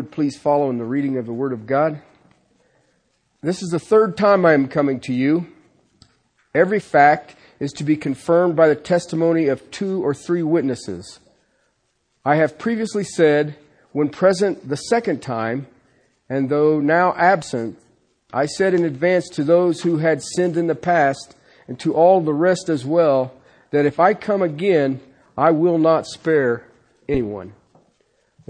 would 0.00 0.10
please 0.10 0.38
follow 0.38 0.70
in 0.70 0.78
the 0.78 0.84
reading 0.84 1.18
of 1.18 1.26
the 1.26 1.32
Word 1.34 1.52
of 1.52 1.66
God. 1.66 2.00
This 3.42 3.62
is 3.62 3.68
the 3.68 3.78
third 3.78 4.16
time 4.16 4.46
I 4.46 4.54
am 4.54 4.66
coming 4.66 4.98
to 5.00 5.12
you. 5.12 5.46
Every 6.54 6.80
fact 6.80 7.36
is 7.58 7.70
to 7.72 7.84
be 7.84 7.98
confirmed 7.98 8.56
by 8.56 8.68
the 8.68 8.74
testimony 8.74 9.48
of 9.48 9.70
two 9.70 10.02
or 10.02 10.14
three 10.14 10.42
witnesses. 10.42 11.20
I 12.24 12.36
have 12.36 12.56
previously 12.56 13.04
said, 13.04 13.56
when 13.92 14.08
present 14.08 14.70
the 14.70 14.76
second 14.76 15.20
time, 15.20 15.66
and 16.30 16.48
though 16.48 16.80
now 16.80 17.12
absent, 17.18 17.78
I 18.32 18.46
said 18.46 18.72
in 18.72 18.86
advance 18.86 19.28
to 19.30 19.44
those 19.44 19.82
who 19.82 19.98
had 19.98 20.22
sinned 20.22 20.56
in 20.56 20.66
the 20.66 20.74
past, 20.74 21.36
and 21.68 21.78
to 21.80 21.92
all 21.92 22.22
the 22.22 22.32
rest 22.32 22.70
as 22.70 22.86
well, 22.86 23.34
that 23.70 23.84
if 23.84 24.00
I 24.00 24.14
come 24.14 24.40
again, 24.40 25.02
I 25.36 25.50
will 25.50 25.76
not 25.76 26.06
spare 26.06 26.64
anyone. 27.06 27.52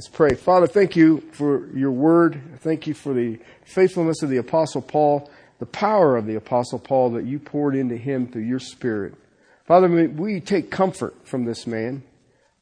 Let's 0.00 0.08
pray. 0.08 0.34
Father, 0.34 0.66
thank 0.66 0.96
you 0.96 1.20
for 1.32 1.68
your 1.76 1.90
word. 1.90 2.40
Thank 2.60 2.86
you 2.86 2.94
for 2.94 3.12
the 3.12 3.38
faithfulness 3.66 4.22
of 4.22 4.30
the 4.30 4.38
Apostle 4.38 4.80
Paul, 4.80 5.30
the 5.58 5.66
power 5.66 6.16
of 6.16 6.24
the 6.24 6.36
Apostle 6.36 6.78
Paul 6.78 7.10
that 7.10 7.26
you 7.26 7.38
poured 7.38 7.76
into 7.76 7.98
him 7.98 8.26
through 8.26 8.44
your 8.44 8.60
Spirit. 8.60 9.12
Father, 9.66 10.08
we 10.08 10.40
take 10.40 10.70
comfort 10.70 11.28
from 11.28 11.44
this 11.44 11.66
man, 11.66 12.02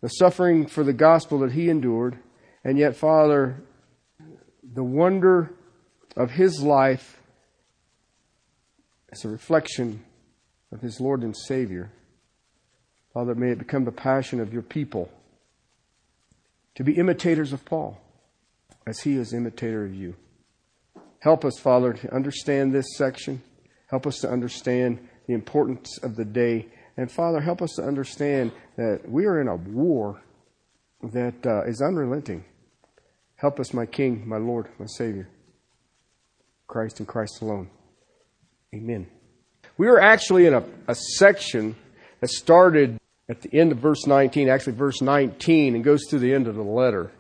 the 0.01 0.09
suffering 0.09 0.67
for 0.67 0.83
the 0.83 0.93
gospel 0.93 1.39
that 1.39 1.53
he 1.53 1.71
endured, 1.71 2.19
and 2.65 2.77
yet, 2.77 2.97
Father, 2.97 3.63
the 4.75 4.83
wonder 4.83 5.55
of 6.17 6.33
his 6.33 6.61
life 6.61 7.21
as 9.13 9.25
a 9.25 9.29
reflection 9.29 10.05
of 10.73 10.81
his 10.81 11.01
Lord 11.01 11.23
and 11.23 11.37
Savior. 11.37 11.93
Father, 13.15 13.37
may 13.37 13.53
it 13.53 13.61
become 13.61 13.85
the 13.85 13.93
passion 13.93 14.41
of 14.41 14.53
your 14.53 14.63
people 14.63 15.09
to 16.79 16.85
be 16.85 16.93
imitators 16.93 17.53
of 17.53 17.65
Paul 17.65 18.01
as 18.87 19.01
he 19.01 19.17
is 19.17 19.35
imitator 19.35 19.85
of 19.85 19.93
you. 19.93 20.15
Help 21.19 21.45
us, 21.45 21.59
Father, 21.59 21.93
to 21.93 22.15
understand 22.15 22.73
this 22.73 22.97
section. 22.97 23.43
Help 23.89 24.07
us 24.07 24.21
to 24.21 24.31
understand 24.31 25.01
the 25.27 25.35
importance 25.35 25.99
of 26.05 26.15
the 26.15 26.25
day. 26.25 26.69
And 26.97 27.11
Father, 27.11 27.41
help 27.41 27.63
us 27.63 27.73
to 27.75 27.83
understand 27.83 28.53
that 28.77 29.01
we 29.09 29.27
are 29.27 29.41
in 29.41 29.49
a 29.49 29.57
war 29.57 30.23
that 31.03 31.45
uh, 31.45 31.65
is 31.65 31.83
unrelenting. 31.83 32.45
Help 33.35 33.59
us, 33.59 33.75
my 33.75 33.85
King, 33.85 34.23
my 34.29 34.39
Lord, 34.39 34.69
my 34.79 34.87
Savior, 34.87 35.29
Christ 36.69 37.01
and 37.01 37.09
Christ 37.09 37.43
alone. 37.43 37.71
Amen. 38.73 39.09
We 39.79 39.89
are 39.89 40.01
actually 40.01 40.47
in 40.47 40.55
a, 40.55 40.63
a 40.87 40.95
section 40.95 41.75
that 42.21 42.31
started 42.31 42.98
at 43.29 43.43
the 43.43 43.53
end 43.53 43.73
of 43.73 43.79
verse 43.79 44.07
19, 44.07 44.49
actually 44.49 44.75
verse 44.75 45.03
19, 45.03 45.75
and 45.75 45.85
goes 45.85 46.05
to 46.07 46.19
the 46.19 46.33
end 46.33 46.47
of 46.47 46.55
the 46.55 46.63
letter. 46.63 47.11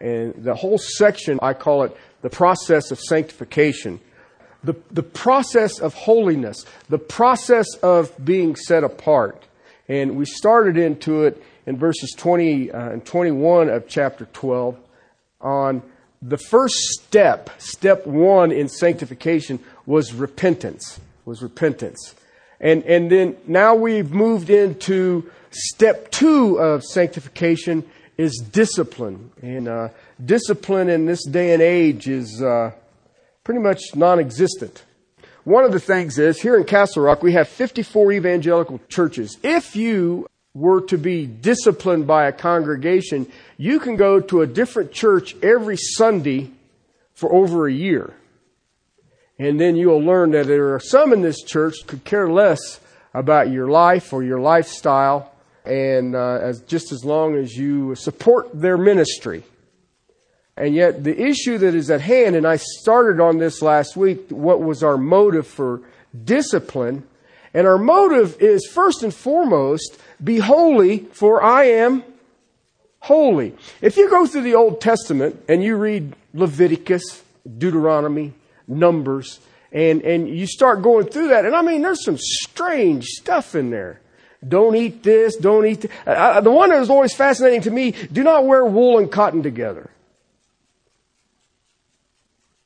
And 0.00 0.34
the 0.34 0.54
whole 0.54 0.78
section, 0.78 1.38
I 1.40 1.54
call 1.54 1.84
it 1.84 1.96
the 2.22 2.30
process 2.30 2.90
of 2.90 2.98
sanctification, 2.98 4.00
the, 4.64 4.74
the 4.90 5.02
process 5.02 5.78
of 5.78 5.94
holiness, 5.94 6.64
the 6.88 6.98
process 6.98 7.66
of 7.82 8.12
being 8.22 8.56
set 8.56 8.84
apart. 8.84 9.42
And 9.88 10.16
we 10.16 10.24
started 10.24 10.76
into 10.76 11.24
it 11.24 11.42
in 11.66 11.76
verses 11.76 12.12
20 12.16 12.72
uh, 12.72 12.90
and 12.90 13.04
21 13.04 13.68
of 13.68 13.88
chapter 13.88 14.26
12 14.32 14.76
on 15.40 15.82
the 16.22 16.38
first 16.38 16.74
step, 16.74 17.50
step 17.58 18.06
one 18.06 18.50
in 18.50 18.68
sanctification 18.68 19.60
was 19.84 20.12
repentance, 20.12 20.98
was 21.24 21.42
repentance. 21.42 22.14
And, 22.60 22.82
and 22.84 23.10
then 23.10 23.36
now 23.46 23.74
we've 23.74 24.10
moved 24.10 24.50
into 24.50 25.30
step 25.50 26.10
two 26.10 26.58
of 26.58 26.84
sanctification 26.84 27.84
is 28.16 28.42
discipline. 28.52 29.30
And 29.42 29.68
uh, 29.68 29.88
discipline 30.24 30.88
in 30.88 31.06
this 31.06 31.24
day 31.24 31.52
and 31.52 31.62
age 31.62 32.08
is 32.08 32.42
uh, 32.42 32.72
pretty 33.44 33.60
much 33.60 33.80
non 33.94 34.18
existent. 34.18 34.84
One 35.44 35.64
of 35.64 35.72
the 35.72 35.80
things 35.80 36.18
is 36.18 36.40
here 36.40 36.56
in 36.56 36.64
Castle 36.64 37.04
Rock, 37.04 37.22
we 37.22 37.32
have 37.34 37.48
54 37.48 38.12
evangelical 38.12 38.80
churches. 38.88 39.38
If 39.44 39.76
you 39.76 40.26
were 40.54 40.80
to 40.86 40.98
be 40.98 41.26
disciplined 41.26 42.06
by 42.06 42.26
a 42.26 42.32
congregation, 42.32 43.30
you 43.56 43.78
can 43.78 43.94
go 43.96 44.20
to 44.20 44.40
a 44.40 44.46
different 44.46 44.90
church 44.90 45.36
every 45.42 45.76
Sunday 45.76 46.50
for 47.12 47.32
over 47.32 47.68
a 47.68 47.72
year. 47.72 48.14
And 49.38 49.60
then 49.60 49.76
you'll 49.76 50.02
learn 50.02 50.30
that 50.32 50.46
there 50.46 50.74
are 50.74 50.80
some 50.80 51.12
in 51.12 51.20
this 51.20 51.42
church 51.42 51.76
could 51.86 52.04
care 52.04 52.28
less 52.28 52.80
about 53.12 53.50
your 53.50 53.68
life 53.68 54.12
or 54.12 54.22
your 54.22 54.40
lifestyle, 54.40 55.30
and 55.66 56.14
uh, 56.14 56.38
as 56.40 56.60
just 56.62 56.92
as 56.92 57.04
long 57.04 57.34
as 57.34 57.56
you 57.56 57.94
support 57.94 58.48
their 58.54 58.78
ministry. 58.78 59.42
And 60.56 60.74
yet, 60.74 61.04
the 61.04 61.20
issue 61.20 61.58
that 61.58 61.74
is 61.74 61.90
at 61.90 62.00
hand, 62.00 62.34
and 62.34 62.46
I 62.46 62.56
started 62.56 63.20
on 63.20 63.38
this 63.38 63.60
last 63.60 63.94
week, 63.96 64.30
what 64.30 64.62
was 64.62 64.82
our 64.82 64.96
motive 64.96 65.46
for 65.46 65.82
discipline? 66.24 67.04
And 67.52 67.66
our 67.66 67.76
motive 67.76 68.40
is 68.40 68.66
first 68.66 69.02
and 69.02 69.12
foremost, 69.12 69.98
be 70.22 70.38
holy, 70.38 71.00
for 71.12 71.42
I 71.42 71.64
am 71.64 72.02
holy. 73.00 73.54
If 73.82 73.98
you 73.98 74.08
go 74.08 74.26
through 74.26 74.42
the 74.42 74.54
Old 74.54 74.80
Testament 74.80 75.42
and 75.48 75.62
you 75.62 75.76
read 75.76 76.14
Leviticus, 76.32 77.22
Deuteronomy, 77.58 78.32
Numbers, 78.66 79.40
and, 79.72 80.00
and 80.02 80.28
you 80.28 80.46
start 80.46 80.80
going 80.80 81.06
through 81.06 81.28
that, 81.28 81.44
and 81.44 81.54
I 81.54 81.60
mean, 81.60 81.82
there's 81.82 82.04
some 82.04 82.18
strange 82.18 83.04
stuff 83.04 83.54
in 83.54 83.70
there. 83.70 84.00
Don't 84.46 84.76
eat 84.76 85.02
this, 85.02 85.36
don't 85.36 85.66
eat 85.66 85.86
uh, 86.06 86.10
uh, 86.10 86.40
the 86.40 86.50
one 86.50 86.70
that 86.70 86.78
was 86.78 86.90
always 86.90 87.14
fascinating 87.14 87.62
to 87.62 87.70
me, 87.70 87.92
do 88.12 88.22
not 88.22 88.44
wear 88.44 88.64
wool 88.64 88.98
and 88.98 89.10
cotton 89.10 89.42
together. 89.42 89.90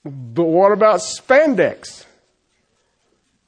But 0.05 0.45
what 0.45 0.73
about 0.73 1.01
spandex? 1.01 2.05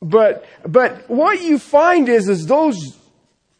But, 0.00 0.44
but 0.66 1.08
what 1.08 1.40
you 1.42 1.58
find 1.58 2.08
is, 2.08 2.28
is 2.28 2.46
those 2.46 2.96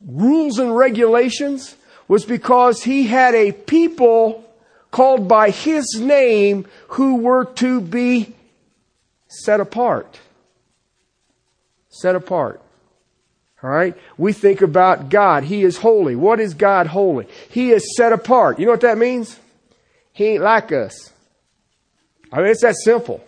rules 0.07 0.59
and 0.59 0.77
regulations 0.77 1.77
was 2.09 2.25
because 2.25 2.83
he 2.83 3.07
had 3.07 3.35
a 3.35 3.53
people 3.53 4.45
called 4.91 5.29
by 5.29 5.51
his 5.51 5.99
name 5.99 6.67
who 6.89 7.17
were 7.17 7.45
to 7.45 7.81
be 7.81 8.35
set 9.29 9.61
apart. 9.61 10.21
Set 11.89 12.15
apart. 12.15 12.61
All 13.63 13.71
right? 13.71 13.97
We 14.19 14.33
think 14.33 14.61
about 14.61 15.09
God. 15.09 15.45
He 15.45 15.63
is 15.63 15.79
holy. 15.79 16.17
What 16.17 16.41
is 16.41 16.55
God 16.55 16.89
holy? 16.89 17.29
He 17.51 17.71
is 17.71 17.97
set 17.97 18.13
apart. 18.13 18.59
You 18.59 18.67
know 18.67 18.73
what 18.73 18.81
that 18.81 18.99
means? 18.99 19.39
He 20.13 20.27
ain't 20.27 20.43
like 20.43 20.73
us. 20.73 21.13
I 22.33 22.39
mean, 22.39 22.47
it's 22.47 22.63
that 22.63 22.77
simple. 22.77 23.25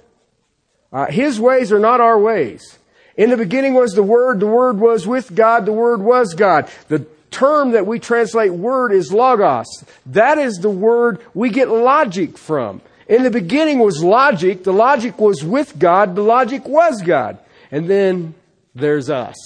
Uh, 0.92 1.06
his 1.06 1.40
ways 1.40 1.72
are 1.72 1.78
not 1.78 2.00
our 2.00 2.18
ways. 2.18 2.78
In 3.16 3.30
the 3.30 3.36
beginning 3.36 3.74
was 3.74 3.92
the 3.92 4.02
Word, 4.02 4.40
the 4.40 4.46
Word 4.46 4.80
was 4.80 5.06
with 5.06 5.34
God, 5.34 5.66
the 5.66 5.72
Word 5.72 6.00
was 6.00 6.34
God. 6.34 6.68
The 6.88 7.06
term 7.34 7.72
that 7.72 7.86
we 7.86 7.98
translate 7.98 8.52
word 8.52 8.92
is 8.92 9.12
logos. 9.12 9.66
That 10.06 10.38
is 10.38 10.58
the 10.58 10.70
word 10.70 11.20
we 11.34 11.50
get 11.50 11.68
logic 11.68 12.38
from. 12.38 12.80
In 13.08 13.24
the 13.24 13.30
beginning 13.30 13.80
was 13.80 14.02
logic, 14.02 14.64
the 14.64 14.72
logic 14.72 15.18
was 15.18 15.44
with 15.44 15.78
God, 15.78 16.14
the 16.14 16.22
logic 16.22 16.66
was 16.66 17.02
God. 17.02 17.38
And 17.70 17.90
then 17.90 18.34
there's 18.74 19.10
us. 19.10 19.36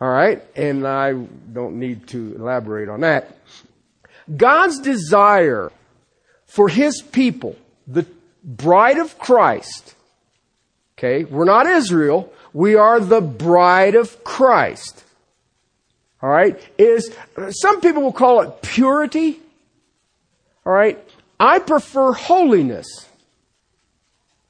All 0.00 0.08
right? 0.08 0.42
And 0.54 0.86
I 0.86 1.12
don't 1.12 1.78
need 1.78 2.08
to 2.08 2.34
elaborate 2.36 2.88
on 2.88 3.00
that. 3.00 3.36
God's 4.34 4.80
desire 4.80 5.70
for 6.46 6.68
his 6.68 7.02
people, 7.02 7.56
the 7.86 8.06
bride 8.42 8.98
of 8.98 9.18
Christ. 9.18 9.94
Okay, 10.98 11.24
we're 11.24 11.44
not 11.44 11.66
Israel. 11.66 12.32
We 12.54 12.74
are 12.74 13.00
the 13.00 13.20
bride 13.20 13.94
of 13.94 14.24
Christ. 14.24 15.04
All 16.22 16.30
right, 16.30 16.58
is 16.78 17.14
some 17.50 17.80
people 17.82 18.02
will 18.02 18.12
call 18.12 18.40
it 18.40 18.62
purity. 18.62 19.38
All 20.64 20.72
right, 20.72 20.98
I 21.38 21.58
prefer 21.58 22.12
holiness. 22.12 22.86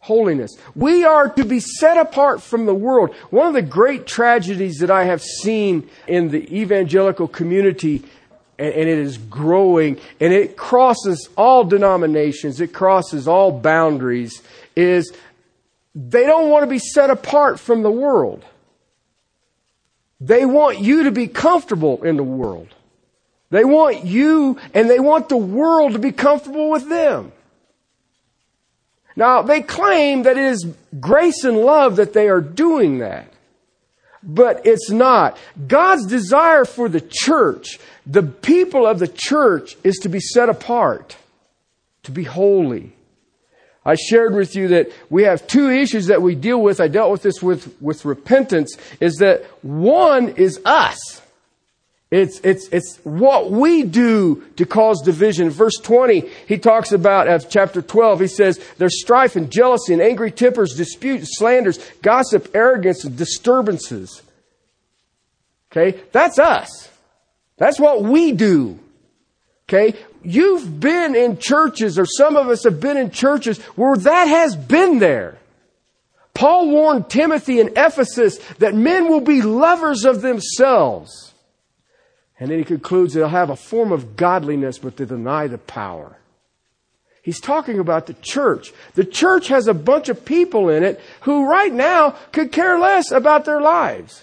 Holiness. 0.06 0.56
We 0.76 1.04
are 1.04 1.28
to 1.30 1.44
be 1.44 1.58
set 1.58 1.96
apart 1.96 2.40
from 2.40 2.64
the 2.64 2.74
world. 2.74 3.12
One 3.30 3.48
of 3.48 3.54
the 3.54 3.60
great 3.60 4.06
tragedies 4.06 4.78
that 4.78 4.88
I 4.88 5.02
have 5.02 5.20
seen 5.20 5.90
in 6.06 6.28
the 6.28 6.60
evangelical 6.60 7.26
community 7.26 8.04
and, 8.56 8.72
and 8.72 8.88
it 8.88 8.98
is 8.98 9.18
growing 9.18 9.98
and 10.20 10.32
it 10.32 10.56
crosses 10.56 11.28
all 11.36 11.64
denominations, 11.64 12.60
it 12.60 12.72
crosses 12.72 13.26
all 13.26 13.50
boundaries, 13.50 14.42
is 14.76 15.12
they 15.96 16.24
don't 16.24 16.50
want 16.50 16.62
to 16.62 16.70
be 16.70 16.78
set 16.78 17.10
apart 17.10 17.58
from 17.58 17.82
the 17.82 17.90
world. 17.90 18.44
They 20.20 20.46
want 20.46 20.78
you 20.78 21.02
to 21.02 21.10
be 21.10 21.26
comfortable 21.26 22.04
in 22.04 22.16
the 22.16 22.22
world. 22.22 22.68
They 23.50 23.64
want 23.64 24.04
you 24.04 24.56
and 24.72 24.88
they 24.88 25.00
want 25.00 25.28
the 25.28 25.36
world 25.36 25.94
to 25.94 25.98
be 25.98 26.12
comfortable 26.12 26.70
with 26.70 26.88
them. 26.88 27.32
Now, 29.16 29.42
they 29.42 29.62
claim 29.62 30.24
that 30.24 30.36
it 30.36 30.44
is 30.44 30.66
grace 31.00 31.42
and 31.42 31.58
love 31.58 31.96
that 31.96 32.12
they 32.12 32.28
are 32.28 32.40
doing 32.40 32.98
that. 32.98 33.32
But 34.22 34.66
it's 34.66 34.90
not. 34.90 35.38
God's 35.66 36.06
desire 36.06 36.64
for 36.64 36.88
the 36.88 37.00
church 37.00 37.78
the 38.06 38.22
people 38.22 38.86
of 38.86 39.00
the 39.00 39.08
church 39.08 39.76
is 39.82 39.96
to 39.98 40.08
be 40.08 40.20
set 40.20 40.48
apart. 40.48 41.16
to 42.04 42.12
be 42.12 42.22
holy. 42.22 42.92
I 43.84 43.96
shared 43.96 44.32
with 44.32 44.54
you 44.54 44.68
that 44.68 44.92
we 45.10 45.24
have 45.24 45.44
two 45.48 45.70
issues 45.70 46.06
that 46.06 46.22
we 46.22 46.36
deal 46.36 46.62
with. 46.62 46.80
I 46.80 46.86
dealt 46.86 47.10
with 47.10 47.22
this 47.22 47.42
with, 47.42 47.74
with 47.82 48.04
repentance 48.04 48.76
is 49.00 49.16
that 49.16 49.42
one 49.62 50.28
is 50.28 50.60
us. 50.64 51.20
It's, 52.10 52.38
it's, 52.40 52.68
it's 52.68 52.98
what 53.02 53.50
we 53.50 53.82
do 53.82 54.44
to 54.56 54.64
cause 54.64 55.02
division. 55.02 55.50
Verse 55.50 55.76
20, 55.82 56.20
he 56.46 56.56
talks 56.56 56.92
about, 56.92 57.26
of 57.26 57.50
chapter 57.50 57.82
12, 57.82 58.20
he 58.20 58.26
says, 58.28 58.60
there's 58.78 59.00
strife 59.00 59.34
and 59.34 59.50
jealousy 59.50 59.92
and 59.92 60.00
angry 60.00 60.30
tempers, 60.30 60.74
disputes, 60.74 61.36
slanders, 61.36 61.78
gossip, 62.02 62.54
arrogance, 62.54 63.04
and 63.04 63.16
disturbances. 63.16 64.22
Okay? 65.72 66.00
That's 66.12 66.38
us. 66.38 66.88
That's 67.56 67.80
what 67.80 68.04
we 68.04 68.32
do. 68.32 68.78
Okay? 69.68 69.98
You've 70.22 70.78
been 70.78 71.16
in 71.16 71.38
churches, 71.38 71.98
or 71.98 72.06
some 72.06 72.36
of 72.36 72.48
us 72.48 72.62
have 72.62 72.80
been 72.80 72.96
in 72.96 73.10
churches 73.10 73.58
where 73.74 73.96
that 73.96 74.26
has 74.26 74.54
been 74.54 75.00
there. 75.00 75.38
Paul 76.34 76.70
warned 76.70 77.10
Timothy 77.10 77.58
in 77.58 77.68
Ephesus 77.76 78.38
that 78.58 78.74
men 78.74 79.08
will 79.08 79.22
be 79.22 79.42
lovers 79.42 80.04
of 80.04 80.20
themselves. 80.20 81.32
And 82.38 82.50
then 82.50 82.58
he 82.58 82.64
concludes 82.64 83.14
they'll 83.14 83.28
have 83.28 83.50
a 83.50 83.56
form 83.56 83.92
of 83.92 84.16
godliness, 84.16 84.78
but 84.78 84.96
they 84.96 85.04
deny 85.04 85.46
the 85.46 85.58
power. 85.58 86.16
He's 87.22 87.40
talking 87.40 87.80
about 87.80 88.06
the 88.06 88.14
church. 88.14 88.72
The 88.94 89.04
church 89.04 89.48
has 89.48 89.66
a 89.66 89.74
bunch 89.74 90.08
of 90.08 90.24
people 90.24 90.68
in 90.68 90.84
it 90.84 91.00
who 91.22 91.50
right 91.50 91.72
now 91.72 92.10
could 92.30 92.52
care 92.52 92.78
less 92.78 93.10
about 93.10 93.44
their 93.44 93.60
lives. 93.60 94.22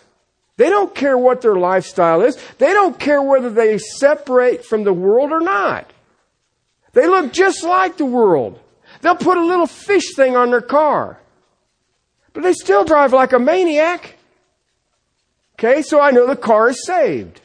They 0.55 0.69
don't 0.69 0.93
care 0.93 1.17
what 1.17 1.41
their 1.41 1.55
lifestyle 1.55 2.21
is. 2.21 2.37
They 2.59 2.71
don't 2.71 2.97
care 2.97 3.21
whether 3.21 3.49
they 3.49 3.77
separate 3.77 4.63
from 4.63 4.83
the 4.83 4.93
world 4.93 5.31
or 5.31 5.41
not. 5.41 5.91
They 6.93 7.07
look 7.07 7.33
just 7.33 7.63
like 7.63 7.97
the 7.97 8.05
world. 8.05 8.59
They'll 9.01 9.15
put 9.15 9.37
a 9.37 9.45
little 9.45 9.67
fish 9.67 10.15
thing 10.15 10.37
on 10.37 10.51
their 10.51 10.61
car. 10.61 11.19
But 12.31 12.43
they 12.43 12.53
still 12.53 12.85
drive 12.85 13.11
like 13.11 13.33
a 13.33 13.39
maniac. 13.39 14.15
Okay, 15.59 15.81
so 15.81 15.99
I 15.99 16.11
know 16.11 16.25
the 16.25 16.35
car 16.35 16.69
is 16.69 16.85
saved. 16.85 17.41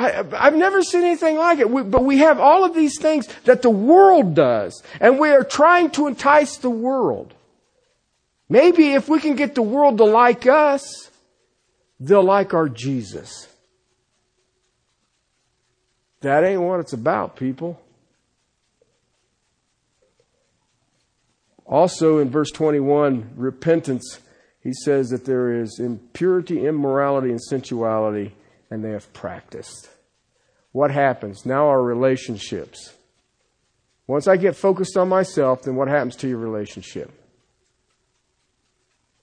I, 0.00 0.44
have 0.44 0.56
never 0.56 0.82
seen 0.82 1.02
anything 1.02 1.36
like 1.36 1.58
it. 1.58 1.70
We, 1.70 1.82
but 1.82 2.04
we 2.04 2.18
have 2.18 2.40
all 2.40 2.64
of 2.64 2.74
these 2.74 2.98
things 2.98 3.26
that 3.44 3.62
the 3.62 3.70
world 3.70 4.34
does. 4.34 4.82
And 5.00 5.18
we 5.18 5.30
are 5.30 5.44
trying 5.44 5.90
to 5.92 6.06
entice 6.06 6.56
the 6.56 6.70
world. 6.70 7.34
Maybe 8.48 8.92
if 8.92 9.08
we 9.08 9.20
can 9.20 9.36
get 9.36 9.54
the 9.54 9.62
world 9.62 9.98
to 9.98 10.04
like 10.04 10.46
us, 10.46 11.10
they'll 12.00 12.24
like 12.24 12.54
our 12.54 12.68
Jesus. 12.68 13.46
That 16.20 16.44
ain't 16.44 16.60
what 16.60 16.80
it's 16.80 16.92
about, 16.92 17.36
people. 17.36 17.80
Also 21.64 22.18
in 22.18 22.28
verse 22.28 22.50
21, 22.50 23.30
repentance, 23.36 24.18
he 24.60 24.72
says 24.72 25.10
that 25.10 25.24
there 25.24 25.54
is 25.54 25.78
impurity, 25.78 26.66
immorality, 26.66 27.30
and 27.30 27.40
sensuality, 27.40 28.34
and 28.70 28.84
they 28.84 28.90
have 28.90 29.12
practiced. 29.12 29.88
What 30.72 30.90
happens? 30.90 31.44
Now 31.44 31.68
our 31.68 31.82
relationships. 31.82 32.94
Once 34.06 34.28
I 34.28 34.36
get 34.36 34.56
focused 34.56 34.96
on 34.96 35.08
myself, 35.08 35.62
then 35.62 35.76
what 35.76 35.88
happens 35.88 36.16
to 36.16 36.28
your 36.28 36.38
relationship? 36.38 37.10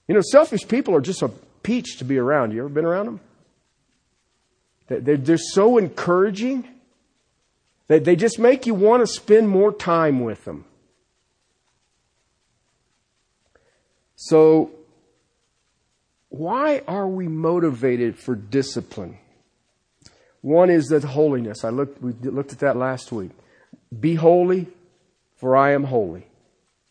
You 0.07 0.15
know, 0.15 0.21
selfish 0.21 0.67
people 0.67 0.95
are 0.95 1.01
just 1.01 1.21
a 1.21 1.29
peach 1.63 1.97
to 1.97 2.05
be 2.05 2.17
around. 2.17 2.51
You 2.51 2.59
ever 2.59 2.69
been 2.69 2.85
around 2.85 3.05
them? 3.05 3.19
They're, 4.87 5.37
so 5.37 5.77
encouraging. 5.77 6.65
They, 7.87 7.99
they 7.99 8.15
just 8.15 8.39
make 8.39 8.65
you 8.65 8.73
want 8.73 9.01
to 9.01 9.07
spend 9.07 9.49
more 9.49 9.73
time 9.73 10.21
with 10.21 10.45
them. 10.45 10.63
So, 14.15 14.71
why 16.29 16.81
are 16.87 17.07
we 17.07 17.27
motivated 17.27 18.17
for 18.17 18.35
discipline? 18.35 19.17
One 20.47 20.69
is 20.69 20.85
that 20.87 21.03
holiness. 21.03 21.65
I 21.65 21.71
looked, 21.71 22.01
we 22.01 22.13
looked 22.21 22.53
at 22.53 22.59
that 22.59 22.77
last 22.77 23.11
week. 23.11 23.31
Be 23.99 24.15
holy, 24.15 24.67
for 25.35 25.57
I 25.57 25.73
am 25.73 25.83
holy. 25.83 26.25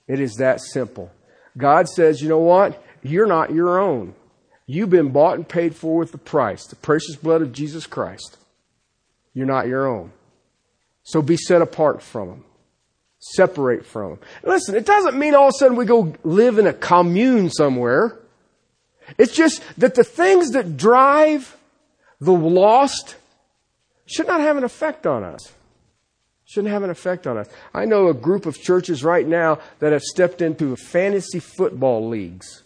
It 0.07 0.21
is 0.21 0.35
that 0.35 0.61
simple. 0.61 1.11
God 1.57 1.89
says, 1.89 2.21
you 2.21 2.29
know 2.29 2.41
what? 2.41 2.85
You're 3.03 3.27
not 3.27 3.55
your 3.55 3.81
own. 3.81 4.15
You've 4.67 4.91
been 4.91 5.11
bought 5.11 5.37
and 5.37 5.49
paid 5.49 5.75
for 5.75 5.97
with 5.97 6.13
the 6.13 6.19
price, 6.19 6.67
the 6.67 6.77
precious 6.77 7.17
blood 7.17 7.41
of 7.41 7.53
Jesus 7.53 7.87
Christ. 7.87 8.37
You're 9.33 9.47
not 9.47 9.69
your 9.69 9.87
own. 9.87 10.13
So 11.03 11.23
be 11.23 11.39
set 11.39 11.63
apart 11.63 12.03
from 12.03 12.29
them. 12.29 12.45
Separate 13.21 13.87
from 13.87 14.11
them. 14.11 14.19
Listen, 14.45 14.75
it 14.75 14.85
doesn't 14.85 15.19
mean 15.19 15.35
all 15.35 15.49
of 15.49 15.55
a 15.55 15.59
sudden 15.59 15.79
we 15.79 15.87
go 15.87 16.13
live 16.25 16.59
in 16.59 16.67
a 16.67 16.75
commune 16.75 17.49
somewhere. 17.49 18.19
It's 19.17 19.35
just 19.35 19.63
that 19.79 19.95
the 19.95 20.05
things 20.05 20.51
that 20.51 20.77
drive 20.77 21.57
the 22.21 22.33
lost 22.33 23.17
should 24.07 24.27
not 24.27 24.41
have 24.41 24.57
an 24.57 24.65
effect 24.65 25.07
on 25.07 25.25
us. 25.25 25.53
Shouldn't 26.45 26.73
have 26.73 26.85
an 26.85 26.91
effect 26.91 27.27
on 27.27 27.37
us. 27.37 27.49
I 27.75 27.85
know 27.87 28.09
a 28.09 28.15
group 28.15 28.47
of 28.47 28.61
churches 28.61 29.03
right 29.03 29.27
now 29.27 29.59
that 29.81 29.93
have 29.93 30.03
stepped 30.03 30.41
into 30.41 30.77
fantasy 30.77 31.41
football 31.41 32.09
leagues 32.09 32.63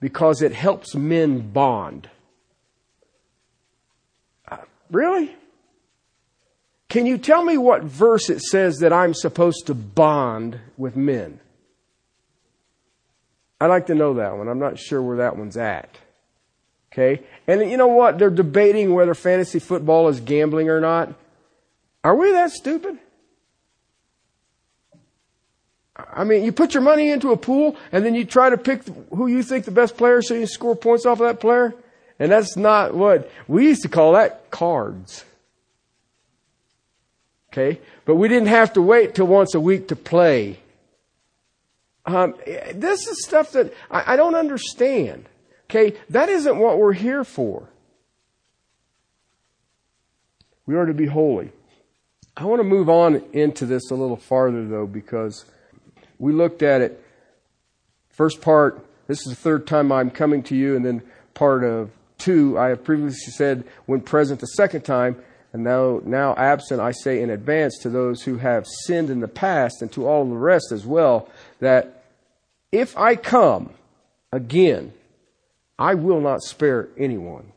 because 0.00 0.40
it 0.40 0.52
helps 0.52 0.94
men 0.94 1.50
bond. 1.50 2.08
Uh, 4.48 4.58
really? 4.90 5.34
Can 6.88 7.06
you 7.06 7.18
tell 7.18 7.44
me 7.44 7.58
what 7.58 7.82
verse 7.82 8.30
it 8.30 8.40
says 8.40 8.78
that 8.78 8.92
I'm 8.92 9.14
supposed 9.14 9.66
to 9.66 9.74
bond 9.74 10.60
with 10.76 10.96
men? 10.96 11.40
I'd 13.60 13.66
like 13.66 13.86
to 13.86 13.94
know 13.96 14.14
that 14.14 14.36
one. 14.36 14.48
I'm 14.48 14.60
not 14.60 14.78
sure 14.78 15.02
where 15.02 15.16
that 15.16 15.36
one's 15.36 15.56
at. 15.56 15.98
Okay? 16.98 17.22
And 17.46 17.70
you 17.70 17.76
know 17.76 17.86
what? 17.86 18.18
They're 18.18 18.28
debating 18.28 18.92
whether 18.92 19.14
fantasy 19.14 19.60
football 19.60 20.08
is 20.08 20.18
gambling 20.18 20.68
or 20.68 20.80
not. 20.80 21.14
Are 22.02 22.16
we 22.16 22.32
that 22.32 22.50
stupid? 22.50 22.98
I 25.96 26.24
mean, 26.24 26.44
you 26.44 26.52
put 26.52 26.74
your 26.74 26.82
money 26.82 27.10
into 27.10 27.30
a 27.30 27.36
pool 27.36 27.76
and 27.92 28.04
then 28.04 28.14
you 28.14 28.24
try 28.24 28.50
to 28.50 28.56
pick 28.56 28.82
who 29.10 29.28
you 29.28 29.42
think 29.42 29.64
the 29.64 29.70
best 29.70 29.96
player 29.96 30.22
so 30.22 30.34
you 30.34 30.46
score 30.46 30.74
points 30.74 31.06
off 31.06 31.20
of 31.20 31.26
that 31.26 31.40
player. 31.40 31.72
And 32.18 32.32
that's 32.32 32.56
not 32.56 32.94
what 32.94 33.30
we 33.46 33.66
used 33.66 33.82
to 33.82 33.88
call 33.88 34.12
that 34.12 34.50
cards. 34.50 35.24
Okay? 37.52 37.80
But 38.06 38.16
we 38.16 38.28
didn't 38.28 38.48
have 38.48 38.72
to 38.72 38.82
wait 38.82 39.14
till 39.14 39.26
once 39.26 39.54
a 39.54 39.60
week 39.60 39.88
to 39.88 39.96
play. 39.96 40.58
Um, 42.06 42.34
this 42.74 43.06
is 43.06 43.24
stuff 43.24 43.52
that 43.52 43.72
I, 43.88 44.14
I 44.14 44.16
don't 44.16 44.34
understand. 44.34 45.28
Okay? 45.70 45.96
That 46.10 46.28
isn't 46.28 46.58
what 46.58 46.78
we're 46.78 46.92
here 46.92 47.24
for. 47.24 47.68
We 50.66 50.76
are 50.76 50.86
to 50.86 50.94
be 50.94 51.06
holy. 51.06 51.50
I 52.36 52.44
want 52.44 52.60
to 52.60 52.64
move 52.64 52.88
on 52.88 53.22
into 53.32 53.66
this 53.66 53.90
a 53.90 53.94
little 53.94 54.16
farther 54.16 54.66
though 54.66 54.86
because 54.86 55.44
we 56.18 56.32
looked 56.32 56.62
at 56.62 56.80
it. 56.80 57.02
First 58.10 58.40
part, 58.40 58.84
this 59.06 59.18
is 59.20 59.30
the 59.30 59.34
third 59.34 59.66
time 59.66 59.90
I'm 59.90 60.10
coming 60.10 60.42
to 60.44 60.54
you, 60.54 60.76
and 60.76 60.84
then 60.84 61.02
part 61.34 61.64
of 61.64 61.90
two, 62.18 62.58
I 62.58 62.68
have 62.68 62.84
previously 62.84 63.32
said 63.32 63.64
when 63.86 64.00
present 64.00 64.40
the 64.40 64.46
second 64.46 64.82
time, 64.82 65.16
and 65.52 65.64
now, 65.64 66.00
now 66.04 66.34
absent, 66.36 66.80
I 66.80 66.92
say 66.92 67.22
in 67.22 67.30
advance 67.30 67.78
to 67.78 67.88
those 67.88 68.22
who 68.22 68.36
have 68.38 68.66
sinned 68.84 69.08
in 69.08 69.20
the 69.20 69.28
past 69.28 69.80
and 69.80 69.90
to 69.92 70.06
all 70.06 70.24
the 70.24 70.36
rest 70.36 70.72
as 70.72 70.84
well, 70.84 71.28
that 71.60 72.04
if 72.70 72.96
I 72.98 73.16
come 73.16 73.70
again, 74.30 74.92
I 75.78 75.94
will 75.94 76.20
not 76.20 76.42
spare 76.42 76.88
anyone. 76.96 77.52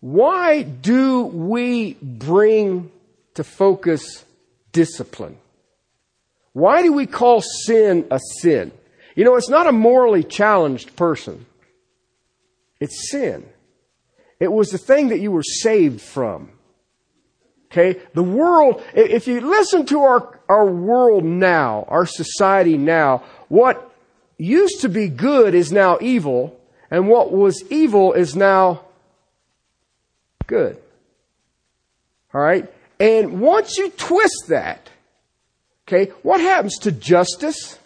Why 0.00 0.62
do 0.62 1.24
we 1.24 1.94
bring 1.94 2.90
to 3.34 3.44
focus 3.44 4.24
discipline? 4.72 5.38
Why 6.52 6.82
do 6.82 6.92
we 6.92 7.06
call 7.06 7.40
sin 7.40 8.06
a 8.10 8.20
sin? 8.40 8.72
You 9.16 9.24
know, 9.24 9.36
it's 9.36 9.48
not 9.48 9.66
a 9.66 9.72
morally 9.72 10.22
challenged 10.22 10.94
person. 10.94 11.46
It's 12.80 13.10
sin. 13.10 13.48
It 14.38 14.52
was 14.52 14.70
the 14.70 14.78
thing 14.78 15.08
that 15.08 15.20
you 15.20 15.32
were 15.32 15.42
saved 15.42 16.00
from. 16.00 16.50
Okay? 17.70 18.00
The 18.14 18.22
world, 18.22 18.82
if 18.94 19.26
you 19.26 19.40
listen 19.40 19.86
to 19.86 20.00
our, 20.00 20.40
our 20.48 20.66
world 20.66 21.24
now, 21.24 21.84
our 21.88 22.06
society 22.06 22.78
now, 22.78 23.24
what 23.48 23.92
used 24.38 24.82
to 24.82 24.88
be 24.88 25.08
good 25.08 25.54
is 25.54 25.72
now 25.72 25.98
evil, 26.00 26.57
and 26.90 27.08
what 27.08 27.32
was 27.32 27.62
evil 27.70 28.12
is 28.12 28.34
now 28.34 28.82
good. 30.46 30.78
Alright? 32.34 32.72
And 33.00 33.40
once 33.40 33.78
you 33.78 33.90
twist 33.90 34.46
that, 34.48 34.90
okay, 35.86 36.10
what 36.22 36.40
happens 36.40 36.78
to 36.80 36.92
justice? 36.92 37.78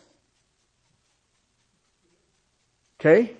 Okay? 3.00 3.34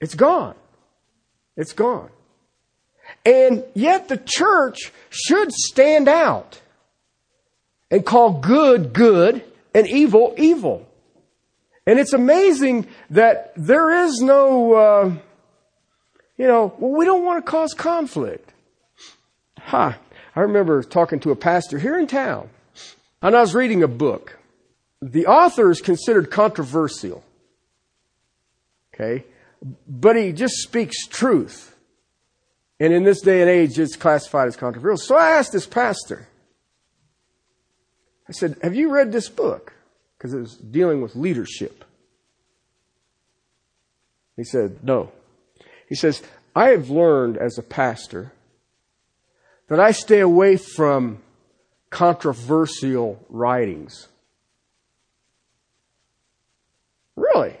It's 0.00 0.14
gone. 0.14 0.54
It's 1.56 1.72
gone. 1.72 2.10
And 3.26 3.64
yet 3.74 4.08
the 4.08 4.16
church 4.16 4.92
should 5.10 5.52
stand 5.52 6.08
out. 6.08 6.60
and 7.92 8.06
call 8.06 8.40
good 8.40 8.94
good 8.94 9.44
and 9.74 9.86
evil 9.86 10.34
evil. 10.38 10.88
And 11.86 11.98
it's 11.98 12.12
amazing 12.12 12.86
that 13.10 13.52
there 13.56 14.04
is 14.04 14.20
no, 14.20 14.72
uh, 14.72 15.14
you 16.36 16.46
know, 16.46 16.74
well, 16.78 16.92
we 16.92 17.04
don't 17.04 17.24
want 17.24 17.44
to 17.44 17.50
cause 17.50 17.74
conflict. 17.74 18.52
Ha! 19.58 19.90
Huh. 19.90 19.98
I 20.34 20.40
remember 20.40 20.82
talking 20.82 21.20
to 21.20 21.30
a 21.30 21.36
pastor 21.36 21.78
here 21.78 21.98
in 21.98 22.06
town, 22.06 22.48
and 23.20 23.36
I 23.36 23.40
was 23.40 23.54
reading 23.54 23.82
a 23.82 23.88
book. 23.88 24.38
The 25.02 25.26
author 25.26 25.70
is 25.70 25.80
considered 25.80 26.30
controversial. 26.30 27.22
Okay? 28.94 29.24
But 29.86 30.16
he 30.16 30.32
just 30.32 30.54
speaks 30.54 31.06
truth. 31.06 31.76
And 32.80 32.92
in 32.92 33.04
this 33.04 33.20
day 33.20 33.42
and 33.42 33.50
age, 33.50 33.78
it's 33.78 33.96
classified 33.96 34.48
as 34.48 34.56
controversial. 34.56 34.96
So 34.96 35.16
I 35.16 35.32
asked 35.32 35.52
this 35.52 35.66
pastor, 35.66 36.28
I 38.28 38.32
said, 38.32 38.56
Have 38.62 38.74
you 38.74 38.92
read 38.92 39.12
this 39.12 39.28
book? 39.28 39.74
Because 40.22 40.34
it 40.34 40.40
was 40.40 40.54
dealing 40.54 41.02
with 41.02 41.16
leadership. 41.16 41.84
He 44.36 44.44
said, 44.44 44.84
No. 44.84 45.10
He 45.88 45.96
says, 45.96 46.22
I 46.54 46.68
have 46.68 46.90
learned 46.90 47.36
as 47.36 47.58
a 47.58 47.62
pastor 47.62 48.30
that 49.66 49.80
I 49.80 49.90
stay 49.90 50.20
away 50.20 50.58
from 50.58 51.18
controversial 51.90 53.18
writings. 53.30 54.06
Really? 57.16 57.56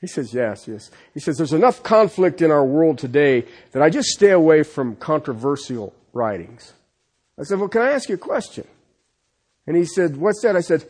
He 0.00 0.06
says, 0.06 0.32
yes, 0.32 0.66
yes. 0.66 0.90
He 1.12 1.20
says, 1.20 1.36
there's 1.36 1.52
enough 1.52 1.82
conflict 1.82 2.40
in 2.40 2.50
our 2.50 2.64
world 2.64 2.98
today 2.98 3.44
that 3.72 3.82
I 3.82 3.90
just 3.90 4.08
stay 4.08 4.30
away 4.30 4.62
from 4.62 4.96
controversial 4.96 5.92
writings. 6.14 6.72
I 7.38 7.42
said, 7.42 7.58
well, 7.58 7.68
can 7.68 7.82
I 7.82 7.92
ask 7.92 8.08
you 8.08 8.14
a 8.14 8.18
question? 8.18 8.66
And 9.66 9.76
he 9.76 9.84
said, 9.84 10.16
what's 10.16 10.42
that? 10.42 10.56
I 10.56 10.60
said, 10.60 10.84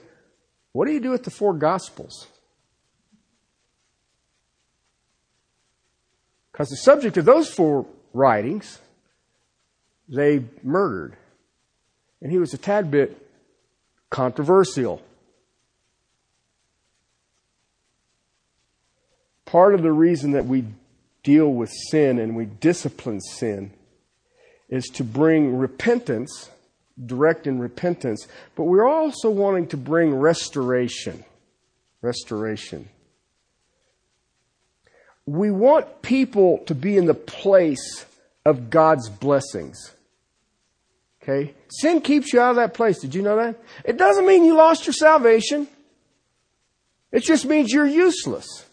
what 0.72 0.86
do 0.86 0.92
you 0.92 1.00
do 1.00 1.10
with 1.10 1.24
the 1.24 1.30
four 1.30 1.52
gospels? 1.54 2.26
Because 6.50 6.68
the 6.68 6.76
subject 6.76 7.16
of 7.16 7.24
those 7.24 7.52
four 7.52 7.86
writings, 8.12 8.78
they 10.08 10.44
murdered. 10.62 11.16
And 12.20 12.30
he 12.30 12.38
was 12.38 12.54
a 12.54 12.58
tad 12.58 12.90
bit 12.90 13.18
controversial. 14.10 15.02
Part 19.44 19.74
of 19.74 19.82
the 19.82 19.92
reason 19.92 20.32
that 20.32 20.46
we 20.46 20.64
deal 21.22 21.52
with 21.52 21.70
sin 21.90 22.18
and 22.18 22.36
we 22.36 22.46
discipline 22.46 23.20
sin 23.20 23.72
is 24.68 24.86
to 24.86 25.04
bring 25.04 25.56
repentance, 25.56 26.50
direct 27.06 27.46
in 27.46 27.58
repentance, 27.58 28.26
but 28.54 28.64
we're 28.64 28.86
also 28.86 29.30
wanting 29.30 29.68
to 29.68 29.76
bring 29.76 30.14
restoration. 30.14 31.24
Restoration. 32.00 32.88
We 35.26 35.50
want 35.50 36.02
people 36.02 36.58
to 36.66 36.74
be 36.74 36.96
in 36.96 37.06
the 37.06 37.14
place 37.14 38.04
of 38.44 38.70
God's 38.70 39.08
blessings. 39.08 39.94
Okay? 41.22 41.54
Sin 41.68 42.00
keeps 42.00 42.32
you 42.32 42.40
out 42.40 42.50
of 42.50 42.56
that 42.56 42.74
place. 42.74 43.00
Did 43.00 43.14
you 43.14 43.22
know 43.22 43.36
that? 43.36 43.56
It 43.84 43.96
doesn't 43.96 44.26
mean 44.26 44.44
you 44.44 44.54
lost 44.54 44.86
your 44.86 44.94
salvation. 44.94 45.68
It 47.12 47.22
just 47.22 47.44
means 47.44 47.72
you're 47.72 47.86
useless. 47.86 48.64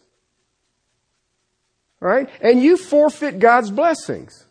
Right? 2.00 2.30
And 2.42 2.64
you 2.64 2.78
forfeit 2.78 3.40
God's 3.40 3.70
blessings. 3.70 4.46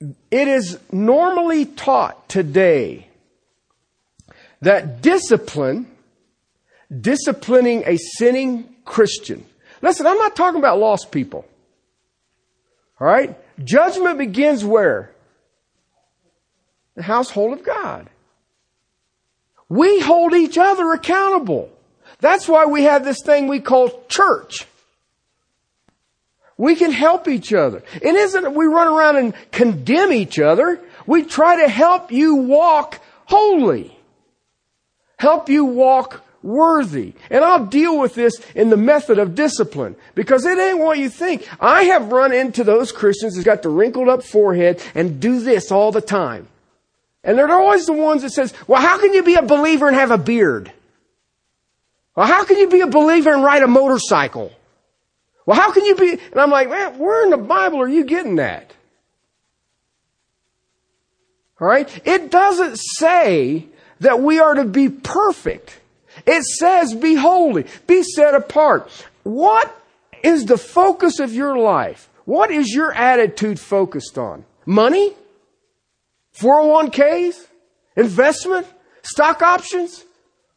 It 0.00 0.48
is 0.48 0.78
normally 0.92 1.64
taught 1.64 2.28
today 2.28 3.08
that 4.60 5.02
discipline, 5.02 5.90
disciplining 7.00 7.82
a 7.86 7.96
sinning 7.96 8.74
Christian. 8.84 9.44
Listen, 9.82 10.06
I'm 10.06 10.18
not 10.18 10.36
talking 10.36 10.58
about 10.58 10.78
lost 10.78 11.10
people. 11.10 11.44
All 13.00 13.06
right? 13.06 13.36
Judgment 13.64 14.18
begins 14.18 14.64
where? 14.64 15.12
The 16.94 17.02
household 17.02 17.52
of 17.52 17.64
God. 17.64 18.08
We 19.68 20.00
hold 20.00 20.32
each 20.32 20.58
other 20.58 20.92
accountable. 20.92 21.70
That's 22.20 22.48
why 22.48 22.66
we 22.66 22.84
have 22.84 23.04
this 23.04 23.22
thing 23.22 23.46
we 23.48 23.60
call 23.60 24.04
church. 24.08 24.66
We 26.58 26.74
can 26.74 26.90
help 26.90 27.28
each 27.28 27.54
other. 27.54 27.82
It 28.02 28.14
isn't 28.14 28.42
that 28.42 28.54
we 28.54 28.66
run 28.66 28.88
around 28.88 29.16
and 29.16 29.34
condemn 29.52 30.12
each 30.12 30.40
other. 30.40 30.80
We 31.06 31.22
try 31.22 31.62
to 31.62 31.68
help 31.68 32.10
you 32.10 32.34
walk 32.34 33.00
holy. 33.26 33.96
Help 35.18 35.48
you 35.48 35.64
walk 35.64 36.24
worthy. 36.42 37.14
And 37.30 37.44
I'll 37.44 37.66
deal 37.66 37.98
with 37.98 38.14
this 38.14 38.40
in 38.56 38.70
the 38.70 38.76
method 38.76 39.18
of 39.18 39.36
discipline 39.36 39.94
because 40.16 40.44
it 40.44 40.58
ain't 40.58 40.80
what 40.80 40.98
you 40.98 41.08
think. 41.08 41.48
I 41.60 41.84
have 41.84 42.12
run 42.12 42.32
into 42.32 42.64
those 42.64 42.90
Christians 42.90 43.36
who's 43.36 43.44
got 43.44 43.62
the 43.62 43.68
wrinkled 43.68 44.08
up 44.08 44.24
forehead 44.24 44.82
and 44.96 45.20
do 45.20 45.40
this 45.40 45.70
all 45.70 45.92
the 45.92 46.00
time. 46.00 46.48
And 47.22 47.38
they're 47.38 47.50
always 47.50 47.86
the 47.86 47.92
ones 47.92 48.22
that 48.22 48.30
says, 48.30 48.52
well, 48.66 48.80
how 48.80 48.98
can 48.98 49.12
you 49.12 49.22
be 49.22 49.34
a 49.34 49.42
believer 49.42 49.86
and 49.86 49.96
have 49.96 50.10
a 50.10 50.18
beard? 50.18 50.72
Well, 52.16 52.26
how 52.26 52.44
can 52.44 52.58
you 52.58 52.68
be 52.68 52.80
a 52.80 52.88
believer 52.88 53.32
and 53.32 53.44
ride 53.44 53.62
a 53.62 53.68
motorcycle? 53.68 54.52
Well, 55.48 55.58
how 55.58 55.72
can 55.72 55.86
you 55.86 55.94
be? 55.94 56.10
And 56.10 56.38
I'm 56.38 56.50
like, 56.50 56.68
man, 56.68 56.98
where 56.98 57.24
in 57.24 57.30
the 57.30 57.38
Bible 57.38 57.80
are 57.80 57.88
you 57.88 58.04
getting 58.04 58.36
that? 58.36 58.70
All 61.58 61.66
right? 61.66 61.88
It 62.06 62.30
doesn't 62.30 62.76
say 62.76 63.64
that 64.00 64.20
we 64.20 64.40
are 64.40 64.52
to 64.52 64.66
be 64.66 64.90
perfect. 64.90 65.80
It 66.26 66.44
says 66.44 66.94
be 66.94 67.14
holy, 67.14 67.64
be 67.86 68.02
set 68.02 68.34
apart. 68.34 68.90
What 69.22 69.74
is 70.22 70.44
the 70.44 70.58
focus 70.58 71.18
of 71.18 71.32
your 71.32 71.56
life? 71.56 72.10
What 72.26 72.50
is 72.50 72.74
your 72.74 72.92
attitude 72.92 73.58
focused 73.58 74.18
on? 74.18 74.44
Money? 74.66 75.14
401ks? 76.36 77.46
Investment? 77.96 78.66
Stock 79.00 79.40
options? 79.40 80.04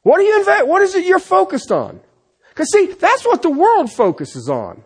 What 0.04 0.18
do 0.18 0.26
you 0.26 0.38
invest? 0.38 0.68
What 0.68 0.82
is 0.82 0.96
it 0.96 1.06
you're 1.06 1.20
focused 1.20 1.72
on? 1.72 2.02
Because 2.52 2.72
see, 2.72 2.88
that's 2.88 3.26
what 3.26 3.42
the 3.42 3.50
world 3.50 3.92
focuses 3.92 4.50
on. 4.50 4.84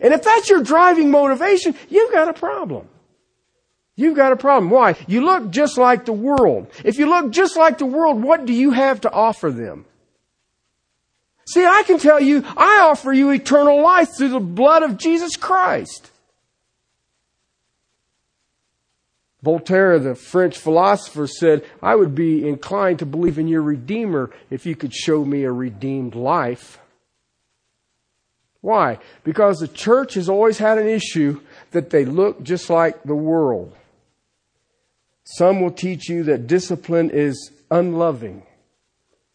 And 0.00 0.12
if 0.12 0.22
that's 0.22 0.50
your 0.50 0.62
driving 0.62 1.10
motivation, 1.10 1.74
you've 1.88 2.12
got 2.12 2.28
a 2.28 2.32
problem. 2.32 2.88
You've 3.96 4.16
got 4.16 4.32
a 4.32 4.36
problem. 4.36 4.70
Why? 4.70 4.96
You 5.06 5.24
look 5.24 5.50
just 5.50 5.78
like 5.78 6.04
the 6.04 6.12
world. 6.12 6.68
If 6.84 6.98
you 6.98 7.08
look 7.08 7.30
just 7.30 7.56
like 7.56 7.78
the 7.78 7.86
world, 7.86 8.22
what 8.22 8.46
do 8.46 8.52
you 8.52 8.70
have 8.72 9.02
to 9.02 9.10
offer 9.10 9.50
them? 9.50 9.84
See, 11.46 11.64
I 11.64 11.82
can 11.82 11.98
tell 11.98 12.20
you, 12.20 12.42
I 12.56 12.80
offer 12.80 13.12
you 13.12 13.30
eternal 13.30 13.82
life 13.82 14.16
through 14.16 14.30
the 14.30 14.40
blood 14.40 14.82
of 14.82 14.96
Jesus 14.96 15.36
Christ. 15.36 16.10
Voltaire, 19.42 19.98
the 19.98 20.14
French 20.14 20.56
philosopher, 20.56 21.26
said, 21.26 21.64
I 21.82 21.96
would 21.96 22.14
be 22.14 22.48
inclined 22.48 23.00
to 23.00 23.06
believe 23.06 23.38
in 23.38 23.48
your 23.48 23.62
Redeemer 23.62 24.30
if 24.50 24.66
you 24.66 24.76
could 24.76 24.94
show 24.94 25.24
me 25.24 25.42
a 25.42 25.50
redeemed 25.50 26.14
life. 26.14 26.78
Why? 28.62 28.98
Because 29.24 29.58
the 29.58 29.68
church 29.68 30.14
has 30.14 30.28
always 30.28 30.56
had 30.56 30.78
an 30.78 30.86
issue 30.86 31.40
that 31.72 31.90
they 31.90 32.04
look 32.04 32.42
just 32.42 32.70
like 32.70 33.02
the 33.02 33.14
world. 33.14 33.76
Some 35.24 35.60
will 35.60 35.72
teach 35.72 36.08
you 36.08 36.22
that 36.24 36.46
discipline 36.46 37.10
is 37.10 37.50
unloving. 37.70 38.44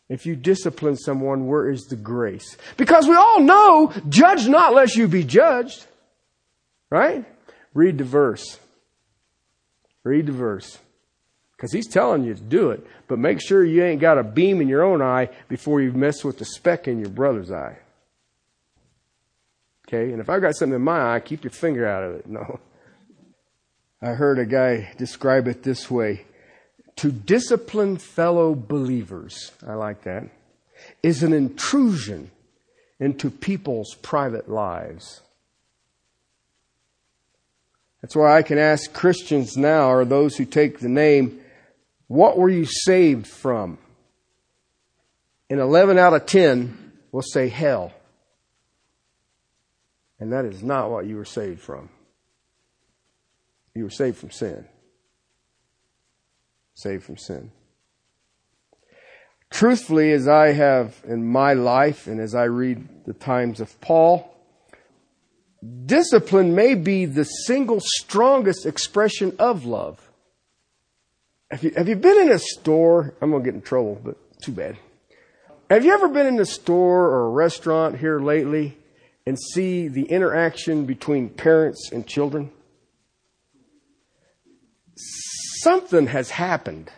If 0.10 0.26
you 0.26 0.38
discipline 0.38 0.96
someone, 0.96 1.48
where 1.48 1.70
is 1.70 1.84
the 1.84 1.98
grace? 1.98 2.58
Because 2.78 3.08
we 3.08 3.16
all 3.16 3.42
know, 3.42 3.94
judge 4.08 4.48
not 4.48 4.74
lest 4.74 4.96
you 4.96 5.10
be 5.10 5.26
judged. 5.26 5.86
Right? 6.90 7.26
Read 7.74 7.98
the 7.98 8.06
verse. 8.06 8.60
Read 10.06 10.28
the 10.28 10.32
verse. 10.32 10.80
Because 11.58 11.74
he's 11.74 11.88
telling 11.88 12.24
you 12.24 12.34
to 12.34 12.42
do 12.42 12.70
it, 12.70 12.86
but 13.08 13.20
make 13.20 13.42
sure 13.42 13.66
you 13.66 13.84
ain't 13.84 14.00
got 14.00 14.18
a 14.18 14.24
beam 14.24 14.62
in 14.62 14.70
your 14.70 14.84
own 14.84 15.02
eye 15.02 15.30
before 15.50 15.82
you 15.82 15.92
mess 15.92 16.24
with 16.24 16.38
the 16.38 16.46
speck 16.46 16.88
in 16.88 17.00
your 17.00 17.10
brother's 17.10 17.52
eye. 17.52 17.78
Okay? 19.88 20.12
And 20.12 20.20
if 20.20 20.30
I've 20.30 20.42
got 20.42 20.56
something 20.56 20.76
in 20.76 20.82
my 20.82 21.16
eye, 21.16 21.20
keep 21.20 21.44
your 21.44 21.52
finger 21.52 21.88
out 21.88 22.04
of 22.04 22.16
it. 22.16 22.28
No. 22.28 22.60
I 24.02 24.10
heard 24.10 24.40
a 24.40 24.46
guy 24.46 24.94
describe 24.98 25.48
it 25.48 25.64
this 25.64 25.90
way 25.90 26.26
to 26.98 27.12
discipline 27.12 27.98
fellow 27.98 28.56
believers, 28.56 29.52
I 29.66 29.74
like 29.76 30.04
that, 30.04 30.30
is 31.02 31.24
an 31.24 31.32
intrusion 31.32 32.32
into 33.00 33.30
people's 33.30 33.96
private 34.02 34.50
lives. 34.50 35.22
That's 38.02 38.16
why 38.16 38.38
I 38.38 38.42
can 38.42 38.58
ask 38.58 38.94
Christians 38.94 39.58
now, 39.58 39.92
or 39.92 40.06
those 40.06 40.38
who 40.38 40.46
take 40.46 40.80
the 40.80 40.90
name, 40.90 41.40
what 42.08 42.38
were 42.38 42.50
you 42.50 42.66
saved 42.66 43.28
from? 43.28 43.78
And 45.50 45.60
11 45.60 45.98
out 45.98 46.14
of 46.14 46.26
10 46.26 46.94
will 47.12 47.22
say 47.22 47.48
hell. 47.48 47.94
And 50.20 50.32
that 50.34 50.46
is 50.46 50.64
not 50.64 50.90
what 50.90 51.06
you 51.06 51.16
were 51.16 51.26
saved 51.26 51.60
from. 51.60 51.90
You 53.76 53.84
were 53.84 53.90
saved 53.90 54.18
from 54.18 54.32
sin. 54.32 54.66
saved 56.74 57.04
from 57.04 57.18
sin. 57.18 57.52
Truthfully, 59.50 60.12
as 60.12 60.28
I 60.28 60.48
have 60.52 61.02
in 61.08 61.26
my 61.26 61.54
life 61.54 62.08
and 62.08 62.20
as 62.20 62.36
I 62.36 62.44
read 62.44 63.06
the 63.06 63.14
times 63.14 63.60
of 63.60 63.80
Paul, 63.80 64.36
discipline 65.86 66.54
may 66.54 66.76
be 66.76 67.06
the 67.06 67.24
single 67.24 67.80
strongest 67.80 68.66
expression 68.66 69.36
of 69.40 69.66
love. 69.66 70.12
Have 71.50 71.64
you, 71.64 71.72
have 71.78 71.88
you 71.88 71.96
been 71.96 72.20
in 72.20 72.32
a 72.32 72.40
store? 72.40 73.14
I'm 73.22 73.32
going 73.32 73.44
to 73.44 73.48
get 73.48 73.56
in 73.56 73.62
trouble, 73.62 74.00
but 74.04 74.18
too 74.42 74.52
bad. 74.52 74.78
Have 75.70 75.86
you 75.86 75.94
ever 75.94 76.10
been 76.10 76.28
in 76.28 76.40
a 76.40 76.46
store 76.46 77.06
or 77.06 77.28
a 77.28 77.30
restaurant 77.30 77.98
here 78.00 78.20
lately 78.20 78.78
and 79.28 79.38
see 79.38 79.90
the 79.90 80.04
interaction 80.04 80.86
between 80.86 81.28
parents 81.28 81.92
and 81.92 82.08
children? 82.08 82.50
Something 84.96 86.08
has 86.08 86.30
happened. 86.30 86.90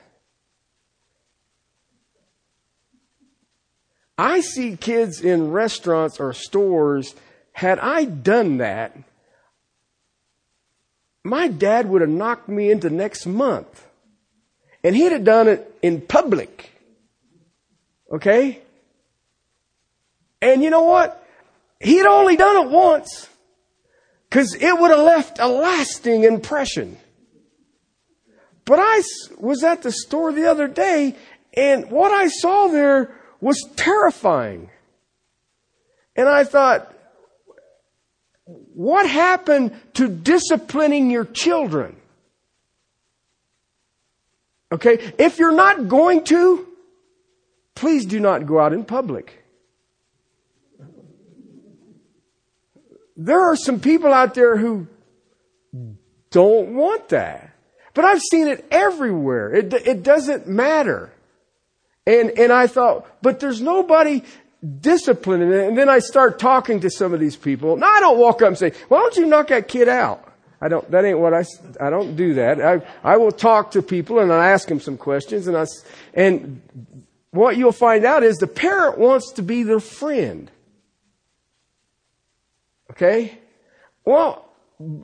I 4.15 4.41
see 4.41 4.77
kids 4.77 5.21
in 5.21 5.49
restaurants 5.49 6.19
or 6.19 6.31
stores. 6.33 7.15
Had 7.51 7.79
I 7.79 8.05
done 8.05 8.57
that, 8.57 8.95
my 11.23 11.47
dad 11.47 11.89
would 11.89 12.01
have 12.01 12.11
knocked 12.11 12.47
me 12.47 12.69
into 12.69 12.91
next 12.91 13.25
month. 13.25 13.87
And 14.83 14.95
he'd 14.95 15.13
have 15.13 15.23
done 15.23 15.47
it 15.47 15.75
in 15.81 15.99
public. 15.99 16.69
Okay? 18.11 18.59
And 20.43 20.61
you 20.61 20.69
know 20.69 20.83
what? 20.83 21.25
He'd 21.79 22.05
only 22.05 22.35
done 22.35 22.67
it 22.67 22.69
once. 22.69 23.29
Cause 24.29 24.53
it 24.53 24.79
would 24.79 24.91
have 24.91 24.99
left 24.99 25.39
a 25.39 25.47
lasting 25.47 26.23
impression. 26.23 26.97
But 28.65 28.79
I 28.79 29.01
was 29.39 29.63
at 29.63 29.81
the 29.81 29.91
store 29.91 30.31
the 30.31 30.45
other 30.45 30.67
day 30.67 31.15
and 31.53 31.89
what 31.89 32.11
I 32.11 32.27
saw 32.27 32.67
there 32.67 33.15
was 33.41 33.67
terrifying. 33.75 34.69
And 36.15 36.29
I 36.29 36.43
thought, 36.43 36.93
what 38.45 39.09
happened 39.09 39.73
to 39.95 40.07
disciplining 40.07 41.09
your 41.09 41.25
children? 41.25 41.95
Okay, 44.71 45.13
if 45.17 45.39
you're 45.39 45.55
not 45.55 45.87
going 45.87 46.23
to, 46.25 46.67
please 47.73 48.05
do 48.05 48.19
not 48.19 48.45
go 48.45 48.59
out 48.59 48.73
in 48.73 48.83
public. 48.83 49.38
There 53.21 53.41
are 53.41 53.57
some 53.57 53.81
people 53.81 54.13
out 54.13 54.33
there 54.33 54.55
who 54.55 54.87
don't 56.31 56.73
want 56.73 57.09
that. 57.09 57.53
But 57.93 58.05
I've 58.05 58.21
seen 58.21 58.47
it 58.47 58.65
everywhere. 58.71 59.53
It, 59.53 59.73
it 59.73 60.03
doesn't 60.03 60.47
matter. 60.47 61.11
And, 62.07 62.31
and 62.39 62.53
I 62.53 62.67
thought, 62.67 63.05
but 63.21 63.41
there's 63.41 63.61
nobody 63.61 64.23
disciplining 64.79 65.51
it. 65.51 65.67
And 65.67 65.77
then 65.77 65.89
I 65.89 65.99
start 65.99 66.39
talking 66.39 66.79
to 66.79 66.89
some 66.89 67.13
of 67.13 67.19
these 67.19 67.35
people. 67.35 67.75
Now 67.75 67.91
I 67.91 67.99
don't 67.99 68.17
walk 68.17 68.41
up 68.41 68.47
and 68.47 68.57
say, 68.57 68.71
why 68.87 68.99
don't 68.99 69.17
you 69.17 69.25
knock 69.25 69.49
that 69.49 69.67
kid 69.67 69.89
out? 69.89 70.25
I 70.61 70.69
don't, 70.69 70.89
that 70.91 71.03
ain't 71.03 71.19
what 71.19 71.33
I, 71.33 71.43
I 71.81 71.89
don't 71.89 72.15
do 72.15 72.35
that. 72.35 72.61
I, 72.61 72.81
I 73.03 73.17
will 73.17 73.33
talk 73.33 73.71
to 73.71 73.81
people 73.81 74.19
and 74.19 74.31
I 74.31 74.51
ask 74.51 74.67
them 74.69 74.79
some 74.79 74.97
questions 74.97 75.47
and 75.47 75.57
I, 75.57 75.65
and 76.13 76.61
what 77.31 77.57
you'll 77.57 77.73
find 77.73 78.05
out 78.05 78.23
is 78.23 78.37
the 78.37 78.47
parent 78.47 78.97
wants 78.97 79.33
to 79.33 79.41
be 79.41 79.63
their 79.63 79.81
friend. 79.81 80.49
Okay? 82.99 83.39
Well, 84.03 84.45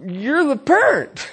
you're 0.06 0.44
the 0.44 0.58
parent. 0.58 1.32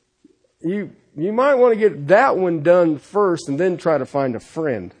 you, 0.60 0.90
you 1.16 1.32
might 1.32 1.54
want 1.54 1.72
to 1.72 1.78
get 1.78 2.08
that 2.08 2.36
one 2.36 2.64
done 2.64 2.98
first 2.98 3.48
and 3.48 3.60
then 3.60 3.76
try 3.76 3.96
to 3.96 4.04
find 4.04 4.34
a 4.34 4.40
friend. 4.40 4.92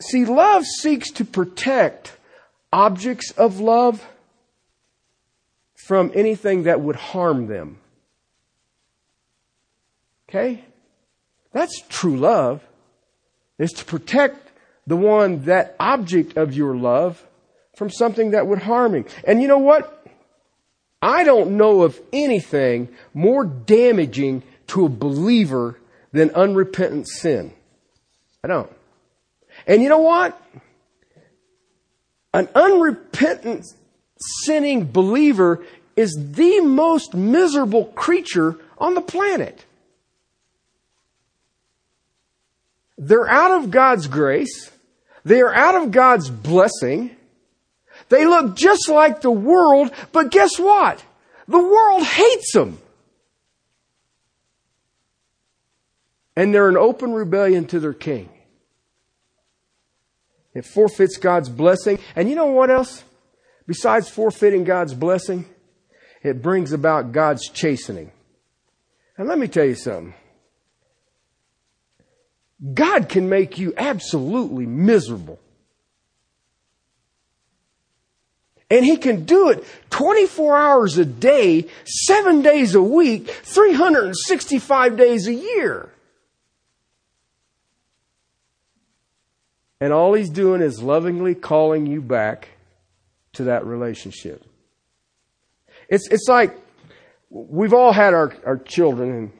See, 0.00 0.24
love 0.24 0.64
seeks 0.64 1.10
to 1.12 1.26
protect 1.26 2.16
objects 2.72 3.32
of 3.32 3.60
love 3.60 4.02
from 5.74 6.10
anything 6.14 6.62
that 6.62 6.80
would 6.80 6.96
harm 6.96 7.46
them. 7.46 7.76
Okay? 10.30 10.64
That's 11.52 11.82
true 11.90 12.16
love, 12.16 12.62
is 13.58 13.72
to 13.72 13.84
protect 13.84 14.48
the 14.86 14.96
one, 14.96 15.44
that 15.44 15.76
object 15.78 16.38
of 16.38 16.54
your 16.54 16.74
love, 16.74 17.22
from 17.82 17.90
something 17.90 18.30
that 18.30 18.46
would 18.46 18.60
harm 18.60 18.94
him. 18.94 19.04
And 19.24 19.42
you 19.42 19.48
know 19.48 19.58
what? 19.58 20.06
I 21.02 21.24
don't 21.24 21.56
know 21.56 21.82
of 21.82 22.00
anything 22.12 22.88
more 23.12 23.44
damaging 23.44 24.44
to 24.68 24.84
a 24.84 24.88
believer 24.88 25.80
than 26.12 26.30
unrepentant 26.30 27.08
sin. 27.08 27.52
I 28.44 28.46
don't. 28.46 28.70
And 29.66 29.82
you 29.82 29.88
know 29.88 29.98
what? 29.98 30.40
An 32.32 32.48
unrepentant 32.54 33.66
sinning 34.44 34.84
believer 34.92 35.64
is 35.96 36.16
the 36.16 36.60
most 36.60 37.14
miserable 37.14 37.86
creature 37.86 38.60
on 38.78 38.94
the 38.94 39.00
planet. 39.00 39.64
They're 42.96 43.28
out 43.28 43.50
of 43.60 43.72
God's 43.72 44.06
grace. 44.06 44.70
They 45.24 45.40
are 45.40 45.52
out 45.52 45.74
of 45.74 45.90
God's 45.90 46.30
blessing. 46.30 47.16
They 48.12 48.26
look 48.26 48.56
just 48.56 48.90
like 48.90 49.22
the 49.22 49.30
world, 49.30 49.90
but 50.12 50.30
guess 50.30 50.58
what? 50.58 51.02
The 51.48 51.58
world 51.58 52.02
hates 52.02 52.52
them. 52.52 52.78
And 56.36 56.52
they're 56.52 56.68
in 56.68 56.76
open 56.76 57.14
rebellion 57.14 57.64
to 57.68 57.80
their 57.80 57.94
king. 57.94 58.28
It 60.52 60.66
forfeits 60.66 61.16
God's 61.16 61.48
blessing. 61.48 62.00
And 62.14 62.28
you 62.28 62.36
know 62.36 62.48
what 62.48 62.68
else? 62.68 63.02
Besides 63.66 64.10
forfeiting 64.10 64.64
God's 64.64 64.92
blessing, 64.92 65.46
it 66.22 66.42
brings 66.42 66.74
about 66.74 67.12
God's 67.12 67.48
chastening. 67.48 68.12
And 69.16 69.26
let 69.26 69.38
me 69.38 69.48
tell 69.48 69.64
you 69.64 69.74
something. 69.74 70.12
God 72.74 73.08
can 73.08 73.30
make 73.30 73.56
you 73.56 73.72
absolutely 73.74 74.66
miserable. 74.66 75.40
And 78.72 78.86
he 78.86 78.96
can 78.96 79.26
do 79.26 79.50
it 79.50 79.66
24 79.90 80.56
hours 80.56 80.96
a 80.96 81.04
day, 81.04 81.66
seven 81.84 82.40
days 82.40 82.74
a 82.74 82.80
week, 82.80 83.28
365 83.28 84.96
days 84.96 85.26
a 85.26 85.34
year. 85.34 85.90
And 89.78 89.92
all 89.92 90.14
he's 90.14 90.30
doing 90.30 90.62
is 90.62 90.82
lovingly 90.82 91.34
calling 91.34 91.84
you 91.84 92.00
back 92.00 92.48
to 93.34 93.44
that 93.44 93.66
relationship. 93.66 94.42
It's, 95.90 96.08
it's 96.10 96.26
like 96.26 96.58
we've 97.28 97.74
all 97.74 97.92
had 97.92 98.14
our, 98.14 98.34
our 98.46 98.56
children, 98.56 99.10
and 99.12 99.32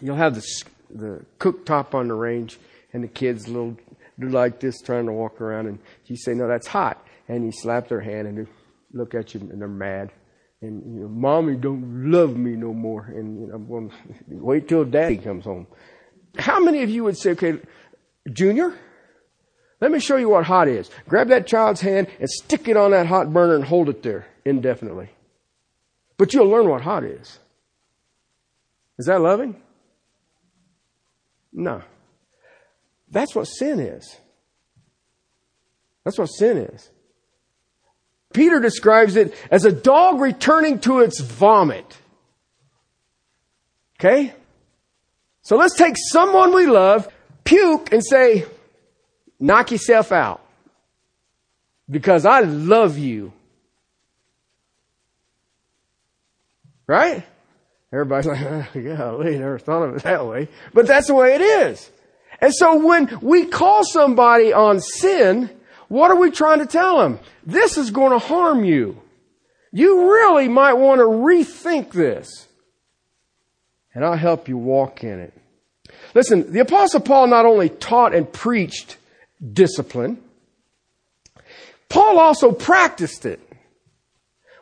you'll 0.00 0.16
have 0.16 0.34
the, 0.34 0.64
the 0.90 1.24
cooktop 1.38 1.94
on 1.94 2.08
the 2.08 2.14
range, 2.14 2.58
and 2.92 3.04
the 3.04 3.08
kids 3.08 3.46
little 3.46 3.76
like 4.18 4.58
this 4.58 4.80
trying 4.80 5.06
to 5.06 5.12
walk 5.12 5.40
around, 5.40 5.68
and 5.68 5.78
you 6.06 6.16
say, 6.16 6.34
No, 6.34 6.48
that's 6.48 6.66
hot 6.66 7.06
and 7.28 7.44
you 7.44 7.52
slap 7.52 7.88
their 7.88 8.00
hand 8.00 8.28
and 8.28 8.38
they 8.38 8.50
look 8.92 9.14
at 9.14 9.34
you 9.34 9.40
and 9.40 9.60
they're 9.60 9.68
mad. 9.68 10.10
And 10.60 10.82
you 10.94 11.02
know, 11.02 11.08
mommy 11.08 11.56
don't 11.56 12.10
love 12.10 12.36
me 12.36 12.52
no 12.52 12.72
more. 12.72 13.04
And 13.04 13.40
you 13.40 13.46
know, 13.48 13.54
I'm 13.54 13.68
going 13.68 13.90
to 13.90 13.94
wait 14.28 14.68
till 14.68 14.84
daddy 14.84 15.16
comes 15.16 15.44
home. 15.44 15.66
How 16.38 16.60
many 16.60 16.82
of 16.82 16.90
you 16.90 17.04
would 17.04 17.18
say, 17.18 17.30
okay, 17.30 17.58
Junior, 18.32 18.72
let 19.80 19.90
me 19.90 19.98
show 19.98 20.16
you 20.16 20.28
what 20.28 20.44
hot 20.44 20.68
is. 20.68 20.88
Grab 21.08 21.28
that 21.28 21.48
child's 21.48 21.80
hand 21.80 22.06
and 22.20 22.30
stick 22.30 22.68
it 22.68 22.76
on 22.76 22.92
that 22.92 23.06
hot 23.06 23.32
burner 23.32 23.56
and 23.56 23.64
hold 23.64 23.88
it 23.88 24.02
there 24.02 24.26
indefinitely. 24.44 25.10
But 26.16 26.32
you'll 26.32 26.48
learn 26.48 26.68
what 26.68 26.82
hot 26.82 27.02
is. 27.02 27.38
Is 28.98 29.06
that 29.06 29.20
loving? 29.20 29.60
No. 31.52 31.82
That's 33.10 33.34
what 33.34 33.46
sin 33.46 33.80
is. 33.80 34.16
That's 36.04 36.18
what 36.18 36.26
sin 36.26 36.58
is. 36.58 36.90
Peter 38.32 38.60
describes 38.60 39.16
it 39.16 39.34
as 39.50 39.64
a 39.64 39.72
dog 39.72 40.20
returning 40.20 40.78
to 40.80 41.00
its 41.00 41.20
vomit. 41.20 41.98
Okay? 43.98 44.34
So 45.42 45.56
let's 45.56 45.76
take 45.76 45.94
someone 45.96 46.54
we 46.54 46.66
love, 46.66 47.08
puke, 47.44 47.92
and 47.92 48.04
say, 48.04 48.46
knock 49.38 49.70
yourself 49.70 50.12
out. 50.12 50.40
Because 51.90 52.24
I 52.24 52.40
love 52.40 52.98
you. 52.98 53.32
Right? 56.86 57.24
Everybody's 57.92 58.26
like, 58.26 58.40
oh, 58.40 58.96
golly, 58.96 59.38
never 59.38 59.58
thought 59.58 59.82
of 59.82 59.96
it 59.96 60.02
that 60.04 60.26
way. 60.26 60.48
But 60.72 60.86
that's 60.86 61.08
the 61.08 61.14
way 61.14 61.34
it 61.34 61.40
is. 61.40 61.90
And 62.40 62.52
so 62.54 62.84
when 62.84 63.18
we 63.20 63.46
call 63.46 63.84
somebody 63.84 64.52
on 64.52 64.80
sin, 64.80 65.50
what 65.92 66.10
are 66.10 66.16
we 66.16 66.30
trying 66.30 66.60
to 66.60 66.66
tell 66.66 67.00
them? 67.00 67.20
This 67.44 67.76
is 67.76 67.90
going 67.90 68.12
to 68.12 68.18
harm 68.18 68.64
you. 68.64 68.98
You 69.72 70.10
really 70.10 70.48
might 70.48 70.72
want 70.72 71.00
to 71.00 71.04
rethink 71.04 71.90
this. 71.92 72.48
And 73.94 74.02
I'll 74.02 74.16
help 74.16 74.48
you 74.48 74.56
walk 74.56 75.04
in 75.04 75.20
it. 75.20 75.34
Listen, 76.14 76.50
the 76.50 76.60
apostle 76.60 77.00
Paul 77.00 77.26
not 77.26 77.44
only 77.44 77.68
taught 77.68 78.14
and 78.14 78.32
preached 78.32 78.96
discipline, 79.52 80.16
Paul 81.90 82.18
also 82.18 82.52
practiced 82.52 83.26
it. 83.26 83.40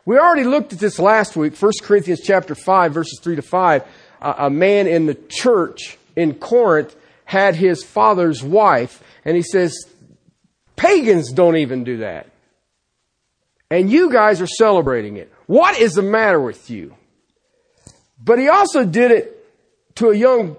We 0.03 0.17
already 0.17 0.43
looked 0.43 0.73
at 0.73 0.79
this 0.79 0.99
last 0.99 1.37
week, 1.37 1.55
1 1.55 1.71
Corinthians 1.81 2.19
chapter 2.25 2.55
5 2.55 2.93
verses 2.93 3.21
3 3.23 3.37
to 3.37 3.41
5. 3.41 3.83
a 4.21 4.49
man 4.49 4.85
in 4.85 5.05
the 5.05 5.17
church 5.29 5.97
in 6.13 6.33
Corinth 6.33 6.93
had 7.23 7.55
his 7.55 7.85
father's 7.85 8.43
wife 8.43 9.01
and 9.23 9.37
he 9.37 9.43
says, 9.43 9.85
pagans 10.75 11.31
don't 11.31 11.57
even 11.57 11.83
do 11.83 11.97
that. 11.97 12.27
And 13.69 13.89
you 13.89 14.11
guys 14.11 14.41
are 14.41 14.47
celebrating 14.47 15.17
it. 15.17 15.31
What 15.47 15.79
is 15.79 15.93
the 15.93 16.01
matter 16.01 16.39
with 16.39 16.69
you? 16.69 16.95
But 18.23 18.37
he 18.37 18.49
also 18.49 18.85
did 18.85 19.11
it 19.11 19.37
to 19.95 20.09
a 20.09 20.15
young 20.15 20.57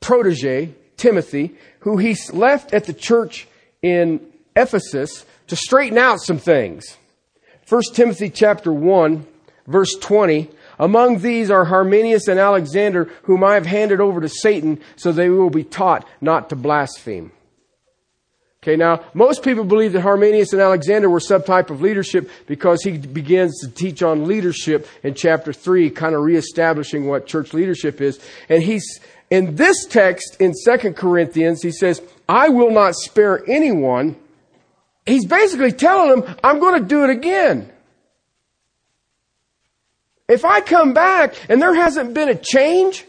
protege, 0.00 0.74
Timothy, 0.96 1.54
who 1.80 1.96
he 1.96 2.16
left 2.32 2.72
at 2.74 2.84
the 2.84 2.92
church 2.92 3.48
in 3.82 4.20
Ephesus 4.54 5.24
to 5.46 5.56
straighten 5.56 5.98
out 5.98 6.20
some 6.20 6.38
things. 6.38 6.96
1 7.68 7.82
Timothy 7.94 8.30
chapter 8.30 8.72
1, 8.72 9.26
verse 9.66 9.94
20. 10.00 10.50
Among 10.78 11.18
these 11.18 11.50
are 11.50 11.64
Hymenaeus 11.64 12.28
and 12.28 12.40
Alexander, 12.40 13.04
whom 13.24 13.44
I 13.44 13.54
have 13.54 13.66
handed 13.66 14.00
over 14.00 14.20
to 14.20 14.28
Satan, 14.28 14.80
so 14.96 15.12
they 15.12 15.28
will 15.28 15.50
be 15.50 15.64
taught 15.64 16.06
not 16.20 16.48
to 16.50 16.56
blaspheme. 16.56 17.32
Okay, 18.62 18.76
now, 18.76 19.02
most 19.14 19.42
people 19.42 19.64
believe 19.64 19.94
that 19.94 20.02
Hymenaeus 20.02 20.52
and 20.52 20.60
Alexander 20.60 21.08
were 21.08 21.18
some 21.20 21.42
type 21.42 21.70
of 21.70 21.80
leadership 21.80 22.30
because 22.46 22.82
he 22.82 22.98
begins 22.98 23.58
to 23.62 23.70
teach 23.70 24.02
on 24.02 24.26
leadership 24.26 24.86
in 25.02 25.14
chapter 25.14 25.50
3, 25.50 25.88
kind 25.88 26.14
of 26.14 26.20
reestablishing 26.20 27.06
what 27.06 27.26
church 27.26 27.54
leadership 27.54 28.02
is. 28.02 28.20
And 28.50 28.62
he's, 28.62 29.00
in 29.30 29.56
this 29.56 29.86
text 29.86 30.36
in 30.40 30.52
2 30.52 30.92
Corinthians, 30.92 31.62
he 31.62 31.70
says, 31.70 32.02
I 32.28 32.50
will 32.50 32.70
not 32.70 32.96
spare 32.96 33.42
anyone. 33.48 34.16
He's 35.06 35.24
basically 35.24 35.72
telling 35.72 36.20
them, 36.20 36.36
I'm 36.44 36.60
going 36.60 36.82
to 36.82 36.86
do 36.86 37.04
it 37.04 37.10
again. 37.10 37.72
If 40.28 40.44
I 40.44 40.60
come 40.60 40.92
back 40.92 41.34
and 41.48 41.62
there 41.62 41.74
hasn't 41.74 42.12
been 42.12 42.28
a 42.28 42.34
change, 42.34 43.06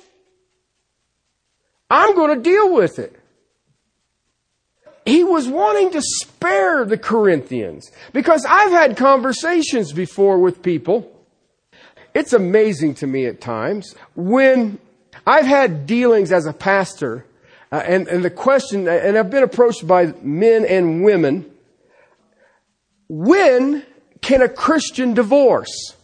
I'm 1.90 2.16
going 2.16 2.38
to 2.38 2.42
deal 2.42 2.74
with 2.74 3.00
it 3.00 3.21
he 5.06 5.24
was 5.24 5.48
wanting 5.48 5.92
to 5.92 6.02
spare 6.02 6.86
the 6.86 6.98
Corinthians 6.98 7.92
because 8.14 8.46
I've 8.48 8.72
had 8.72 8.98
conversations 8.98 9.92
before 9.94 10.40
with 10.40 10.62
people. 10.62 11.12
It's 12.14 12.34
amazing 12.34 12.96
to 12.96 13.08
me 13.08 13.26
at 13.26 13.42
times 13.42 13.96
when 14.16 14.80
I've 15.26 15.46
had 15.46 15.86
dealings 15.86 16.32
as 16.32 16.46
a 16.46 16.54
pastor 16.54 17.26
uh, 17.72 17.82
and, 17.86 18.08
and 18.08 18.24
the 18.24 18.30
question, 18.30 18.88
and 18.88 19.18
I've 19.18 19.30
been 19.30 19.44
approached 19.44 19.88
by 19.88 20.14
men 20.22 20.66
and 20.66 21.04
women, 21.04 21.50
when 23.08 23.86
can 24.22 24.42
a 24.42 24.50
Christian 24.50 25.14
divorce? 25.14 25.96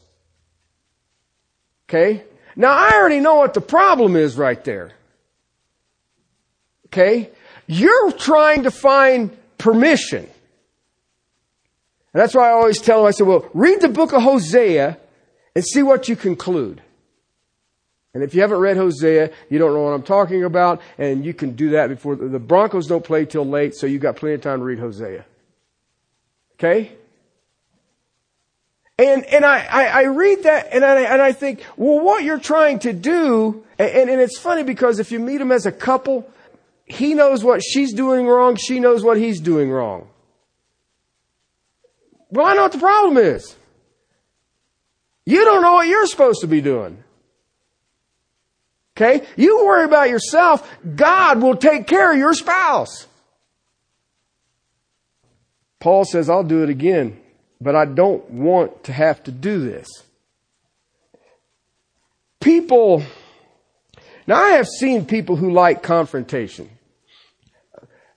Okay? 1.90 2.24
Now 2.56 2.72
I 2.72 2.92
already 2.96 3.20
know 3.20 3.36
what 3.36 3.54
the 3.54 3.62
problem 3.62 4.16
is 4.16 4.38
right 4.38 4.64
there. 4.64 4.94
Okay? 6.88 7.32
You're 7.68 8.12
trying 8.14 8.64
to 8.64 8.72
find 8.72 9.38
permission. 9.58 10.28
And 12.14 12.22
that's 12.22 12.34
why 12.34 12.48
I 12.48 12.54
always 12.54 12.80
tell 12.80 13.00
them, 13.00 13.08
I 13.08 13.12
said, 13.12 13.28
well, 13.28 13.48
read 13.54 13.82
the 13.82 13.90
book 13.90 14.14
of 14.14 14.24
Hosea 14.24 14.98
and 15.54 15.66
see 15.66 15.84
what 15.84 16.08
you 16.08 16.16
conclude. 16.16 16.82
And 18.14 18.24
if 18.24 18.34
you 18.34 18.42
haven't 18.42 18.60
read 18.60 18.78
Hosea, 18.78 19.32
you 19.50 19.60
don't 19.60 19.74
know 19.74 19.84
what 19.84 19.92
I'm 19.92 20.02
talking 20.02 20.44
about, 20.44 20.82
and 20.98 21.24
you 21.24 21.34
can 21.34 21.52
do 21.52 21.72
that 21.72 21.90
before 21.90 22.16
the 22.16 22.40
Broncos 22.40 22.88
don't 22.88 23.04
play 23.04 23.26
till 23.26 23.46
late, 23.46 23.76
so 23.76 23.86
you've 23.86 24.02
got 24.02 24.16
plenty 24.16 24.36
of 24.36 24.42
time 24.42 24.60
to 24.60 24.66
read 24.66 24.80
Hosea. 24.80 25.26
Okay? 26.56 26.94
And, 28.98 29.24
and 29.26 29.46
I, 29.46 29.60
I, 29.70 29.86
I 29.86 30.04
read 30.06 30.44
that 30.44 30.70
and 30.72 30.84
I, 30.84 31.02
and 31.02 31.22
I 31.22 31.32
think, 31.32 31.64
well, 31.76 32.00
what 32.00 32.24
you're 32.24 32.40
trying 32.40 32.80
to 32.80 32.94
do, 32.94 33.64
and, 33.78 34.10
and 34.10 34.20
it's 34.20 34.40
funny 34.40 34.64
because 34.64 34.98
if 34.98 35.12
you 35.12 35.20
meet 35.20 35.38
them 35.38 35.52
as 35.52 35.68
a 35.68 35.72
couple, 35.72 36.28
he 36.88 37.14
knows 37.14 37.44
what 37.44 37.62
she's 37.62 37.94
doing 37.94 38.26
wrong, 38.26 38.56
she 38.56 38.80
knows 38.80 39.04
what 39.04 39.18
he's 39.18 39.40
doing 39.40 39.70
wrong. 39.70 40.08
Well, 42.32 42.46
I 42.46 42.54
know 42.56 42.64
what 42.64 42.72
the 42.72 42.80
problem 42.80 43.18
is. 43.18 43.56
You 45.26 45.44
don't 45.44 45.62
know 45.62 45.74
what 45.74 45.88
you're 45.88 46.08
supposed 46.08 46.42
to 46.42 46.48
be 46.48 46.62
doing. 46.62 47.04
Okay? 48.96 49.28
You 49.36 49.66
worry 49.66 49.84
about 49.84 50.10
yourself, 50.10 50.68
God 50.96 51.42
will 51.42 51.58
take 51.58 51.88
care 51.88 52.12
of 52.12 52.18
your 52.18 52.34
spouse. 52.34 53.06
Paul 55.80 56.06
says, 56.06 56.30
I'll 56.30 56.44
do 56.44 56.64
it 56.64 56.70
again, 56.70 57.20
but 57.62 57.76
I 57.76 57.86
don't 57.86 58.28
want 58.32 58.86
to 58.86 58.94
have 58.94 59.24
to 59.26 59.32
do 59.32 59.60
this. 59.60 59.88
People, 62.40 63.04
now 64.26 64.42
I 64.42 64.52
have 64.52 64.68
seen 64.68 65.06
people 65.06 65.36
who 65.36 65.52
like 65.52 65.84
confrontation. 65.84 66.70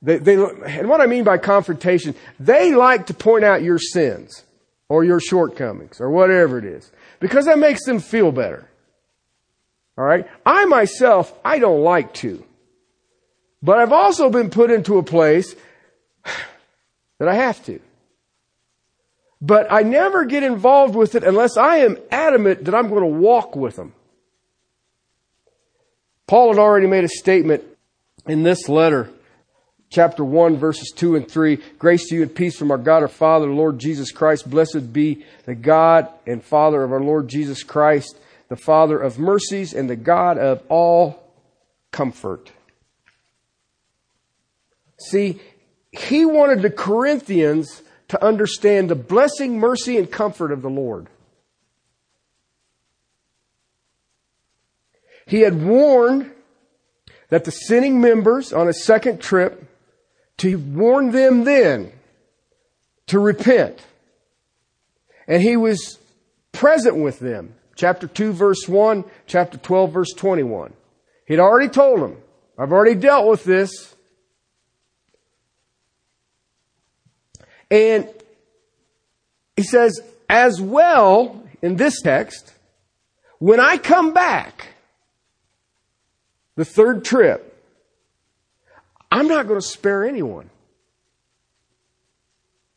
They, 0.03 0.17
they, 0.17 0.35
and 0.35 0.89
what 0.89 1.01
I 1.01 1.07
mean 1.07 1.25
by 1.25 1.39
confrontation, 1.39 2.15
they 2.39 2.75
like 2.75 3.07
to 3.07 3.15
point 3.15 3.45
out 3.45 3.63
your 3.63 3.79
sins 3.79 4.45
or 4.89 5.05
your 5.05 5.21
shortcomings 5.21 6.01
or 6.01 6.11
whatever 6.11 6.59
it 6.59 6.65
is 6.65 6.91
because 7.21 7.45
that 7.45 7.59
makes 7.59 7.85
them 7.85 8.01
feel 8.01 8.33
better. 8.33 8.69
All 9.99 10.05
right. 10.05 10.27
I 10.47 10.65
myself, 10.65 11.33
I 11.45 11.59
don't 11.59 11.83
like 11.83 12.15
to, 12.15 12.45
but 13.63 13.79
I've 13.79 13.93
also 13.93 14.31
been 14.31 14.49
put 14.49 14.71
into 14.71 14.97
a 14.97 15.03
place 15.03 15.55
that 17.19 17.29
I 17.29 17.35
have 17.35 17.63
to. 17.67 17.81
But 19.43 19.71
I 19.71 19.83
never 19.83 20.25
get 20.25 20.43
involved 20.43 20.95
with 20.95 21.15
it 21.15 21.25
unless 21.25 21.57
I 21.57 21.79
am 21.79 21.99
adamant 22.11 22.65
that 22.65 22.75
I'm 22.75 22.89
going 22.89 23.03
to 23.03 23.19
walk 23.19 23.57
with 23.57 23.77
them. 23.77 23.95
Paul 26.27 26.49
had 26.49 26.59
already 26.59 26.87
made 26.87 27.05
a 27.05 27.09
statement 27.09 27.65
in 28.27 28.43
this 28.43 28.69
letter 28.69 29.11
chapter 29.91 30.25
1, 30.25 30.57
verses 30.57 30.93
2 30.95 31.17
and 31.17 31.29
3. 31.29 31.57
Grace 31.79 32.09
to 32.09 32.15
you 32.15 32.23
and 32.23 32.35
peace 32.35 32.57
from 32.57 32.71
our 32.71 32.79
God, 32.79 33.03
our 33.03 33.09
Father, 33.09 33.47
Lord 33.47 33.79
Jesus 33.79 34.13
Christ. 34.13 34.49
Blessed 34.49 34.93
be 34.93 35.25
the 35.47 35.55
God 35.55 36.09
and 36.27 36.43
Father 36.43 36.83
of 36.85 36.93
our 36.93 37.03
Lord 37.03 37.29
Jesus 37.29 37.65
Christ, 37.65 38.19
the 38.49 38.57
Father 38.57 38.99
of 38.99 39.19
mercies 39.19 39.75
and 39.75 39.91
the 39.91 39.97
God 39.97 40.39
of 40.39 40.63
all 40.69 41.23
comfort. 41.91 42.53
See, 45.01 45.41
he 45.91 46.25
wanted 46.25 46.63
the 46.63 46.71
Corinthians 46.71 47.83
to 48.09 48.25
understand 48.25 48.91
the 48.91 48.95
blessing, 48.95 49.59
mercy, 49.59 49.97
and 49.97 50.11
comfort 50.11 50.53
of 50.53 50.63
the 50.63 50.71
Lord. 50.71 51.09
He 55.27 55.41
had 55.41 55.63
warned 55.63 56.31
that 57.29 57.45
the 57.45 57.53
sinning 57.53 58.01
members 58.01 58.53
on 58.53 58.69
a 58.69 58.73
second 58.73 59.21
trip 59.21 59.70
to 60.41 60.57
warn 60.57 61.11
them 61.11 61.45
then 61.45 61.93
to 63.07 63.19
repent. 63.19 63.79
And 65.29 65.43
he 65.43 65.57
was 65.57 65.99
present 66.53 66.97
with 66.97 67.19
them. 67.19 67.55
Chapter 67.77 68.07
2 68.07 68.33
verse 68.33 68.67
1, 68.67 69.05
chapter 69.27 69.59
12 69.59 69.93
verse 69.93 70.13
21. 70.13 70.73
He'd 71.27 71.41
already 71.41 71.69
told 71.69 72.01
them, 72.01 72.17
I've 72.59 72.73
already 72.73 72.99
dealt 72.99 73.29
with 73.29 73.45
this. 73.45 73.95
And 77.71 78.09
he 79.57 79.63
says, 79.63 80.01
as 80.29 80.61
well, 80.61 81.43
in 81.61 81.77
this 81.77 82.01
text, 82.01 82.53
when 83.39 83.61
I 83.61 83.77
come 83.77 84.15
back, 84.15 84.69
the 86.57 86.65
third 86.65 87.05
trip, 87.05 87.50
I'm 89.11 89.29
not 89.29 89.49
going 89.49 89.61
to 89.61 89.67
spare 89.67 90.05
anyone. 90.05 90.51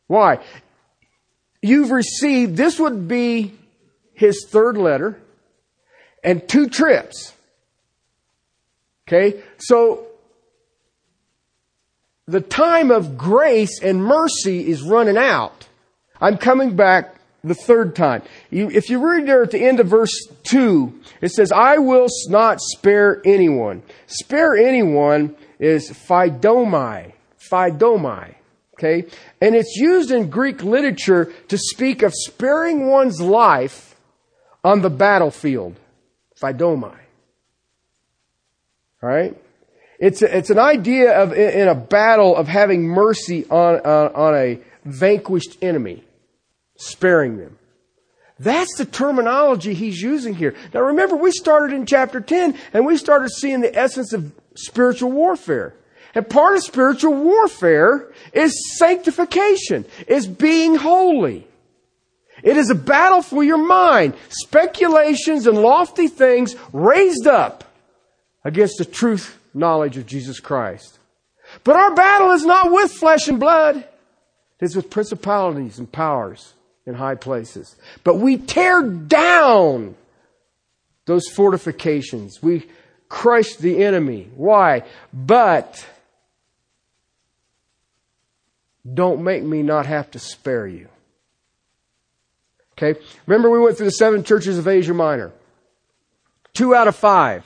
Why? 0.08 0.40
You've 1.62 1.92
received, 1.92 2.58
this 2.58 2.80
would 2.80 3.08
be 3.08 3.54
his 4.14 4.46
third 4.50 4.78
letter 4.78 5.20
and 6.24 6.48
two 6.48 6.68
trips. 6.68 7.34
Okay? 9.08 9.42
So, 9.58 10.08
the 12.26 12.42
time 12.42 12.90
of 12.90 13.18
grace 13.18 13.82
and 13.82 14.04
mercy 14.04 14.68
is 14.68 14.82
running 14.82 15.18
out. 15.18 15.68
I'm 16.22 16.38
coming 16.38 16.76
back 16.76 17.16
the 17.44 17.54
third 17.54 17.96
time. 17.96 18.22
You, 18.50 18.70
if 18.70 18.90
you 18.90 19.06
read 19.06 19.28
there 19.28 19.44
at 19.44 19.52
the 19.52 19.62
end 19.62 19.82
of 19.82 19.88
verse 19.88 20.28
2, 20.44 21.02
it 21.22 21.32
says, 21.32 21.52
I 21.52 21.80
will 21.80 22.08
not 22.30 22.62
spare 22.62 23.22
anyone. 23.26 23.84
Spare 24.08 24.56
anyone 24.56 25.36
is 25.64 25.90
phaidomai. 25.90 27.14
Phaidomai. 27.40 28.36
Okay? 28.74 29.06
And 29.42 29.56
it's 29.56 29.76
used 29.78 30.12
in 30.12 30.30
Greek 30.30 30.62
literature 30.62 31.32
to 31.48 31.58
speak 31.58 32.02
of 32.02 32.14
sparing 32.14 32.88
one's 32.88 33.22
life 33.22 33.96
on 34.64 34.82
the 34.82 34.90
battlefield. 34.90 35.76
Phaidomai. 36.42 36.98
Alright? 39.02 39.38
It's, 40.00 40.22
a, 40.22 40.38
it's 40.38 40.50
an 40.50 40.60
idea 40.60 41.18
of, 41.18 41.32
in 41.34 41.68
a 41.68 41.76
battle, 41.76 42.36
of 42.36 42.48
having 42.48 42.84
mercy 42.84 43.46
on, 43.46 43.76
on, 43.80 44.14
on 44.14 44.36
a 44.36 44.60
vanquished 44.84 45.58
enemy, 45.62 46.04
sparing 46.76 47.38
them. 47.38 47.58
That's 48.40 48.76
the 48.76 48.86
terminology 48.86 49.74
he's 49.74 50.02
using 50.02 50.34
here. 50.34 50.56
Now 50.74 50.82
remember, 50.82 51.16
we 51.16 51.32
started 51.32 51.74
in 51.74 51.86
chapter 51.86 52.20
10 52.20 52.58
and 52.74 52.86
we 52.86 52.98
started 52.98 53.30
seeing 53.30 53.62
the 53.62 53.74
essence 53.78 54.12
of 54.12 54.34
spiritual 54.56 55.12
warfare. 55.12 55.74
And 56.16 56.30
part 56.30 56.56
of 56.56 56.64
spiritual 56.64 57.14
warfare 57.14 58.12
is 58.34 58.78
sanctification, 58.78 59.86
is 60.08 60.28
being 60.28 60.76
holy. 60.76 61.48
It 62.44 62.58
is 62.58 62.70
a 62.70 62.76
battle 62.76 63.22
for 63.22 63.44
your 63.44 63.58
mind. 63.58 64.14
Speculations 64.30 65.48
and 65.48 65.58
lofty 65.58 66.08
things 66.08 66.56
raised 66.72 67.26
up 67.26 67.64
against 68.44 68.78
the 68.78 68.86
truth 68.86 69.40
knowledge 69.54 69.98
of 69.98 70.06
Jesus 70.06 70.40
Christ. 70.40 71.00
But 71.64 71.76
our 71.76 71.96
battle 71.96 72.32
is 72.32 72.46
not 72.46 72.72
with 72.72 72.92
flesh 72.92 73.28
and 73.28 73.40
blood. 73.40 73.78
It 73.78 74.66
is 74.66 74.76
with 74.76 74.90
principalities 74.90 75.80
and 75.80 75.92
powers 75.92 76.54
in 76.86 76.96
high 76.96 77.16
places. 77.16 77.76
But 78.04 78.16
we 78.16 78.38
tear 78.38 78.82
down 78.82 79.96
those 81.06 81.28
fortifications. 81.28 82.42
We 82.42 82.68
crush 83.14 83.58
the 83.58 83.84
enemy. 83.84 84.28
Why? 84.36 84.82
But 85.14 85.86
don't 88.92 89.24
make 89.24 89.44
me 89.44 89.62
not 89.62 89.86
have 89.86 90.10
to 90.12 90.20
spare 90.20 90.66
you. 90.66 90.88
Okay? 92.72 93.00
Remember 93.28 93.52
we 93.52 93.60
went 93.60 93.78
through 93.78 93.86
the 93.86 93.92
seven 93.92 94.24
churches 94.24 94.58
of 94.58 94.68
Asia 94.68 94.96
Minor. 94.96 95.32
Two 96.56 96.74
out 96.74 96.88
of 96.88 96.96
five. 96.96 97.46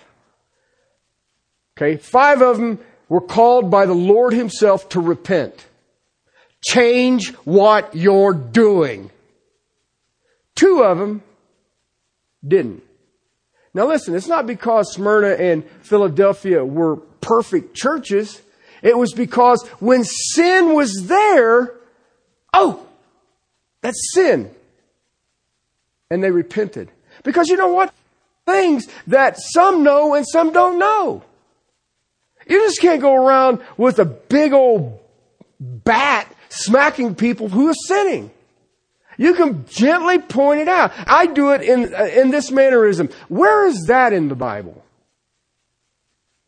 Okay? 1.75 1.97
Five 1.97 2.41
of 2.41 2.57
them 2.57 2.79
were 3.09 3.19
called 3.19 3.69
by 3.69 3.85
the 3.85 3.93
Lord 3.93 4.31
Himself 4.31 4.87
to 4.89 5.01
repent. 5.01 5.65
Change 6.61 7.33
what 7.43 7.93
you're 7.93 8.33
doing. 8.33 9.11
Two 10.55 10.81
of 10.81 10.97
them 10.97 11.23
didn't. 12.47 12.86
Now 13.77 13.85
listen, 13.85 14.15
it's 14.15 14.27
not 14.27 14.47
because 14.47 14.91
Smyrna 14.91 15.35
and 15.35 15.63
Philadelphia 15.83 16.65
were 16.65 16.95
perfect 16.95 17.75
churches. 17.75 18.41
It 18.81 18.97
was 18.97 19.13
because 19.13 19.63
when 19.77 20.03
sin 20.03 20.73
was 20.73 21.05
there, 21.05 21.75
oh, 22.55 22.83
that's 23.81 24.13
sin. 24.15 24.49
And 26.09 26.23
they 26.23 26.31
repented. 26.31 26.89
Because 27.23 27.49
you 27.49 27.55
know 27.55 27.67
what? 27.67 27.93
Things 28.47 28.87
that 29.05 29.37
some 29.39 29.83
know 29.83 30.15
and 30.15 30.25
some 30.27 30.51
don't 30.51 30.79
know. 30.79 31.21
You 32.47 32.59
just 32.61 32.81
can't 32.81 32.99
go 32.99 33.13
around 33.13 33.61
with 33.77 33.99
a 33.99 34.05
big 34.05 34.53
old 34.53 34.99
bat 35.59 36.35
smacking 36.49 37.13
people 37.13 37.47
who 37.47 37.67
are 37.69 37.75
sinning. 37.85 38.31
You 39.17 39.33
can 39.33 39.65
gently 39.67 40.19
point 40.19 40.61
it 40.61 40.67
out. 40.67 40.91
I 40.95 41.25
do 41.25 41.51
it 41.51 41.61
in, 41.61 41.93
uh, 41.93 42.03
in 42.05 42.29
this 42.29 42.51
mannerism. 42.51 43.09
Where 43.27 43.65
is 43.65 43.85
that 43.87 44.13
in 44.13 44.29
the 44.29 44.35
Bible? 44.35 44.83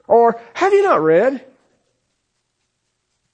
Or 0.08 0.40
have 0.54 0.74
you 0.74 0.84
not 0.84 1.02
read? 1.02 1.44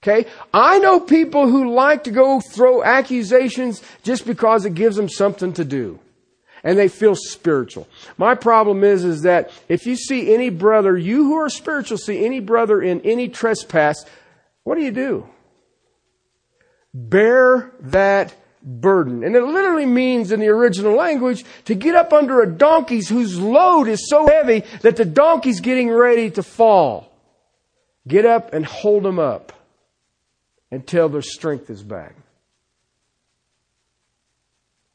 Okay? 0.01 0.29
I 0.53 0.79
know 0.79 0.99
people 0.99 1.49
who 1.49 1.73
like 1.73 2.03
to 2.03 2.11
go 2.11 2.39
throw 2.39 2.83
accusations 2.83 3.81
just 4.03 4.25
because 4.25 4.65
it 4.65 4.75
gives 4.75 4.95
them 4.95 5.09
something 5.09 5.53
to 5.53 5.65
do. 5.65 5.99
And 6.63 6.77
they 6.77 6.87
feel 6.87 7.15
spiritual. 7.15 7.87
My 8.17 8.35
problem 8.35 8.83
is, 8.83 9.03
is 9.03 9.21
that 9.23 9.51
if 9.67 9.85
you 9.85 9.95
see 9.95 10.33
any 10.33 10.49
brother, 10.49 10.97
you 10.97 11.23
who 11.23 11.35
are 11.35 11.49
spiritual, 11.49 11.97
see 11.97 12.25
any 12.25 12.39
brother 12.39 12.81
in 12.81 13.01
any 13.01 13.29
trespass, 13.29 14.03
what 14.63 14.75
do 14.75 14.81
you 14.81 14.91
do? 14.91 15.27
Bear 16.93 17.71
that 17.81 18.33
burden. 18.65 19.23
And 19.23 19.35
it 19.35 19.43
literally 19.43 19.85
means 19.85 20.31
in 20.31 20.39
the 20.39 20.47
original 20.47 20.95
language 20.95 21.45
to 21.65 21.75
get 21.75 21.95
up 21.95 22.11
under 22.11 22.41
a 22.41 22.51
donkey's 22.51 23.07
whose 23.07 23.39
load 23.39 23.87
is 23.87 24.09
so 24.09 24.27
heavy 24.27 24.63
that 24.81 24.95
the 24.95 25.05
donkey's 25.05 25.61
getting 25.61 25.89
ready 25.89 26.31
to 26.31 26.43
fall. 26.43 27.11
Get 28.07 28.25
up 28.25 28.53
and 28.53 28.65
hold 28.65 29.03
them 29.03 29.19
up 29.19 29.53
until 30.71 31.09
their 31.09 31.21
strength 31.21 31.69
is 31.69 31.83
back. 31.83 32.15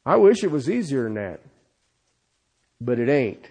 I 0.04 0.16
wish 0.16 0.42
it 0.42 0.50
was 0.50 0.68
easier 0.68 1.04
than 1.04 1.14
that, 1.14 1.40
but 2.80 2.98
it 2.98 3.08
ain't. 3.08 3.44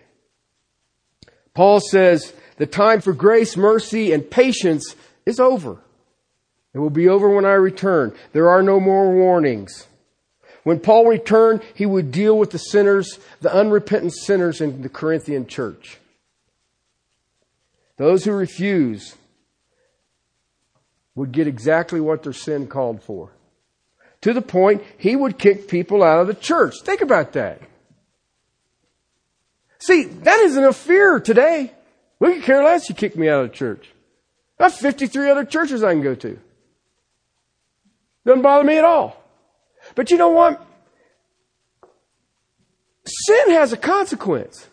Paul 1.53 1.79
says 1.79 2.34
the 2.58 2.65
time 2.65 3.01
for 3.01 3.13
grace, 3.13 3.55
mercy, 3.55 4.12
and 4.12 4.29
patience 4.29 4.95
is 5.25 5.39
over. 5.39 5.77
It 6.73 6.79
will 6.79 6.89
be 6.89 7.10
over 7.10 7.29
when 7.29 7.45
I 7.45 7.53
return. 7.53 8.13
There 8.34 8.49
are 8.49 8.62
no 8.62 8.79
more 8.79 9.13
warnings. 9.13 9.88
When 10.63 10.80
Paul 10.80 11.08
returned, 11.08 11.62
he 11.74 11.86
would 11.86 12.12
deal 12.12 12.38
with 12.38 12.52
the 12.52 12.58
sinners, 12.58 13.19
the 13.41 13.54
unrepentant 13.54 14.13
sinners 14.13 14.62
in 14.62 14.82
the 14.82 14.89
Corinthian 14.89 15.48
church. 15.48 15.98
Those 17.98 18.24
who 18.24 18.32
refuse 18.32 19.15
would 21.15 21.32
get 21.32 21.48
exactly 21.48 22.00
what 22.00 22.24
their 22.24 22.34
sin 22.34 22.67
called 22.67 23.04
for. 23.04 23.32
To 24.22 24.34
the 24.34 24.41
point, 24.41 24.84
he 24.98 25.15
would 25.15 25.38
kick 25.38 25.67
people 25.67 26.04
out 26.04 26.22
of 26.22 26.28
the 26.28 26.34
church. 26.34 26.76
Think 26.84 27.02
about 27.02 27.34
that. 27.34 27.62
See, 29.80 30.04
that 30.04 30.39
isn't 30.39 30.63
a 30.63 30.74
fear 30.74 31.19
today. 31.19 31.72
We 32.19 32.36
could 32.36 32.43
care 32.43 32.63
less 32.63 32.89
you 32.89 32.95
kick 32.95 33.15
me 33.15 33.30
out 33.30 33.45
of 33.45 33.52
the 33.52 33.56
church. 33.56 33.89
I 34.60 34.63
have 34.63 34.74
53 34.74 35.30
other 35.30 35.45
churches 35.45 35.84
I 35.84 35.93
can 35.93 36.02
go 36.02 36.15
to. 36.15 36.38
Doesn't 38.26 38.41
bother 38.41 38.65
me 38.65 38.78
at 38.78 38.84
all. 38.84 39.18
But 39.95 40.12
you 40.12 40.17
know 40.17 40.30
what? 40.30 40.65
Sin 43.06 43.52
has 43.52 43.73
a 43.73 43.78
consequence. 43.78 44.67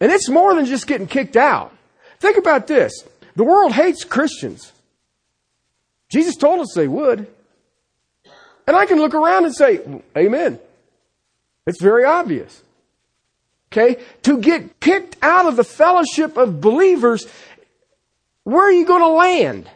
And 0.00 0.12
it's 0.12 0.28
more 0.28 0.54
than 0.54 0.66
just 0.66 0.86
getting 0.86 1.06
kicked 1.06 1.36
out. 1.36 1.72
Think 2.20 2.36
about 2.36 2.66
this. 2.66 2.92
The 3.36 3.44
world 3.44 3.72
hates 3.72 4.04
Christians. 4.04 4.72
Jesus 6.08 6.36
told 6.36 6.60
us 6.60 6.72
they 6.74 6.88
would. 6.88 7.26
And 8.66 8.76
I 8.76 8.86
can 8.86 8.98
look 8.98 9.14
around 9.14 9.44
and 9.44 9.54
say, 9.54 9.80
Amen. 10.16 10.58
It's 11.66 11.80
very 11.80 12.04
obvious. 12.04 12.62
Okay? 13.70 14.02
To 14.22 14.38
get 14.38 14.80
kicked 14.80 15.16
out 15.22 15.46
of 15.46 15.56
the 15.56 15.64
fellowship 15.64 16.36
of 16.36 16.60
believers, 16.60 17.26
where 18.44 18.64
are 18.64 18.72
you 18.72 18.86
going 18.86 19.02
to 19.02 19.08
land? 19.08 19.70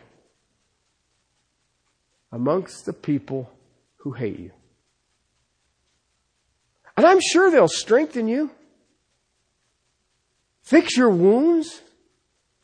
Amongst 2.32 2.86
the 2.86 2.94
people 2.94 3.50
who 4.02 4.10
hate 4.10 4.38
you. 4.38 4.50
And 6.96 7.06
I'm 7.06 7.20
sure 7.20 7.50
they'll 7.50 7.68
strengthen 7.68 8.26
you, 8.26 8.50
fix 10.62 10.96
your 10.96 11.10
wounds, 11.10 11.80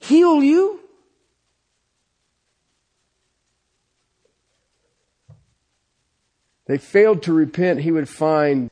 heal 0.00 0.42
you. 0.42 0.80
They 6.66 6.76
failed 6.76 7.22
to 7.22 7.32
repent, 7.32 7.80
he 7.80 7.92
would 7.92 8.08
find 8.08 8.70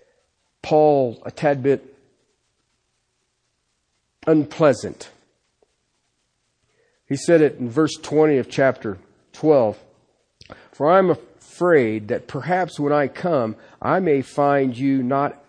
Paul 0.60 1.22
a 1.24 1.30
tad 1.30 1.62
bit 1.62 1.96
unpleasant. 4.26 5.08
He 7.08 7.16
said 7.16 7.40
it 7.40 7.58
in 7.58 7.70
verse 7.70 7.94
20 7.94 8.38
of 8.38 8.50
chapter 8.50 8.98
12. 9.34 9.78
For 10.72 10.90
I'm 10.90 11.16
afraid 11.56 12.08
that 12.08 12.28
perhaps 12.28 12.78
when 12.78 12.92
I 12.92 13.08
come, 13.08 13.56
I 13.80 14.00
may 14.00 14.20
find 14.20 14.76
you 14.76 15.02
not 15.02 15.42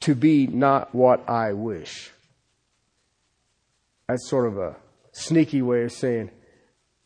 to 0.00 0.14
be 0.14 0.46
not 0.46 0.94
what 0.94 1.28
I 1.28 1.52
wish. 1.52 2.12
That's 4.08 4.28
sort 4.28 4.46
of 4.46 4.56
a 4.56 4.76
sneaky 5.12 5.62
way 5.62 5.82
of 5.84 5.92
saying, 5.92 6.30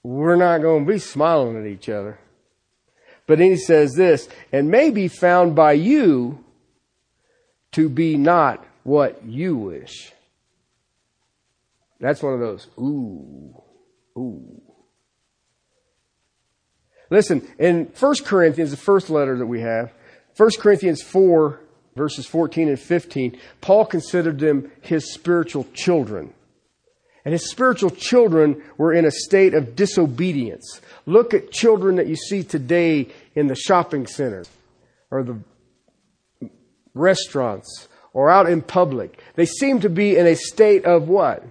we're 0.03 0.37
not 0.37 0.61
going 0.61 0.85
to 0.85 0.93
be 0.93 0.99
smiling 0.99 1.57
at 1.57 1.67
each 1.67 1.89
other. 1.89 2.19
But 3.27 3.39
then 3.39 3.53
he 3.53 3.57
says 3.57 3.95
this, 3.95 4.29
and 4.53 4.71
may 4.71 4.91
be 4.91 5.09
found 5.09 5.57
by 5.57 5.73
you 5.73 6.45
to 7.73 7.89
be 7.89 8.19
not 8.19 8.65
what 8.83 9.25
you 9.25 9.57
wish. 9.57 10.13
That's 12.01 12.23
one 12.23 12.35
of 12.35 12.41
those, 12.41 12.67
ooh, 12.79 13.63
ooh. 14.19 14.61
Listen, 17.15 17.47
in 17.61 17.85
1 17.97 18.15
Corinthians, 18.25 18.73
the 18.73 18.77
first 18.77 19.09
letter 19.09 19.39
that 19.39 19.47
we 19.47 19.61
have, 19.61 19.93
1 20.37 20.51
Corinthians 20.59 21.01
4, 21.01 21.61
verses 21.95 22.27
14 22.27 22.69
and 22.69 22.81
15, 22.81 23.39
Paul 23.61 23.87
considered 23.87 24.41
them 24.41 24.73
his 24.81 25.15
spiritual 25.15 25.65
children. 25.75 26.35
And 27.25 27.31
his 27.31 27.49
spiritual 27.49 27.91
children 27.91 28.65
were 28.79 28.93
in 28.93 29.05
a 29.05 29.13
state 29.13 29.55
of 29.55 29.77
disobedience. 29.77 30.81
Look 31.07 31.35
at 31.35 31.53
children 31.53 31.95
that 31.97 32.09
you 32.09 32.17
see 32.17 32.43
today 32.43 33.07
in 33.37 33.47
the 33.47 33.55
shopping 33.55 34.09
center 34.09 34.45
or 35.13 35.23
the 35.23 35.39
restaurants 36.95 37.87
or 38.13 38.29
out 38.29 38.49
in 38.51 38.61
public. 38.61 39.23
They 39.37 39.47
seem 39.47 39.79
to 39.83 39.89
be 39.89 40.17
in 40.17 40.27
a 40.27 40.35
state 40.35 40.85
of 40.85 41.07
what? 41.07 41.45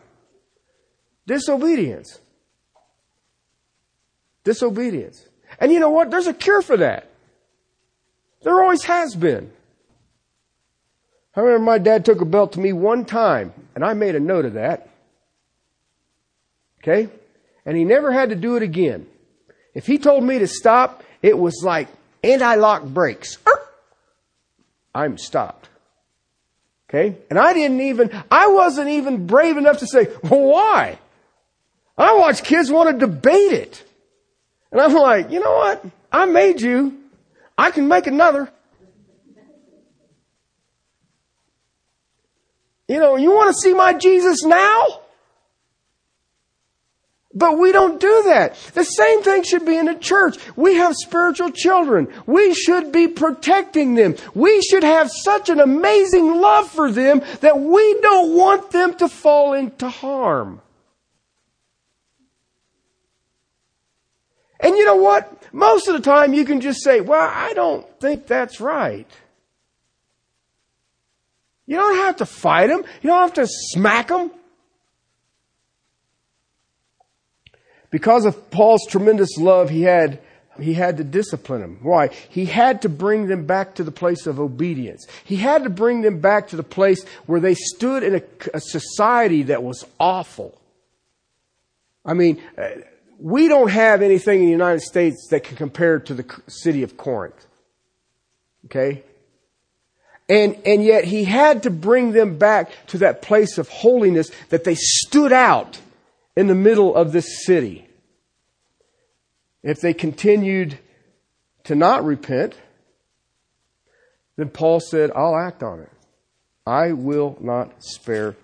Disobedience. 1.25 2.19
Disobedience. 4.43 5.29
And 5.59 5.71
you 5.71 5.79
know 5.79 5.89
what? 5.89 6.11
There's 6.11 6.27
a 6.27 6.33
cure 6.33 6.61
for 6.61 6.77
that. 6.77 7.09
There 8.43 8.61
always 8.61 8.83
has 8.83 9.15
been. 9.15 9.51
I 11.35 11.39
remember 11.39 11.65
my 11.65 11.77
dad 11.77 12.05
took 12.05 12.21
a 12.21 12.25
belt 12.25 12.53
to 12.53 12.59
me 12.59 12.73
one 12.73 13.05
time, 13.05 13.53
and 13.73 13.83
I 13.83 13.93
made 13.93 14.15
a 14.15 14.19
note 14.19 14.45
of 14.45 14.53
that. 14.53 14.89
Okay? 16.81 17.09
And 17.65 17.77
he 17.77 17.85
never 17.85 18.11
had 18.11 18.29
to 18.29 18.35
do 18.35 18.55
it 18.55 18.63
again. 18.63 19.07
If 19.73 19.87
he 19.87 19.97
told 19.97 20.23
me 20.23 20.39
to 20.39 20.47
stop, 20.47 21.03
it 21.21 21.37
was 21.37 21.63
like 21.63 21.87
anti-lock 22.23 22.83
brakes. 22.83 23.37
I'm 24.93 25.17
stopped. 25.17 25.69
Okay? 26.89 27.17
And 27.29 27.39
I 27.39 27.53
didn't 27.53 27.81
even, 27.81 28.11
I 28.29 28.47
wasn't 28.47 28.89
even 28.89 29.25
brave 29.25 29.57
enough 29.57 29.79
to 29.79 29.87
say, 29.87 30.09
well, 30.21 30.41
why? 30.41 30.99
I 31.97 32.15
watch 32.15 32.43
kids 32.43 32.71
want 32.71 32.91
to 32.91 33.05
debate 33.05 33.53
it. 33.53 33.83
And 34.73 34.81
I'm 34.81 34.93
like, 34.93 35.29
you 35.29 35.39
know 35.39 35.53
what? 35.53 35.85
I 36.11 36.25
made 36.25 36.59
you. 36.59 36.97
I 37.55 37.69
can 37.69 37.87
make 37.87 38.07
another. 38.07 38.49
You 42.87 42.99
know, 42.99 43.15
you 43.15 43.31
want 43.31 43.55
to 43.55 43.61
see 43.61 43.75
my 43.75 43.93
Jesus 43.93 44.43
now? 44.43 45.01
But 47.35 47.59
we 47.59 47.71
don't 47.71 47.99
do 47.99 48.23
that. 48.25 48.55
The 48.73 48.83
same 48.83 49.21
thing 49.21 49.43
should 49.43 49.63
be 49.63 49.77
in 49.77 49.85
the 49.85 49.95
church. 49.95 50.37
We 50.55 50.75
have 50.75 50.95
spiritual 50.95 51.51
children. 51.51 52.11
We 52.25 52.55
should 52.55 52.91
be 52.91 53.07
protecting 53.07 53.93
them. 53.93 54.15
We 54.33 54.59
should 54.63 54.83
have 54.83 55.11
such 55.11 55.49
an 55.49 55.59
amazing 55.59 56.41
love 56.41 56.67
for 56.67 56.91
them 56.91 57.21
that 57.41 57.59
we 57.59 58.01
don't 58.01 58.35
want 58.35 58.71
them 58.71 58.95
to 58.95 59.07
fall 59.07 59.53
into 59.53 59.87
harm. 59.87 60.62
You 64.83 64.87
know 64.87 64.95
what? 64.97 65.53
Most 65.53 65.87
of 65.87 65.93
the 65.93 66.01
time 66.01 66.33
you 66.33 66.43
can 66.43 66.59
just 66.59 66.83
say, 66.83 66.99
well, 66.99 67.31
I 67.33 67.53
don't 67.53 67.87
think 68.01 68.27
that's 68.27 68.59
right. 68.59 69.07
You 71.65 71.77
don't 71.77 71.95
have 71.95 72.17
to 72.17 72.25
fight 72.25 72.67
them. 72.67 72.83
You 73.01 73.09
don't 73.09 73.21
have 73.21 73.33
to 73.35 73.47
smack 73.47 74.09
them. 74.09 74.29
Because 77.91 78.25
of 78.25 78.51
Paul's 78.51 78.85
tremendous 78.89 79.37
love, 79.37 79.69
he 79.69 79.83
had, 79.83 80.19
he 80.59 80.73
had 80.73 80.97
to 80.97 81.05
discipline 81.05 81.61
them. 81.61 81.79
Why? 81.81 82.09
He 82.27 82.43
had 82.43 82.81
to 82.81 82.89
bring 82.89 83.27
them 83.27 83.45
back 83.45 83.75
to 83.75 83.85
the 83.85 83.91
place 83.91 84.27
of 84.27 84.37
obedience. 84.37 85.07
He 85.23 85.37
had 85.37 85.63
to 85.63 85.69
bring 85.69 86.01
them 86.01 86.19
back 86.19 86.49
to 86.49 86.57
the 86.57 86.63
place 86.63 87.01
where 87.25 87.39
they 87.39 87.55
stood 87.55 88.03
in 88.03 88.15
a, 88.15 88.21
a 88.53 88.59
society 88.59 89.43
that 89.43 89.63
was 89.63 89.85
awful. 89.97 90.59
I 92.03 92.15
mean, 92.15 92.43
uh, 92.57 92.67
we 93.23 93.47
don't 93.47 93.69
have 93.69 94.01
anything 94.01 94.39
in 94.39 94.45
the 94.47 94.51
United 94.51 94.81
States 94.81 95.29
that 95.31 95.45
can 95.45 95.55
compare 95.55 95.97
to 95.97 96.13
the 96.13 96.41
city 96.47 96.83
of 96.83 96.97
Corinth. 96.97 97.47
Okay? 98.65 99.01
And, 100.27 100.57
and 100.65 100.83
yet 100.83 101.05
he 101.05 101.23
had 101.23 101.63
to 101.63 101.69
bring 101.69 102.11
them 102.11 102.37
back 102.37 102.69
to 102.87 102.97
that 102.97 103.21
place 103.21 103.57
of 103.57 103.69
holiness 103.69 104.29
that 104.49 104.65
they 104.65 104.75
stood 104.75 105.31
out 105.31 105.79
in 106.35 106.47
the 106.47 106.53
middle 106.55 106.93
of 106.93 107.13
this 107.13 107.45
city. 107.45 107.87
If 109.63 109.79
they 109.79 109.93
continued 109.93 110.77
to 111.63 111.75
not 111.75 112.03
repent, 112.03 112.55
then 114.35 114.49
Paul 114.49 114.81
said, 114.81 115.11
I'll 115.15 115.37
act 115.37 115.63
on 115.63 115.79
it. 115.79 115.91
I 116.67 116.91
will 116.91 117.37
not 117.39 117.71
spare 117.79 118.35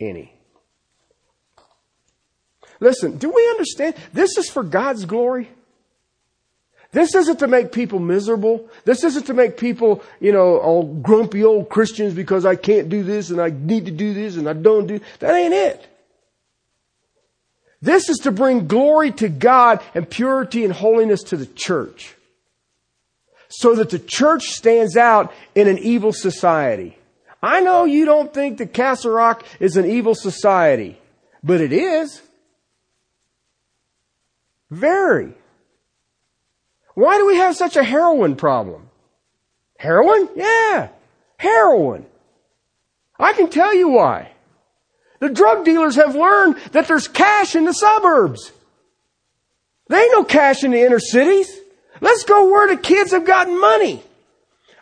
any. 0.00 0.32
Listen, 2.80 3.18
do 3.18 3.30
we 3.30 3.48
understand? 3.50 3.94
This 4.12 4.38
is 4.38 4.48
for 4.48 4.62
God's 4.62 5.04
glory. 5.04 5.48
This 6.90 7.14
isn't 7.14 7.40
to 7.40 7.46
make 7.46 7.72
people 7.72 7.98
miserable. 7.98 8.68
This 8.84 9.04
isn't 9.04 9.26
to 9.26 9.34
make 9.34 9.58
people, 9.58 10.02
you 10.20 10.32
know, 10.32 10.58
all 10.58 10.84
grumpy 10.84 11.44
old 11.44 11.68
Christians 11.68 12.14
because 12.14 12.46
I 12.46 12.56
can't 12.56 12.88
do 12.88 13.02
this 13.02 13.30
and 13.30 13.40
I 13.40 13.50
need 13.50 13.86
to 13.86 13.90
do 13.90 14.14
this 14.14 14.36
and 14.36 14.48
I 14.48 14.54
don't 14.54 14.86
do. 14.86 15.00
That 15.18 15.34
ain't 15.34 15.52
it. 15.52 15.86
This 17.82 18.08
is 18.08 18.18
to 18.18 18.32
bring 18.32 18.66
glory 18.66 19.12
to 19.12 19.28
God 19.28 19.80
and 19.94 20.08
purity 20.08 20.64
and 20.64 20.72
holiness 20.72 21.22
to 21.24 21.36
the 21.36 21.46
church. 21.46 22.14
So 23.50 23.74
that 23.76 23.90
the 23.90 23.98
church 23.98 24.44
stands 24.44 24.96
out 24.96 25.32
in 25.54 25.68
an 25.68 25.78
evil 25.78 26.12
society. 26.12 26.98
I 27.42 27.60
know 27.60 27.84
you 27.84 28.04
don't 28.04 28.34
think 28.34 28.58
that 28.58 28.72
Castle 28.72 29.12
Rock 29.12 29.44
is 29.60 29.76
an 29.76 29.84
evil 29.84 30.14
society, 30.14 30.98
but 31.42 31.60
it 31.60 31.72
is. 31.72 32.20
Very. 34.70 35.34
Why 36.94 37.16
do 37.16 37.26
we 37.26 37.36
have 37.36 37.56
such 37.56 37.76
a 37.76 37.84
heroin 37.84 38.36
problem? 38.36 38.88
Heroin? 39.78 40.28
Yeah. 40.34 40.88
Heroin. 41.38 42.06
I 43.18 43.32
can 43.32 43.50
tell 43.50 43.74
you 43.74 43.88
why. 43.88 44.32
The 45.20 45.28
drug 45.28 45.64
dealers 45.64 45.96
have 45.96 46.14
learned 46.14 46.56
that 46.72 46.86
there's 46.86 47.08
cash 47.08 47.56
in 47.56 47.64
the 47.64 47.72
suburbs. 47.72 48.52
There 49.88 50.00
ain't 50.00 50.12
no 50.12 50.24
cash 50.24 50.64
in 50.64 50.72
the 50.72 50.84
inner 50.84 51.00
cities. 51.00 51.50
Let's 52.00 52.24
go 52.24 52.50
where 52.50 52.68
the 52.68 52.80
kids 52.80 53.10
have 53.12 53.24
gotten 53.24 53.60
money. 53.60 54.02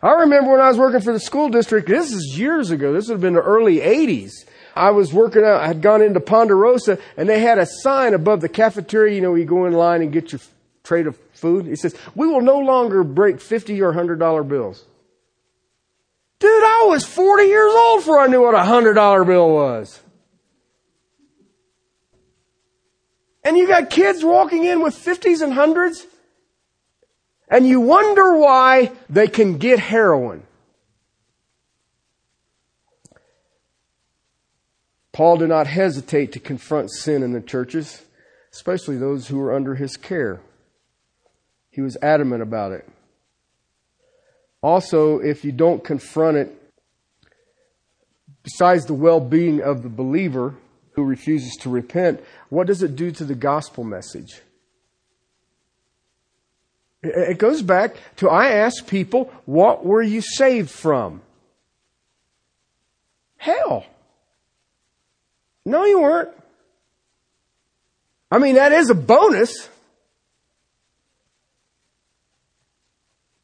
I 0.02 0.12
remember 0.12 0.52
when 0.52 0.60
I 0.60 0.68
was 0.68 0.76
working 0.76 1.00
for 1.00 1.12
the 1.12 1.20
school 1.20 1.48
district, 1.48 1.88
this 1.88 2.12
is 2.12 2.38
years 2.38 2.70
ago, 2.70 2.92
this 2.92 3.08
would 3.08 3.14
have 3.14 3.20
been 3.20 3.34
the 3.34 3.42
early 3.42 3.78
80s. 3.78 4.44
I 4.76 4.90
was 4.90 5.12
working 5.12 5.42
out, 5.42 5.62
I 5.62 5.66
had 5.68 5.80
gone 5.80 6.02
into 6.02 6.20
Ponderosa 6.20 6.98
and 7.16 7.28
they 7.28 7.40
had 7.40 7.58
a 7.58 7.66
sign 7.66 8.12
above 8.12 8.42
the 8.42 8.48
cafeteria, 8.48 9.14
you 9.14 9.22
know, 9.22 9.34
you 9.34 9.46
go 9.46 9.64
in 9.64 9.72
line 9.72 10.02
and 10.02 10.12
get 10.12 10.32
your 10.32 10.40
tray 10.84 11.02
of 11.04 11.18
food. 11.32 11.66
It 11.66 11.78
says, 11.78 11.96
we 12.14 12.26
will 12.26 12.42
no 12.42 12.58
longer 12.58 13.02
break 13.02 13.40
50 13.40 13.80
or 13.82 13.92
$100 13.92 14.48
bills. 14.48 14.84
Dude, 16.38 16.50
I 16.50 16.84
was 16.88 17.04
40 17.04 17.44
years 17.44 17.72
old 17.74 18.00
before 18.00 18.20
I 18.20 18.26
knew 18.26 18.42
what 18.42 18.54
a 18.54 18.58
$100 18.58 19.26
bill 19.26 19.50
was. 19.50 20.00
And 23.42 23.56
you 23.56 23.66
got 23.66 23.90
kids 23.90 24.22
walking 24.22 24.64
in 24.64 24.82
with 24.82 24.94
50s 24.94 25.40
and 25.40 25.52
100s, 25.52 26.04
and 27.48 27.66
you 27.66 27.80
wonder 27.80 28.36
why 28.36 28.92
they 29.08 29.28
can 29.28 29.56
get 29.56 29.78
heroin. 29.78 30.45
Paul 35.16 35.38
did 35.38 35.48
not 35.48 35.66
hesitate 35.66 36.32
to 36.32 36.40
confront 36.40 36.90
sin 36.90 37.22
in 37.22 37.32
the 37.32 37.40
churches, 37.40 38.02
especially 38.52 38.98
those 38.98 39.28
who 39.28 39.38
were 39.38 39.54
under 39.54 39.74
his 39.74 39.96
care. 39.96 40.42
He 41.70 41.80
was 41.80 41.96
adamant 42.02 42.42
about 42.42 42.72
it. 42.72 42.86
Also, 44.60 45.18
if 45.20 45.42
you 45.42 45.52
don't 45.52 45.82
confront 45.82 46.36
it, 46.36 46.54
besides 48.42 48.84
the 48.84 48.92
well 48.92 49.18
being 49.18 49.62
of 49.62 49.82
the 49.82 49.88
believer, 49.88 50.54
who 50.92 51.02
refuses 51.02 51.56
to 51.62 51.70
repent, 51.70 52.22
what 52.50 52.66
does 52.66 52.82
it 52.82 52.94
do 52.94 53.10
to 53.12 53.24
the 53.24 53.34
gospel 53.34 53.84
message? 53.84 54.42
It 57.02 57.38
goes 57.38 57.62
back 57.62 57.96
to 58.16 58.28
I 58.28 58.48
ask 58.48 58.86
people, 58.86 59.32
what 59.46 59.82
were 59.82 60.02
you 60.02 60.20
saved 60.20 60.68
from? 60.68 61.22
Hell. 63.38 63.86
No, 65.66 65.84
you 65.84 66.00
weren't. 66.00 66.30
I 68.30 68.38
mean, 68.38 68.54
that 68.54 68.72
is 68.72 68.88
a 68.88 68.94
bonus. 68.94 69.68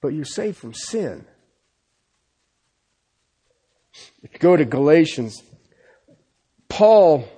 But 0.00 0.14
you're 0.14 0.24
saved 0.24 0.56
from 0.56 0.72
sin. 0.72 1.26
If 4.22 4.32
you 4.32 4.38
go 4.38 4.56
to 4.56 4.64
Galatians, 4.64 5.42
Paul 6.68 7.28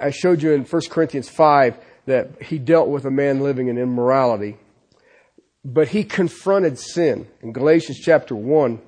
I 0.00 0.10
showed 0.10 0.42
you 0.42 0.52
in 0.52 0.64
1 0.64 0.82
Corinthians 0.90 1.28
5 1.28 1.76
that 2.06 2.42
he 2.42 2.58
dealt 2.58 2.88
with 2.88 3.04
a 3.04 3.10
man 3.10 3.40
living 3.40 3.68
in 3.68 3.78
immorality, 3.78 4.56
but 5.64 5.88
he 5.88 6.02
confronted 6.02 6.78
sin. 6.78 7.28
In 7.42 7.52
Galatians 7.52 8.00
chapter 8.00 8.34
1, 8.34 8.80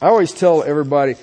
I 0.00 0.06
always 0.06 0.32
tell 0.32 0.62
everybody, 0.62 1.16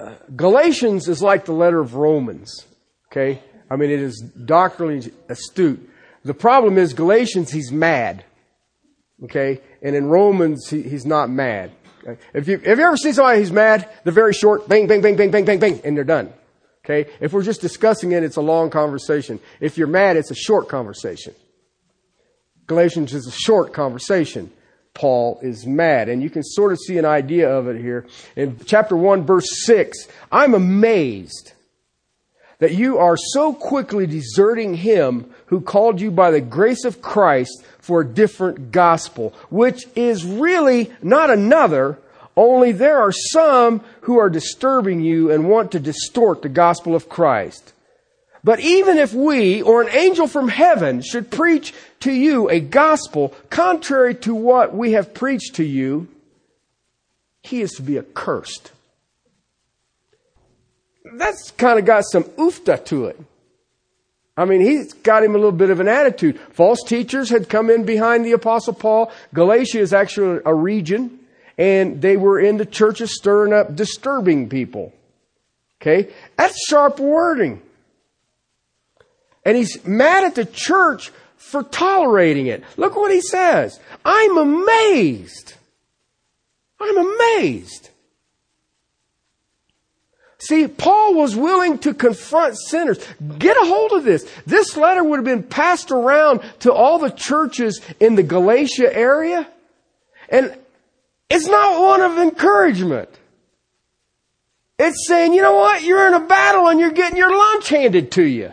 uh, 0.00 0.14
Galatians 0.34 1.08
is 1.08 1.22
like 1.22 1.44
the 1.44 1.52
letter 1.52 1.80
of 1.80 1.94
Romans, 1.94 2.66
okay? 3.10 3.42
I 3.70 3.76
mean, 3.76 3.90
it 3.90 4.00
is 4.00 4.18
doctrinally 4.44 5.12
astute. 5.28 5.88
The 6.24 6.34
problem 6.34 6.78
is 6.78 6.94
Galatians, 6.94 7.50
he's 7.50 7.70
mad, 7.70 8.24
okay? 9.24 9.60
And 9.82 9.94
in 9.94 10.06
Romans, 10.06 10.68
he, 10.68 10.82
he's 10.82 11.06
not 11.06 11.30
mad. 11.30 11.72
Okay? 12.02 12.20
If 12.32 12.48
you, 12.48 12.58
have 12.58 12.78
you 12.78 12.84
ever 12.84 12.96
seen 12.96 13.12
somebody 13.12 13.40
who's 13.40 13.52
mad? 13.52 13.88
They're 14.04 14.12
very 14.12 14.32
short, 14.32 14.68
bang, 14.68 14.86
bang, 14.86 15.02
bang, 15.02 15.16
bang, 15.16 15.30
bang, 15.30 15.44
bang, 15.44 15.58
bang, 15.58 15.80
and 15.84 15.96
they're 15.96 16.04
done. 16.04 16.32
Okay? 16.84 17.10
If 17.20 17.32
we're 17.32 17.42
just 17.42 17.60
discussing 17.60 18.12
it, 18.12 18.22
it's 18.22 18.36
a 18.36 18.42
long 18.42 18.70
conversation. 18.70 19.38
If 19.60 19.76
you're 19.76 19.86
mad, 19.86 20.16
it's 20.16 20.30
a 20.30 20.34
short 20.34 20.68
conversation. 20.68 21.34
Galatians 22.66 23.12
is 23.14 23.26
a 23.26 23.32
short 23.32 23.72
conversation. 23.74 24.50
Paul 24.94 25.38
is 25.42 25.66
mad. 25.66 26.08
And 26.08 26.22
you 26.22 26.30
can 26.30 26.42
sort 26.42 26.72
of 26.72 26.78
see 26.78 26.98
an 26.98 27.04
idea 27.04 27.48
of 27.50 27.68
it 27.68 27.80
here. 27.80 28.06
In 28.36 28.58
chapter 28.64 28.96
1, 28.96 29.24
verse 29.24 29.64
6, 29.64 30.08
I'm 30.30 30.54
amazed 30.54 31.52
that 32.58 32.74
you 32.74 32.98
are 32.98 33.16
so 33.16 33.52
quickly 33.52 34.06
deserting 34.06 34.74
him 34.74 35.32
who 35.46 35.60
called 35.60 36.00
you 36.00 36.10
by 36.10 36.30
the 36.30 36.40
grace 36.40 36.84
of 36.84 37.02
Christ 37.02 37.64
for 37.78 38.02
a 38.02 38.06
different 38.06 38.70
gospel, 38.70 39.34
which 39.48 39.86
is 39.96 40.24
really 40.24 40.92
not 41.02 41.30
another, 41.30 41.98
only 42.36 42.72
there 42.72 42.98
are 42.98 43.12
some 43.12 43.82
who 44.02 44.18
are 44.18 44.30
disturbing 44.30 45.00
you 45.00 45.30
and 45.30 45.48
want 45.48 45.72
to 45.72 45.80
distort 45.80 46.42
the 46.42 46.48
gospel 46.48 46.94
of 46.94 47.08
Christ. 47.08 47.72
But 48.42 48.60
even 48.60 48.98
if 48.98 49.12
we 49.12 49.62
or 49.62 49.82
an 49.82 49.90
angel 49.90 50.26
from 50.26 50.48
heaven 50.48 51.02
should 51.02 51.30
preach 51.30 51.74
to 52.00 52.12
you 52.12 52.48
a 52.48 52.60
gospel 52.60 53.34
contrary 53.50 54.14
to 54.16 54.34
what 54.34 54.74
we 54.74 54.92
have 54.92 55.12
preached 55.12 55.56
to 55.56 55.64
you, 55.64 56.08
he 57.42 57.60
is 57.60 57.72
to 57.72 57.82
be 57.82 57.98
accursed. 57.98 58.72
That's 61.14 61.50
kind 61.52 61.78
of 61.78 61.84
got 61.84 62.04
some 62.10 62.24
oofta 62.24 62.84
to 62.86 63.06
it. 63.06 63.20
I 64.36 64.46
mean, 64.46 64.62
he's 64.62 64.94
got 64.94 65.22
him 65.22 65.34
a 65.34 65.38
little 65.38 65.52
bit 65.52 65.70
of 65.70 65.80
an 65.80 65.88
attitude. 65.88 66.38
False 66.52 66.82
teachers 66.86 67.28
had 67.28 67.48
come 67.48 67.68
in 67.68 67.84
behind 67.84 68.24
the 68.24 68.32
apostle 68.32 68.72
Paul. 68.72 69.12
Galatia 69.34 69.80
is 69.80 69.92
actually 69.92 70.40
a 70.46 70.54
region 70.54 71.18
and 71.58 72.00
they 72.00 72.16
were 72.16 72.40
in 72.40 72.56
the 72.56 72.64
churches 72.64 73.14
stirring 73.14 73.52
up 73.52 73.76
disturbing 73.76 74.48
people. 74.48 74.94
Okay? 75.80 76.10
That's 76.36 76.56
sharp 76.68 76.98
wording. 76.98 77.60
And 79.44 79.56
he's 79.56 79.84
mad 79.86 80.24
at 80.24 80.34
the 80.34 80.44
church 80.44 81.10
for 81.36 81.62
tolerating 81.62 82.46
it. 82.46 82.62
Look 82.76 82.96
what 82.96 83.10
he 83.10 83.20
says. 83.20 83.80
I'm 84.04 84.36
amazed. 84.36 85.54
I'm 86.80 86.98
amazed. 86.98 87.90
See, 90.38 90.68
Paul 90.68 91.14
was 91.14 91.36
willing 91.36 91.78
to 91.80 91.92
confront 91.92 92.56
sinners. 92.58 92.98
Get 93.38 93.56
a 93.58 93.66
hold 93.66 93.92
of 93.92 94.04
this. 94.04 94.26
This 94.46 94.74
letter 94.76 95.04
would 95.04 95.18
have 95.18 95.24
been 95.24 95.42
passed 95.42 95.90
around 95.90 96.40
to 96.60 96.72
all 96.72 96.98
the 96.98 97.10
churches 97.10 97.80
in 98.00 98.14
the 98.14 98.22
Galatia 98.22 98.94
area. 98.94 99.46
And 100.30 100.56
it's 101.28 101.46
not 101.46 101.82
one 101.82 102.00
of 102.00 102.18
encouragement. 102.18 103.10
It's 104.78 105.06
saying, 105.06 105.34
you 105.34 105.42
know 105.42 105.56
what? 105.56 105.82
You're 105.82 106.06
in 106.06 106.14
a 106.14 106.26
battle 106.26 106.68
and 106.68 106.80
you're 106.80 106.90
getting 106.90 107.18
your 107.18 107.36
lunch 107.36 107.68
handed 107.68 108.12
to 108.12 108.24
you. 108.24 108.52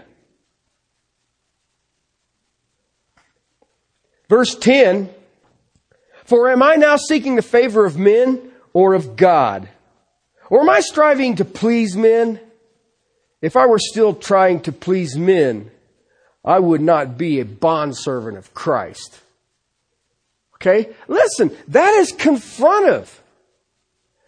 Verse 4.30 4.56
10 4.56 5.10
For 6.26 6.50
am 6.50 6.62
I 6.62 6.76
now 6.76 6.98
seeking 6.98 7.36
the 7.36 7.42
favor 7.42 7.86
of 7.86 7.98
men 7.98 8.52
or 8.74 8.94
of 8.94 9.16
God? 9.16 9.70
Or 10.50 10.62
am 10.62 10.70
I 10.70 10.80
striving 10.80 11.36
to 11.38 11.46
please 11.46 11.96
men? 11.96 12.40
If 13.42 13.56
I 13.56 13.66
were 13.66 13.80
still 13.80 14.16
trying 14.16 14.62
to 14.62 14.72
please 14.72 15.18
men, 15.18 15.70
I 16.44 16.60
would 16.60 16.82
not 16.82 17.18
be 17.18 17.40
a 17.40 17.46
bondservant 17.46 18.38
of 18.38 18.54
Christ. 18.54 19.20
Okay? 20.56 20.90
Listen, 21.08 21.56
that 21.68 21.94
is 21.96 22.14
confrontive. 22.14 23.10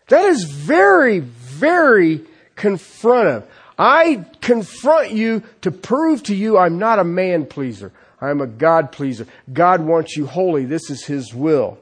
That 0.09 0.25
is 0.25 0.43
very, 0.43 1.19
very 1.19 2.21
confrontive. 2.55 3.45
I 3.77 4.25
confront 4.41 5.11
you 5.11 5.43
to 5.61 5.71
prove 5.71 6.23
to 6.23 6.35
you 6.35 6.57
I'm 6.57 6.77
not 6.77 6.99
a 6.99 7.03
man 7.03 7.45
pleaser. 7.45 7.91
I'm 8.21 8.41
a 8.41 8.47
God 8.47 8.91
pleaser. 8.91 9.27
God 9.51 9.81
wants 9.81 10.17
you 10.17 10.25
holy. 10.25 10.65
This 10.65 10.89
is 10.89 11.05
His 11.05 11.33
will. 11.33 11.77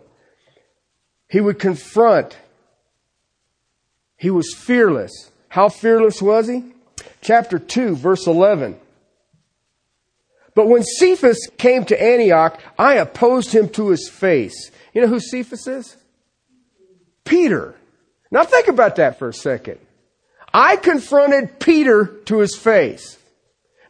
He 1.29 1.41
would 1.41 1.59
confront. 1.59 2.37
He 4.17 4.29
was 4.29 4.53
fearless. 4.57 5.31
How 5.49 5.69
fearless 5.69 6.21
was 6.21 6.47
he? 6.47 6.63
Chapter 7.21 7.59
2, 7.59 7.95
verse 7.95 8.27
11. 8.27 8.79
But 10.55 10.67
when 10.67 10.83
Cephas 10.83 11.49
came 11.57 11.85
to 11.85 12.01
Antioch, 12.01 12.59
I 12.79 12.95
opposed 12.95 13.53
him 13.53 13.69
to 13.69 13.89
his 13.89 14.09
face. 14.09 14.71
You 14.93 15.01
know 15.01 15.07
who 15.07 15.19
Cephas 15.19 15.67
is? 15.67 15.95
Peter. 17.23 17.75
Now 18.31 18.43
think 18.43 18.67
about 18.67 18.95
that 18.95 19.19
for 19.19 19.29
a 19.29 19.33
second. 19.33 19.79
I 20.53 20.77
confronted 20.77 21.59
Peter 21.59 22.05
to 22.25 22.39
his 22.39 22.55
face. 22.55 23.17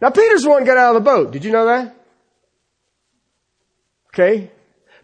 Now 0.02 0.10
Peter's 0.10 0.44
the 0.44 0.50
one 0.50 0.66
got 0.66 0.78
out 0.78 0.96
of 0.96 1.04
the 1.04 1.10
boat. 1.10 1.32
Did 1.32 1.46
you 1.46 1.52
know 1.52 1.66
that? 1.66 1.97
Okay. 4.18 4.50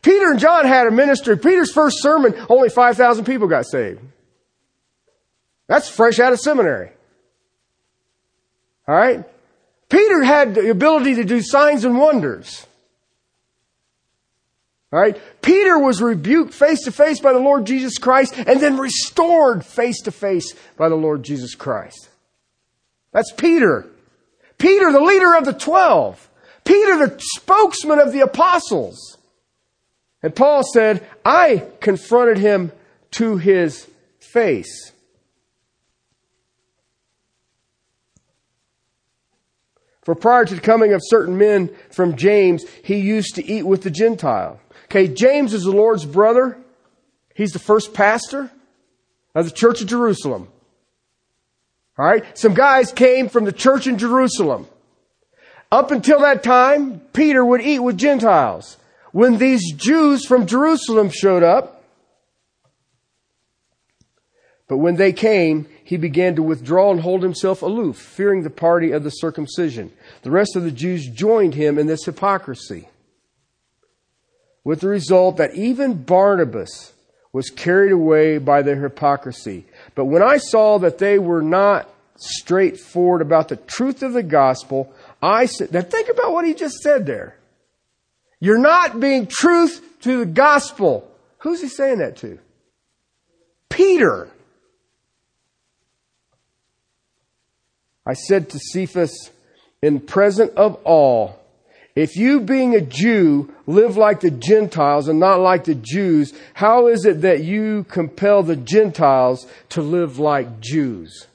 Peter 0.01 0.31
and 0.31 0.39
John 0.39 0.65
had 0.65 0.87
a 0.87 0.91
ministry. 0.91 1.37
Peter's 1.37 1.71
first 1.71 2.01
sermon, 2.01 2.33
only 2.49 2.69
5,000 2.69 3.25
people 3.25 3.47
got 3.47 3.65
saved. 3.65 4.01
That's 5.67 5.87
fresh 5.87 6.19
out 6.19 6.33
of 6.33 6.39
seminary. 6.39 6.89
All 8.87 8.95
right? 8.95 9.23
Peter 9.87 10.23
had 10.23 10.55
the 10.55 10.71
ability 10.71 11.15
to 11.15 11.23
do 11.23 11.41
signs 11.41 11.85
and 11.85 11.97
wonders. 11.97 12.65
All 14.91 14.99
right? 14.99 15.19
Peter 15.41 15.77
was 15.77 16.01
rebuked 16.01 16.53
face 16.53 16.83
to 16.83 16.91
face 16.91 17.19
by 17.19 17.33
the 17.33 17.39
Lord 17.39 17.65
Jesus 17.65 17.97
Christ 17.97 18.35
and 18.37 18.59
then 18.59 18.77
restored 18.77 19.63
face 19.63 20.01
to 20.01 20.11
face 20.11 20.53
by 20.75 20.89
the 20.89 20.95
Lord 20.95 21.23
Jesus 21.23 21.55
Christ. 21.55 22.09
That's 23.11 23.31
Peter. 23.31 23.85
Peter, 24.57 24.91
the 24.91 24.99
leader 24.99 25.35
of 25.35 25.45
the 25.45 25.53
twelve. 25.53 26.29
Peter, 26.63 26.97
the 26.97 27.19
spokesman 27.19 27.99
of 27.99 28.11
the 28.11 28.21
apostles. 28.21 29.17
And 30.21 30.35
Paul 30.35 30.63
said, 30.73 31.05
I 31.25 31.67
confronted 31.81 32.37
him 32.37 32.71
to 33.11 33.37
his 33.37 33.87
face. 34.19 34.91
For 40.03 40.15
prior 40.15 40.45
to 40.45 40.55
the 40.55 40.61
coming 40.61 40.93
of 40.93 41.01
certain 41.03 41.37
men 41.37 41.69
from 41.89 42.17
James, 42.17 42.65
he 42.83 42.97
used 42.97 43.35
to 43.35 43.45
eat 43.45 43.63
with 43.63 43.83
the 43.83 43.89
Gentile. 43.89 44.59
Okay, 44.85 45.07
James 45.07 45.53
is 45.53 45.63
the 45.63 45.71
Lord's 45.71 46.05
brother. 46.05 46.57
He's 47.33 47.51
the 47.51 47.59
first 47.59 47.93
pastor 47.93 48.51
of 49.33 49.45
the 49.45 49.51
church 49.51 49.81
of 49.81 49.87
Jerusalem. 49.87 50.49
All 51.97 52.05
right, 52.05 52.37
some 52.37 52.53
guys 52.53 52.91
came 52.91 53.29
from 53.29 53.45
the 53.45 53.51
church 53.51 53.87
in 53.87 53.97
Jerusalem. 53.97 54.67
Up 55.73 55.89
until 55.89 56.19
that 56.19 56.43
time, 56.43 56.99
Peter 57.13 57.43
would 57.43 57.61
eat 57.61 57.79
with 57.79 57.97
Gentiles. 57.97 58.77
When 59.11 59.39
these 59.39 59.73
Jews 59.73 60.23
from 60.23 60.45
Jerusalem 60.45 61.09
showed 61.09 61.41
up, 61.41 61.83
but 64.67 64.77
when 64.77 64.97
they 64.97 65.11
came, 65.11 65.65
he 65.83 65.97
began 65.97 66.35
to 66.35 66.43
withdraw 66.43 66.91
and 66.91 66.99
hold 66.99 67.23
himself 67.23 67.63
aloof, 67.63 67.97
fearing 67.97 68.43
the 68.43 68.51
party 68.51 68.91
of 68.91 69.03
the 69.03 69.09
circumcision. 69.09 69.91
The 70.21 70.29
rest 70.29 70.55
of 70.55 70.61
the 70.61 70.69
Jews 70.69 71.09
joined 71.09 71.55
him 71.55 71.79
in 71.79 71.87
this 71.87 72.05
hypocrisy, 72.05 72.87
with 74.63 74.81
the 74.81 74.89
result 74.89 75.37
that 75.37 75.55
even 75.55 76.03
Barnabas 76.03 76.93
was 77.31 77.49
carried 77.49 77.91
away 77.91 78.37
by 78.37 78.61
their 78.61 78.79
hypocrisy. 78.79 79.65
But 79.95 80.05
when 80.05 80.21
I 80.21 80.37
saw 80.37 80.77
that 80.77 80.99
they 80.99 81.17
were 81.17 81.41
not 81.41 81.89
straightforward 82.15 83.23
about 83.23 83.47
the 83.47 83.55
truth 83.55 84.03
of 84.03 84.13
the 84.13 84.21
gospel, 84.21 84.93
I 85.23 85.45
said, 85.45 85.71
now 85.71 85.81
think 85.81 86.09
about 86.09 86.33
what 86.33 86.45
he 86.45 86.53
just 86.53 86.79
said 86.79 87.05
there. 87.05 87.37
You're 88.41 88.57
not 88.57 88.99
being 88.99 89.27
truth 89.27 89.81
to 90.01 90.19
the 90.19 90.25
gospel. 90.25 91.09
Who's 91.39 91.61
he 91.61 91.69
saying 91.69 91.99
that 91.99 92.17
to? 92.17 92.39
Peter. 93.69 94.27
I 98.05 98.15
said 98.15 98.49
to 98.49 98.59
Cephas, 98.59 99.31
in 99.81 100.01
present 100.01 100.55
of 100.57 100.75
all, 100.83 101.39
if 101.95 102.17
you 102.17 102.41
being 102.41 102.75
a 102.75 102.81
Jew 102.81 103.53
live 103.65 103.95
like 103.95 104.19
the 104.19 104.31
Gentiles 104.31 105.07
and 105.07 105.21
not 105.21 105.39
like 105.39 105.63
the 105.63 105.75
Jews, 105.75 106.33
how 106.53 106.87
is 106.87 107.05
it 107.05 107.21
that 107.21 107.45
you 107.45 107.85
compel 107.85 108.43
the 108.43 108.57
Gentiles 108.57 109.47
to 109.69 109.81
live 109.81 110.19
like 110.19 110.59
Jews? 110.59 111.27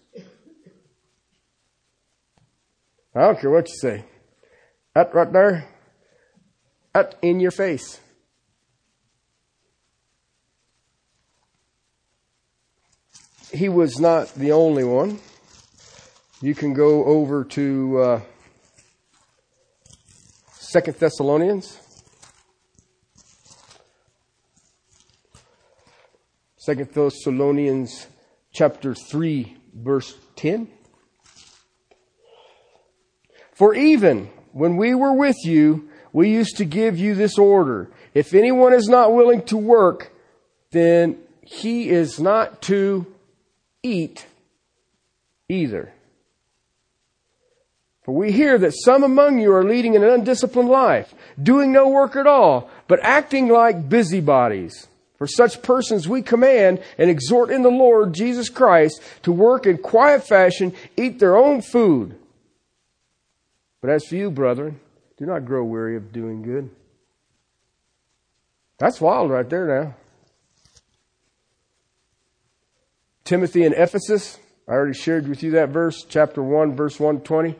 I 3.19 3.23
don't 3.23 3.41
care 3.41 3.51
what 3.51 3.69
you 3.69 3.75
say. 3.75 4.05
That 4.95 5.13
right 5.13 5.33
there, 5.33 5.69
that 6.95 7.17
in 7.21 7.41
your 7.41 7.51
face. 7.51 7.99
He 13.53 13.69
was 13.69 13.99
not 13.99 14.33
the 14.35 14.53
only 14.53 14.85
one. 14.85 15.19
You 16.41 16.55
can 16.55 16.75
go 16.75 17.05
over 17.07 17.43
to 17.43 17.99
uh, 17.99 18.21
Second 20.53 20.97
Thessalonians. 20.99 21.77
Second 26.57 26.93
Thessalonians 26.93 28.07
chapter 28.53 28.95
3 28.95 29.57
verse 29.75 30.15
10. 30.37 30.78
For 33.59 33.75
even 33.75 34.31
when 34.53 34.77
we 34.77 34.95
were 34.95 35.13
with 35.13 35.45
you, 35.45 35.89
we 36.13 36.31
used 36.31 36.59
to 36.59 36.65
give 36.65 36.97
you 36.97 37.17
this 37.17 37.37
order. 37.37 37.91
If 38.15 38.33
anyone 38.33 38.73
is 38.73 38.87
not 38.87 39.13
willing 39.13 39.43
to 39.47 39.57
work, 39.57 40.13
then 40.71 41.19
he 41.43 41.89
is 41.89 42.21
not 42.21 42.63
to 42.63 43.05
eat 43.83 44.25
either. 45.49 45.93
For 48.05 48.15
we 48.15 48.31
hear 48.31 48.59
that 48.59 48.75
some 48.77 49.03
among 49.03 49.41
you 49.41 49.53
are 49.53 49.65
leading 49.65 49.97
an 49.97 50.05
undisciplined 50.05 50.69
life, 50.69 51.13
doing 51.43 51.73
no 51.73 51.89
work 51.89 52.15
at 52.15 52.29
all, 52.29 52.71
but 52.87 53.01
acting 53.03 53.49
like 53.49 53.89
busybodies. 53.89 54.87
For 55.17 55.27
such 55.27 55.63
persons 55.63 56.07
we 56.07 56.23
command 56.23 56.81
and 56.97 57.11
exhort 57.11 57.51
in 57.51 57.63
the 57.63 57.71
Lord 57.71 58.15
Jesus 58.15 58.51
Christ 58.51 59.03
to 59.25 59.33
work 59.33 59.67
in 59.67 59.79
quiet 59.79 60.23
fashion, 60.23 60.75
eat 60.97 61.19
their 61.19 61.37
own 61.37 61.61
food. 61.61 62.15
But 63.81 63.91
as 63.91 64.07
for 64.07 64.17
you, 64.17 64.31
brethren, 64.31 64.81
do 65.17 65.27
not 65.27 65.45
grow 65.45 65.65
weary 65.65 65.97
of 65.97 66.13
doing 66.13 66.43
good. 66.43 66.71
That's 68.79 69.01
wild 69.01 69.31
right 69.31 69.49
there 69.49 69.67
now. 69.67 69.95
Timothy 73.25 73.65
in 73.65 73.75
Ephesus, 73.75 74.39
I 74.67 74.73
already 74.73 74.99
shared 74.99 75.29
with 75.29 75.43
you 75.43 75.51
that 75.53 75.69
verse, 75.69 76.05
chapter 76.09 76.43
1, 76.43 76.75
verse 76.75 76.99
120. 76.99 77.57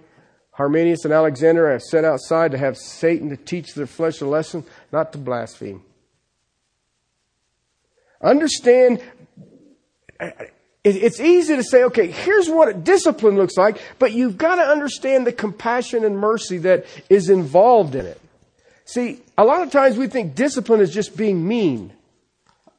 Hymenaeus 0.53 1.05
and 1.05 1.13
Alexander 1.13 1.71
have 1.71 1.83
set 1.83 2.05
outside 2.05 2.53
to 2.53 2.59
have 2.59 2.77
Satan 2.77 3.29
to 3.31 3.37
teach 3.37 3.75
their 3.75 3.87
flesh 3.87 4.21
a 4.21 4.27
lesson, 4.27 4.65
not 4.91 5.13
to 5.13 5.19
blaspheme. 5.19 5.83
Understand, 8.21 9.03
it's 10.85 11.21
easy 11.21 11.57
to 11.57 11.63
say, 11.63 11.85
okay, 11.85 12.11
here's 12.11 12.49
what 12.49 12.85
discipline 12.85 13.37
looks 13.37 13.57
like, 13.57 13.81
but 13.99 14.13
you've 14.13 14.39
got 14.39 14.57
to 14.57 14.63
understand 14.63 15.27
the 15.27 15.33
compassion 15.33 16.05
and 16.05 16.19
mercy 16.19 16.59
that 16.59 16.87
is 17.09 17.29
involved 17.29 17.95
in 17.95 18.07
it. 18.07 18.21
See, 18.85 19.21
a 19.37 19.45
lot 19.45 19.63
of 19.63 19.71
times 19.71 19.97
we 19.97 20.07
think 20.07 20.35
discipline 20.35 20.81
is 20.81 20.93
just 20.93 21.17
being 21.17 21.47
mean. 21.47 21.93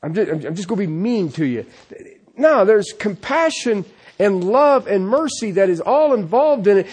I'm 0.02 0.14
just, 0.14 0.32
I'm 0.32 0.56
just 0.56 0.68
going 0.68 0.82
to 0.82 0.88
be 0.88 0.91
mean 0.91 1.32
to 1.34 1.45
you. 1.45 1.66
No, 2.36 2.66
there's 2.66 2.93
compassion 2.93 3.86
and 4.18 4.43
love 4.43 4.88
and 4.88 5.08
mercy 5.08 5.52
that 5.52 5.70
is 5.70 5.82
all 5.82 6.14
involved 6.14 6.68
in 6.68 6.80
it 6.80 6.88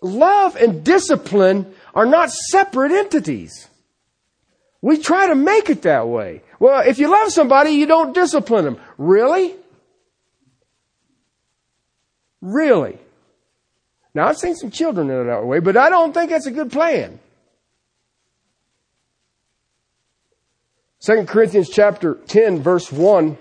love 0.00 0.56
and 0.56 0.84
discipline 0.84 1.72
are 1.94 2.06
not 2.06 2.30
separate 2.30 2.92
entities. 2.92 3.68
We 4.80 4.98
try 4.98 5.28
to 5.28 5.34
make 5.34 5.70
it 5.70 5.82
that 5.82 6.06
way. 6.06 6.42
Well, 6.60 6.86
if 6.86 6.98
you 6.98 7.08
love 7.08 7.32
somebody, 7.32 7.70
you 7.70 7.86
don't 7.86 8.14
discipline 8.14 8.64
them. 8.64 8.78
Really? 8.96 9.54
Really? 12.40 12.98
Now, 14.14 14.28
I've 14.28 14.38
seen 14.38 14.54
some 14.56 14.70
children 14.70 15.10
in 15.10 15.26
that 15.26 15.44
way, 15.44 15.60
but 15.60 15.76
I 15.76 15.90
don't 15.90 16.12
think 16.12 16.30
that's 16.30 16.46
a 16.46 16.50
good 16.50 16.72
plan. 16.72 17.18
2 21.00 21.24
Corinthians 21.26 21.70
chapter 21.70 22.14
10 22.26 22.60
verse 22.60 22.90
1 22.90 23.38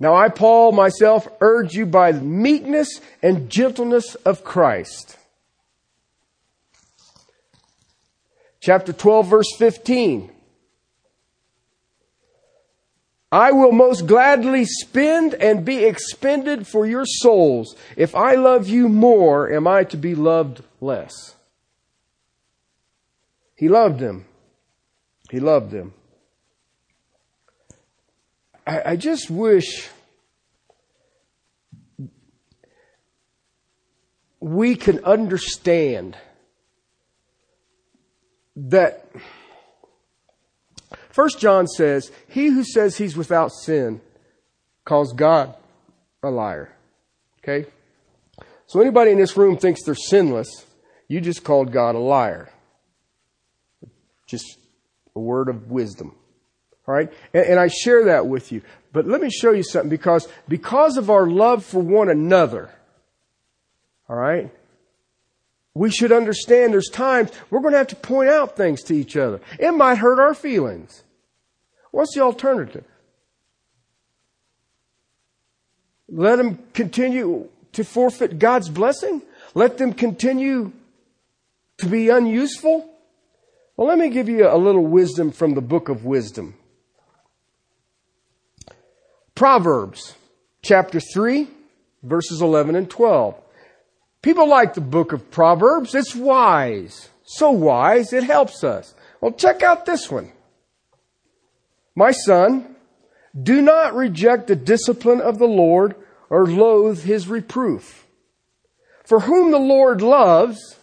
Now 0.00 0.14
I, 0.14 0.30
Paul, 0.30 0.72
myself, 0.72 1.28
urge 1.42 1.74
you 1.74 1.84
by 1.84 2.12
the 2.12 2.22
meekness 2.22 2.88
and 3.22 3.50
gentleness 3.50 4.14
of 4.24 4.42
Christ. 4.42 5.18
Chapter 8.60 8.94
12, 8.94 9.26
verse 9.26 9.56
15. 9.58 10.30
I 13.32 13.52
will 13.52 13.70
most 13.70 14.06
gladly 14.06 14.64
spend 14.64 15.34
and 15.34 15.64
be 15.64 15.84
expended 15.84 16.66
for 16.66 16.84
your 16.84 17.04
souls. 17.04 17.76
If 17.96 18.14
I 18.14 18.34
love 18.34 18.68
you 18.68 18.88
more, 18.88 19.52
am 19.52 19.68
I 19.68 19.84
to 19.84 19.96
be 19.96 20.16
loved 20.16 20.64
less? 20.80 21.36
He 23.54 23.68
loved 23.68 24.00
them. 24.00 24.24
He 25.30 25.38
loved 25.38 25.70
them. 25.70 25.94
I, 28.66 28.92
I 28.92 28.96
just 28.96 29.30
wish 29.30 29.88
we 34.40 34.74
can 34.74 35.04
understand 35.04 36.16
that 38.56 39.06
First 41.10 41.40
John 41.40 41.66
says, 41.66 42.10
He 42.28 42.46
who 42.46 42.64
says 42.64 42.96
he's 42.96 43.16
without 43.16 43.52
sin 43.52 44.00
calls 44.84 45.12
God 45.12 45.54
a 46.22 46.30
liar. 46.30 46.72
Okay? 47.38 47.68
So 48.66 48.80
anybody 48.80 49.10
in 49.10 49.18
this 49.18 49.36
room 49.36 49.56
thinks 49.56 49.82
they're 49.84 49.94
sinless, 49.94 50.48
you 51.08 51.20
just 51.20 51.42
called 51.42 51.72
God 51.72 51.94
a 51.94 51.98
liar. 51.98 52.50
Just 54.26 54.58
a 55.16 55.20
word 55.20 55.48
of 55.48 55.70
wisdom. 55.70 56.14
All 56.86 56.94
right? 56.94 57.12
And, 57.34 57.46
and 57.46 57.60
I 57.60 57.68
share 57.68 58.04
that 58.06 58.26
with 58.26 58.52
you. 58.52 58.62
But 58.92 59.06
let 59.06 59.20
me 59.20 59.30
show 59.30 59.52
you 59.52 59.62
something 59.62 59.90
because, 59.90 60.28
because 60.48 60.96
of 60.96 61.10
our 61.10 61.26
love 61.26 61.64
for 61.64 61.80
one 61.80 62.08
another, 62.08 62.70
all 64.08 64.16
right, 64.16 64.52
we 65.80 65.90
should 65.90 66.12
understand 66.12 66.74
there's 66.74 66.90
times 66.90 67.30
we're 67.48 67.60
going 67.60 67.72
to 67.72 67.78
have 67.78 67.86
to 67.86 67.96
point 67.96 68.28
out 68.28 68.54
things 68.54 68.82
to 68.82 68.94
each 68.94 69.16
other. 69.16 69.40
It 69.58 69.70
might 69.70 69.94
hurt 69.94 70.20
our 70.20 70.34
feelings. 70.34 71.04
What's 71.90 72.14
the 72.14 72.20
alternative? 72.20 72.84
Let 76.06 76.36
them 76.36 76.58
continue 76.74 77.48
to 77.72 77.82
forfeit 77.82 78.38
God's 78.38 78.68
blessing? 78.68 79.22
Let 79.54 79.78
them 79.78 79.94
continue 79.94 80.72
to 81.78 81.86
be 81.86 82.10
unuseful? 82.10 82.86
Well, 83.74 83.88
let 83.88 83.96
me 83.96 84.10
give 84.10 84.28
you 84.28 84.46
a 84.46 84.58
little 84.58 84.86
wisdom 84.86 85.32
from 85.32 85.54
the 85.54 85.62
book 85.62 85.88
of 85.88 86.04
wisdom. 86.04 86.56
Proverbs 89.34 90.14
chapter 90.60 91.00
3, 91.00 91.48
verses 92.02 92.42
11 92.42 92.76
and 92.76 92.90
12. 92.90 93.34
People 94.22 94.48
like 94.48 94.74
the 94.74 94.80
book 94.80 95.12
of 95.12 95.30
Proverbs. 95.30 95.94
It's 95.94 96.14
wise. 96.14 97.08
So 97.24 97.50
wise, 97.50 98.12
it 98.12 98.24
helps 98.24 98.62
us. 98.64 98.94
Well, 99.20 99.32
check 99.32 99.62
out 99.62 99.86
this 99.86 100.10
one. 100.10 100.32
My 101.94 102.10
son, 102.10 102.76
do 103.40 103.62
not 103.62 103.94
reject 103.94 104.46
the 104.46 104.56
discipline 104.56 105.20
of 105.20 105.38
the 105.38 105.46
Lord 105.46 105.94
or 106.28 106.46
loathe 106.46 107.02
his 107.02 107.28
reproof. 107.28 108.06
For 109.04 109.20
whom 109.20 109.50
the 109.50 109.58
Lord 109.58 110.02
loves, 110.02 110.76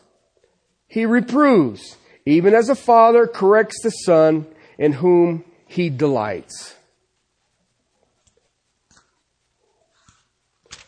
he 0.88 1.05
reproves, 1.05 1.97
even 2.25 2.53
as 2.53 2.69
a 2.69 2.75
father 2.75 3.27
corrects 3.27 3.81
the 3.83 3.89
son 3.89 4.45
in 4.77 4.93
whom 4.93 5.43
he 5.65 5.89
delights. 5.89 6.75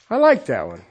I 0.10 0.18
like 0.18 0.46
that 0.46 0.68
one. 0.68 0.84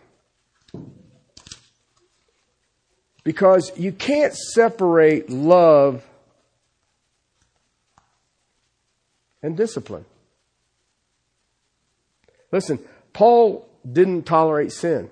Because 3.24 3.72
you 3.76 3.92
can't 3.92 4.34
separate 4.34 5.28
love 5.28 6.04
and 9.42 9.56
discipline. 9.56 10.04
Listen, 12.50 12.78
Paul 13.12 13.68
didn't 13.90 14.22
tolerate 14.22 14.72
sin. 14.72 15.10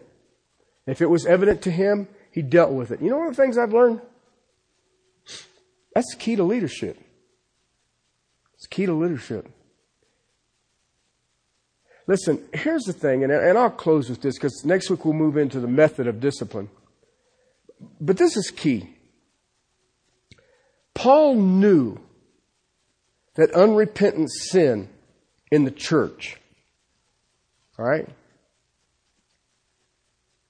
If 0.87 1.03
it 1.03 1.11
was 1.11 1.27
evident 1.27 1.63
to 1.63 1.71
him, 1.71 2.09
he 2.31 2.43
dealt 2.43 2.73
with 2.73 2.91
it. 2.91 3.01
You 3.01 3.11
know 3.11 3.19
one 3.19 3.29
of 3.29 3.37
the 3.37 3.43
things 3.43 3.59
I've 3.59 3.73
learned? 3.73 4.01
That's 5.95 6.15
the 6.15 6.19
key 6.19 6.37
to 6.37 6.45
leadership. 6.45 6.99
It's 8.55 8.67
key 8.67 8.87
to 8.87 8.93
leadership. 8.93 9.51
Listen, 12.07 12.41
here's 12.53 12.85
the 12.85 12.93
thing, 12.93 13.25
and, 13.25 13.33
and 13.33 13.59
I'll 13.59 13.71
close 13.71 14.09
with 14.09 14.23
this 14.23 14.37
because 14.37 14.65
next 14.65 14.91
week 14.91 15.05
we'll 15.05 15.15
move 15.15 15.37
into 15.37 15.59
the 15.59 15.67
method 15.67 16.07
of 16.07 16.21
discipline. 16.21 16.69
But 18.01 18.17
this 18.17 18.37
is 18.37 18.51
key. 18.51 18.91
Paul 20.95 21.35
knew 21.35 22.01
that 23.35 23.51
unrepentant 23.51 24.31
sin 24.31 24.89
in 25.51 25.65
the 25.65 25.71
church, 25.71 26.39
all 27.79 27.85
right? 27.85 28.09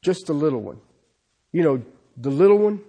Just 0.02 0.26
the 0.26 0.32
little 0.32 0.60
one. 0.60 0.80
You 1.52 1.62
know, 1.62 1.82
the 2.16 2.30
little 2.30 2.58
one, 2.58 2.80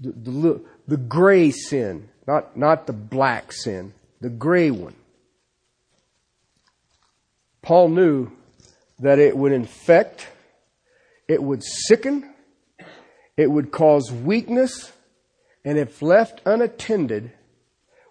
the, 0.00 0.12
the, 0.12 0.60
the 0.86 0.96
gray 0.96 1.50
sin, 1.50 2.08
not, 2.26 2.56
not 2.56 2.86
the 2.86 2.92
black 2.92 3.52
sin, 3.52 3.94
the 4.20 4.28
gray 4.28 4.70
one. 4.70 4.94
Paul 7.62 7.88
knew 7.88 8.30
that 8.98 9.18
it 9.18 9.36
would 9.36 9.52
infect, 9.52 10.28
it 11.26 11.42
would 11.42 11.62
sicken, 11.62 12.29
it 13.40 13.50
would 13.50 13.72
cause 13.72 14.12
weakness, 14.12 14.92
and 15.64 15.78
if 15.78 16.02
left 16.02 16.42
unattended, 16.44 17.32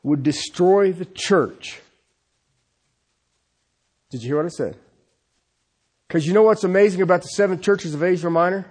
would 0.01 0.23
destroy 0.23 0.91
the 0.91 1.05
church. 1.05 1.79
Did 4.09 4.23
you 4.23 4.29
hear 4.29 4.37
what 4.37 4.47
I 4.47 4.49
said? 4.49 4.75
Because 6.07 6.25
you 6.25 6.33
know 6.33 6.41
what's 6.41 6.63
amazing 6.63 7.03
about 7.03 7.21
the 7.21 7.27
seven 7.27 7.61
churches 7.61 7.93
of 7.93 8.01
Asia 8.01 8.27
Minor? 8.27 8.65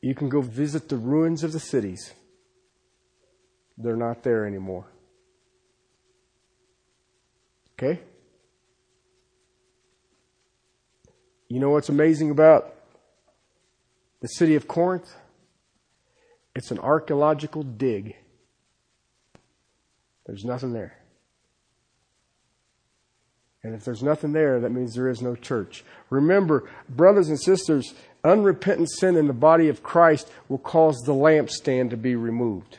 You 0.00 0.14
can 0.14 0.30
go 0.30 0.40
visit 0.40 0.88
the 0.88 0.96
ruins 0.96 1.44
of 1.44 1.52
the 1.52 1.60
cities. 1.60 2.14
They're 3.76 3.96
not 3.96 4.22
there 4.22 4.46
anymore. 4.46 4.86
Okay? 7.74 8.00
You 11.48 11.60
know 11.60 11.70
what's 11.70 11.88
amazing 11.88 12.30
about 12.30 12.74
the 14.20 14.28
city 14.28 14.54
of 14.54 14.66
Corinth? 14.66 15.14
It's 16.54 16.70
an 16.70 16.78
archaeological 16.78 17.62
dig. 17.62 18.16
There's 20.26 20.44
nothing 20.44 20.72
there. 20.72 20.96
And 23.62 23.74
if 23.74 23.84
there's 23.84 24.02
nothing 24.02 24.32
there, 24.32 24.60
that 24.60 24.70
means 24.70 24.94
there 24.94 25.08
is 25.08 25.22
no 25.22 25.34
church. 25.34 25.84
Remember, 26.10 26.68
brothers 26.88 27.28
and 27.28 27.40
sisters, 27.40 27.94
unrepentant 28.22 28.90
sin 28.90 29.16
in 29.16 29.26
the 29.26 29.32
body 29.32 29.68
of 29.68 29.82
Christ 29.82 30.30
will 30.48 30.58
cause 30.58 30.96
the 31.04 31.14
lampstand 31.14 31.90
to 31.90 31.96
be 31.96 32.14
removed. 32.14 32.78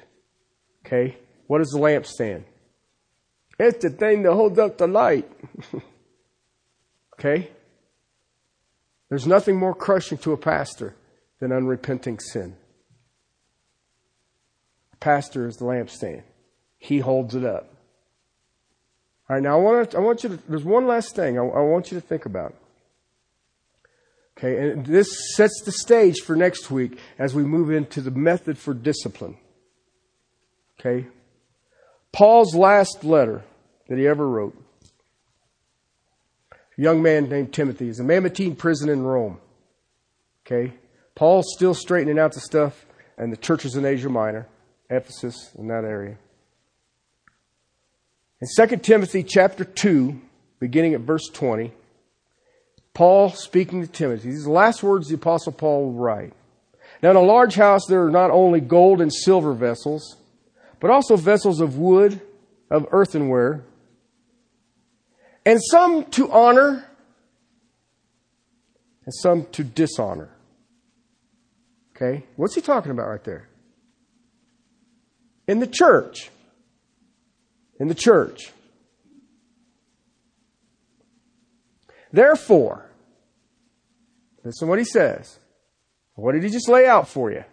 Okay? 0.85 1.17
What 1.47 1.61
is 1.61 1.69
the 1.69 1.79
lampstand? 1.79 2.43
It's 3.57 3.83
the 3.83 3.89
thing 3.89 4.23
that 4.23 4.33
holds 4.33 4.59
up 4.59 4.77
the 4.77 4.87
light. 4.87 5.29
okay? 7.19 7.49
There's 9.09 9.27
nothing 9.27 9.57
more 9.57 9.75
crushing 9.75 10.17
to 10.19 10.33
a 10.33 10.37
pastor 10.37 10.95
than 11.39 11.51
unrepenting 11.51 12.19
sin. 12.19 12.55
A 14.93 14.97
pastor 14.97 15.47
is 15.47 15.57
the 15.57 15.65
lampstand. 15.65 16.23
He 16.77 16.99
holds 16.99 17.35
it 17.35 17.45
up. 17.45 17.73
All 19.29 19.35
right, 19.35 19.43
now 19.43 19.57
I 19.57 19.61
want, 19.61 19.91
to, 19.91 19.97
I 19.97 20.01
want 20.01 20.23
you 20.23 20.29
to, 20.29 20.39
there's 20.47 20.63
one 20.63 20.87
last 20.87 21.15
thing 21.15 21.37
I, 21.37 21.41
I 21.41 21.61
want 21.61 21.91
you 21.91 21.99
to 21.99 22.05
think 22.05 22.25
about. 22.25 22.55
Okay, 24.37 24.71
and 24.71 24.85
this 24.85 25.07
sets 25.35 25.61
the 25.63 25.71
stage 25.71 26.19
for 26.19 26.35
next 26.35 26.69
week 26.69 26.99
as 27.17 27.33
we 27.33 27.43
move 27.43 27.71
into 27.71 28.01
the 28.01 28.11
method 28.11 28.57
for 28.57 28.73
discipline. 28.73 29.37
Okay? 30.79 31.07
Paul's 32.11 32.53
last 32.53 33.03
letter 33.03 33.43
that 33.87 33.97
he 33.97 34.07
ever 34.07 34.27
wrote. 34.27 34.55
Young 36.77 37.01
man 37.01 37.29
named 37.29 37.53
Timothy 37.53 37.87
is 37.87 37.99
a 37.99 38.03
Mamertine 38.03 38.55
prison 38.55 38.89
in 38.89 39.03
Rome. 39.03 39.39
Okay? 40.45 40.73
Paul's 41.15 41.53
still 41.55 41.73
straightening 41.73 42.19
out 42.19 42.33
the 42.33 42.41
stuff, 42.41 42.85
and 43.17 43.31
the 43.31 43.37
churches 43.37 43.75
in 43.75 43.85
Asia 43.85 44.09
Minor, 44.09 44.47
Ephesus, 44.89 45.51
in 45.57 45.67
that 45.67 45.85
area. 45.85 46.17
In 48.41 48.67
2 48.67 48.77
Timothy 48.77 49.23
chapter 49.23 49.63
2, 49.63 50.19
beginning 50.59 50.93
at 50.93 51.01
verse 51.01 51.29
20, 51.31 51.71
Paul 52.93 53.29
speaking 53.29 53.81
to 53.81 53.87
Timothy. 53.87 54.29
These 54.29 54.41
are 54.41 54.49
the 54.49 54.51
last 54.51 54.83
words 54.83 55.07
the 55.07 55.15
Apostle 55.15 55.53
Paul 55.53 55.85
will 55.85 55.93
write. 55.93 56.33
Now, 57.01 57.11
in 57.11 57.15
a 57.15 57.21
large 57.21 57.55
house, 57.55 57.81
there 57.87 58.05
are 58.05 58.11
not 58.11 58.31
only 58.31 58.59
gold 58.59 59.01
and 59.01 59.13
silver 59.13 59.53
vessels, 59.53 60.17
but 60.79 60.91
also 60.91 61.15
vessels 61.15 61.61
of 61.61 61.77
wood, 61.77 62.21
of 62.69 62.87
earthenware, 62.91 63.63
and 65.45 65.59
some 65.63 66.05
to 66.11 66.31
honor, 66.31 66.85
and 69.05 69.13
some 69.13 69.45
to 69.51 69.63
dishonor. 69.63 70.29
Okay? 71.95 72.23
What's 72.35 72.55
he 72.55 72.61
talking 72.61 72.91
about 72.91 73.07
right 73.07 73.23
there? 73.23 73.47
In 75.47 75.59
the 75.59 75.67
church. 75.67 76.29
In 77.79 77.87
the 77.87 77.95
church. 77.95 78.51
Therefore, 82.11 82.89
listen 84.43 84.67
what 84.67 84.79
he 84.79 84.85
says. 84.85 85.39
What 86.15 86.31
did 86.31 86.43
he 86.43 86.49
just 86.49 86.69
lay 86.69 86.87
out 86.87 87.07
for 87.07 87.31
you? 87.31 87.43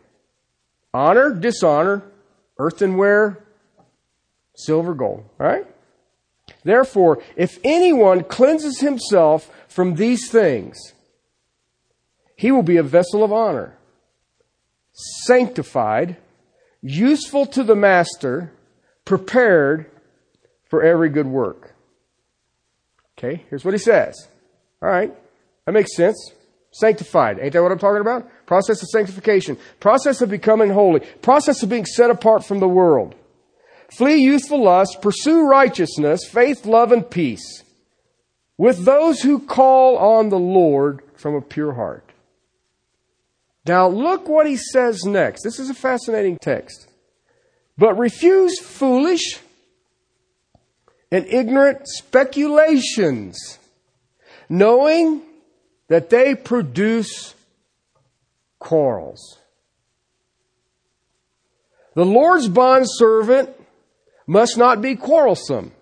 Honor, 0.95 1.35
dishonor, 1.35 2.03
earthenware, 2.59 3.45
silver, 4.55 4.95
gold. 4.95 5.25
All 5.41 5.47
right? 5.47 5.67
Therefore, 6.65 7.23
if 7.37 7.59
anyone 7.65 8.25
cleanses 8.25 8.81
himself 8.81 9.51
from 9.69 9.95
these 9.95 10.31
things, 10.31 10.79
he 12.37 12.51
will 12.51 12.63
be 12.63 12.77
a 12.77 12.83
vessel 12.83 13.25
of 13.25 13.33
honor, 13.33 13.77
sanctified, 14.93 16.17
useful 16.81 17.47
to 17.47 17.63
the 17.63 17.77
master, 17.77 18.53
prepared 19.05 19.91
for 20.65 20.83
every 20.83 21.09
good 21.09 21.27
work. 21.27 21.75
Okay, 23.19 23.45
here's 23.51 23.65
what 23.65 23.75
he 23.75 23.79
says. 23.79 24.29
All 24.81 24.89
right, 24.89 25.15
that 25.65 25.73
makes 25.73 25.95
sense. 25.97 26.33
Sanctified. 26.73 27.39
Ain't 27.39 27.53
that 27.53 27.63
what 27.63 27.71
I'm 27.71 27.79
talking 27.79 28.01
about? 28.01 28.29
Process 28.47 28.83
of 28.83 28.89
sanctification. 28.89 29.59
Process 29.79 30.23
of 30.23 30.31
becoming 30.31 30.71
holy. 30.71 31.01
Process 31.21 31.63
of 31.63 31.69
being 31.69 31.85
set 31.85 32.11
apart 32.11 32.45
from 32.45 32.61
the 32.61 32.69
world. 32.69 33.15
Flee 33.97 34.17
youthful 34.17 34.63
lust. 34.63 35.03
Pursue 35.03 35.47
righteousness, 35.47 36.21
faith, 36.29 36.65
love, 36.65 36.93
and 36.93 37.09
peace 37.09 37.63
with 38.57 38.85
those 38.85 39.21
who 39.21 39.39
call 39.39 39.99
on 39.99 40.29
the 40.29 40.39
Lord 40.39 41.03
from 41.15 41.35
a 41.35 41.41
pure 41.41 41.73
heart. 41.73 42.09
Now 43.67 43.89
look 43.89 44.29
what 44.29 44.47
he 44.47 44.57
says 44.57 45.05
next. 45.05 45.43
This 45.43 45.59
is 45.59 45.71
a 45.71 45.75
fascinating 45.75 46.39
text. 46.39 46.89
But 47.79 47.99
refuse 47.99 48.59
foolish 48.61 49.39
and 51.11 51.27
ignorant 51.27 51.87
speculations 51.87 53.59
knowing 54.49 55.23
that 55.89 56.11
they 56.11 56.35
produce 56.35 57.35
quarrels. 58.59 59.39
The 61.95 62.05
Lord's 62.07 62.49
bondservant 62.49 63.51
must 64.27 64.57
not 64.57 64.81
be 64.81 64.97
quarrelsome, 64.97 65.73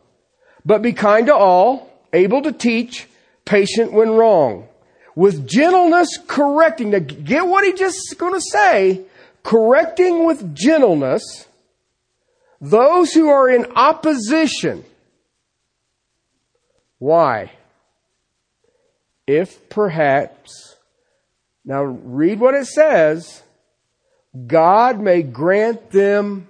but 0.64 0.82
be 0.82 0.92
kind 0.92 1.26
to 1.26 1.34
all, 1.34 1.90
able 2.12 2.42
to 2.42 2.52
teach, 2.52 3.06
patient 3.44 3.92
when 3.92 4.10
wrong, 4.10 4.68
with 5.14 5.46
gentleness 5.46 6.18
correcting. 6.26 6.90
Now 6.90 6.98
get 6.98 7.46
what 7.46 7.64
he 7.64 7.72
just 7.72 8.18
going 8.18 8.34
to 8.34 8.40
say, 8.40 9.02
correcting 9.42 10.24
with 10.24 10.54
gentleness 10.54 11.46
those 12.62 13.14
who 13.14 13.28
are 13.30 13.48
in 13.48 13.64
opposition. 13.74 14.84
Why? 16.98 17.52
if 19.30 19.68
perhaps, 19.68 20.76
now 21.64 21.84
read 21.84 22.40
what 22.40 22.54
it 22.54 22.66
says, 22.66 23.42
God 24.46 25.00
may 25.00 25.22
grant 25.22 25.92
them 25.92 26.48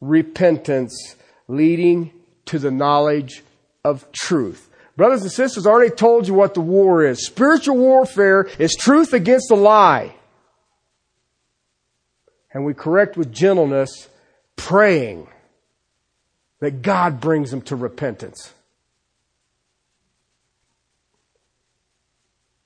repentance 0.00 1.16
leading 1.48 2.12
to 2.46 2.58
the 2.58 2.70
knowledge 2.70 3.42
of 3.84 4.10
truth. 4.12 4.68
Brothers 4.96 5.22
and 5.22 5.32
sisters, 5.32 5.66
I 5.66 5.70
already 5.70 5.94
told 5.94 6.26
you 6.26 6.34
what 6.34 6.54
the 6.54 6.60
war 6.60 7.04
is. 7.04 7.26
Spiritual 7.26 7.76
warfare 7.76 8.48
is 8.58 8.74
truth 8.74 9.12
against 9.12 9.50
a 9.50 9.54
lie. 9.54 10.14
And 12.52 12.64
we 12.64 12.72
correct 12.72 13.16
with 13.16 13.32
gentleness, 13.32 14.08
praying 14.56 15.28
that 16.60 16.80
God 16.80 17.20
brings 17.20 17.50
them 17.50 17.60
to 17.62 17.76
repentance. 17.76 18.54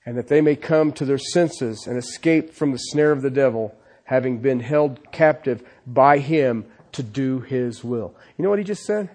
and 0.05 0.17
that 0.17 0.27
they 0.27 0.41
may 0.41 0.55
come 0.55 0.91
to 0.91 1.05
their 1.05 1.17
senses 1.17 1.85
and 1.87 1.97
escape 1.97 2.53
from 2.53 2.71
the 2.71 2.77
snare 2.77 3.11
of 3.11 3.21
the 3.21 3.29
devil, 3.29 3.75
having 4.05 4.39
been 4.39 4.59
held 4.59 5.11
captive 5.11 5.63
by 5.85 6.17
him 6.17 6.65
to 6.93 7.03
do 7.03 7.39
his 7.39 7.83
will. 7.83 8.13
You 8.37 8.43
know 8.43 8.49
what 8.49 8.59
he 8.59 8.65
just 8.65 8.83
said? 8.83 9.09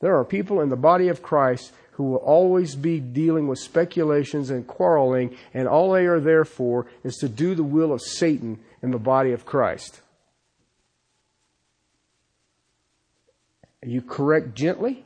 There 0.00 0.16
are 0.16 0.24
people 0.24 0.60
in 0.60 0.68
the 0.68 0.76
body 0.76 1.08
of 1.08 1.22
Christ 1.22 1.72
who 1.92 2.04
will 2.04 2.18
always 2.18 2.76
be 2.76 3.00
dealing 3.00 3.48
with 3.48 3.58
speculations 3.58 4.50
and 4.50 4.66
quarreling, 4.66 5.36
and 5.52 5.66
all 5.66 5.92
they 5.92 6.06
are 6.06 6.20
there 6.20 6.44
for 6.44 6.86
is 7.02 7.16
to 7.16 7.28
do 7.28 7.54
the 7.54 7.64
will 7.64 7.92
of 7.92 8.00
Satan 8.00 8.60
in 8.82 8.92
the 8.92 8.98
body 8.98 9.32
of 9.32 9.44
Christ. 9.44 10.00
You 13.84 14.02
correct 14.02 14.54
gently, 14.54 15.04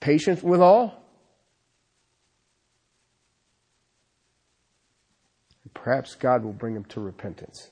patient 0.00 0.42
with 0.42 0.60
all, 0.60 1.00
Perhaps 5.82 6.14
God 6.14 6.44
will 6.44 6.52
bring 6.52 6.74
them 6.74 6.84
to 6.86 7.00
repentance. 7.00 7.70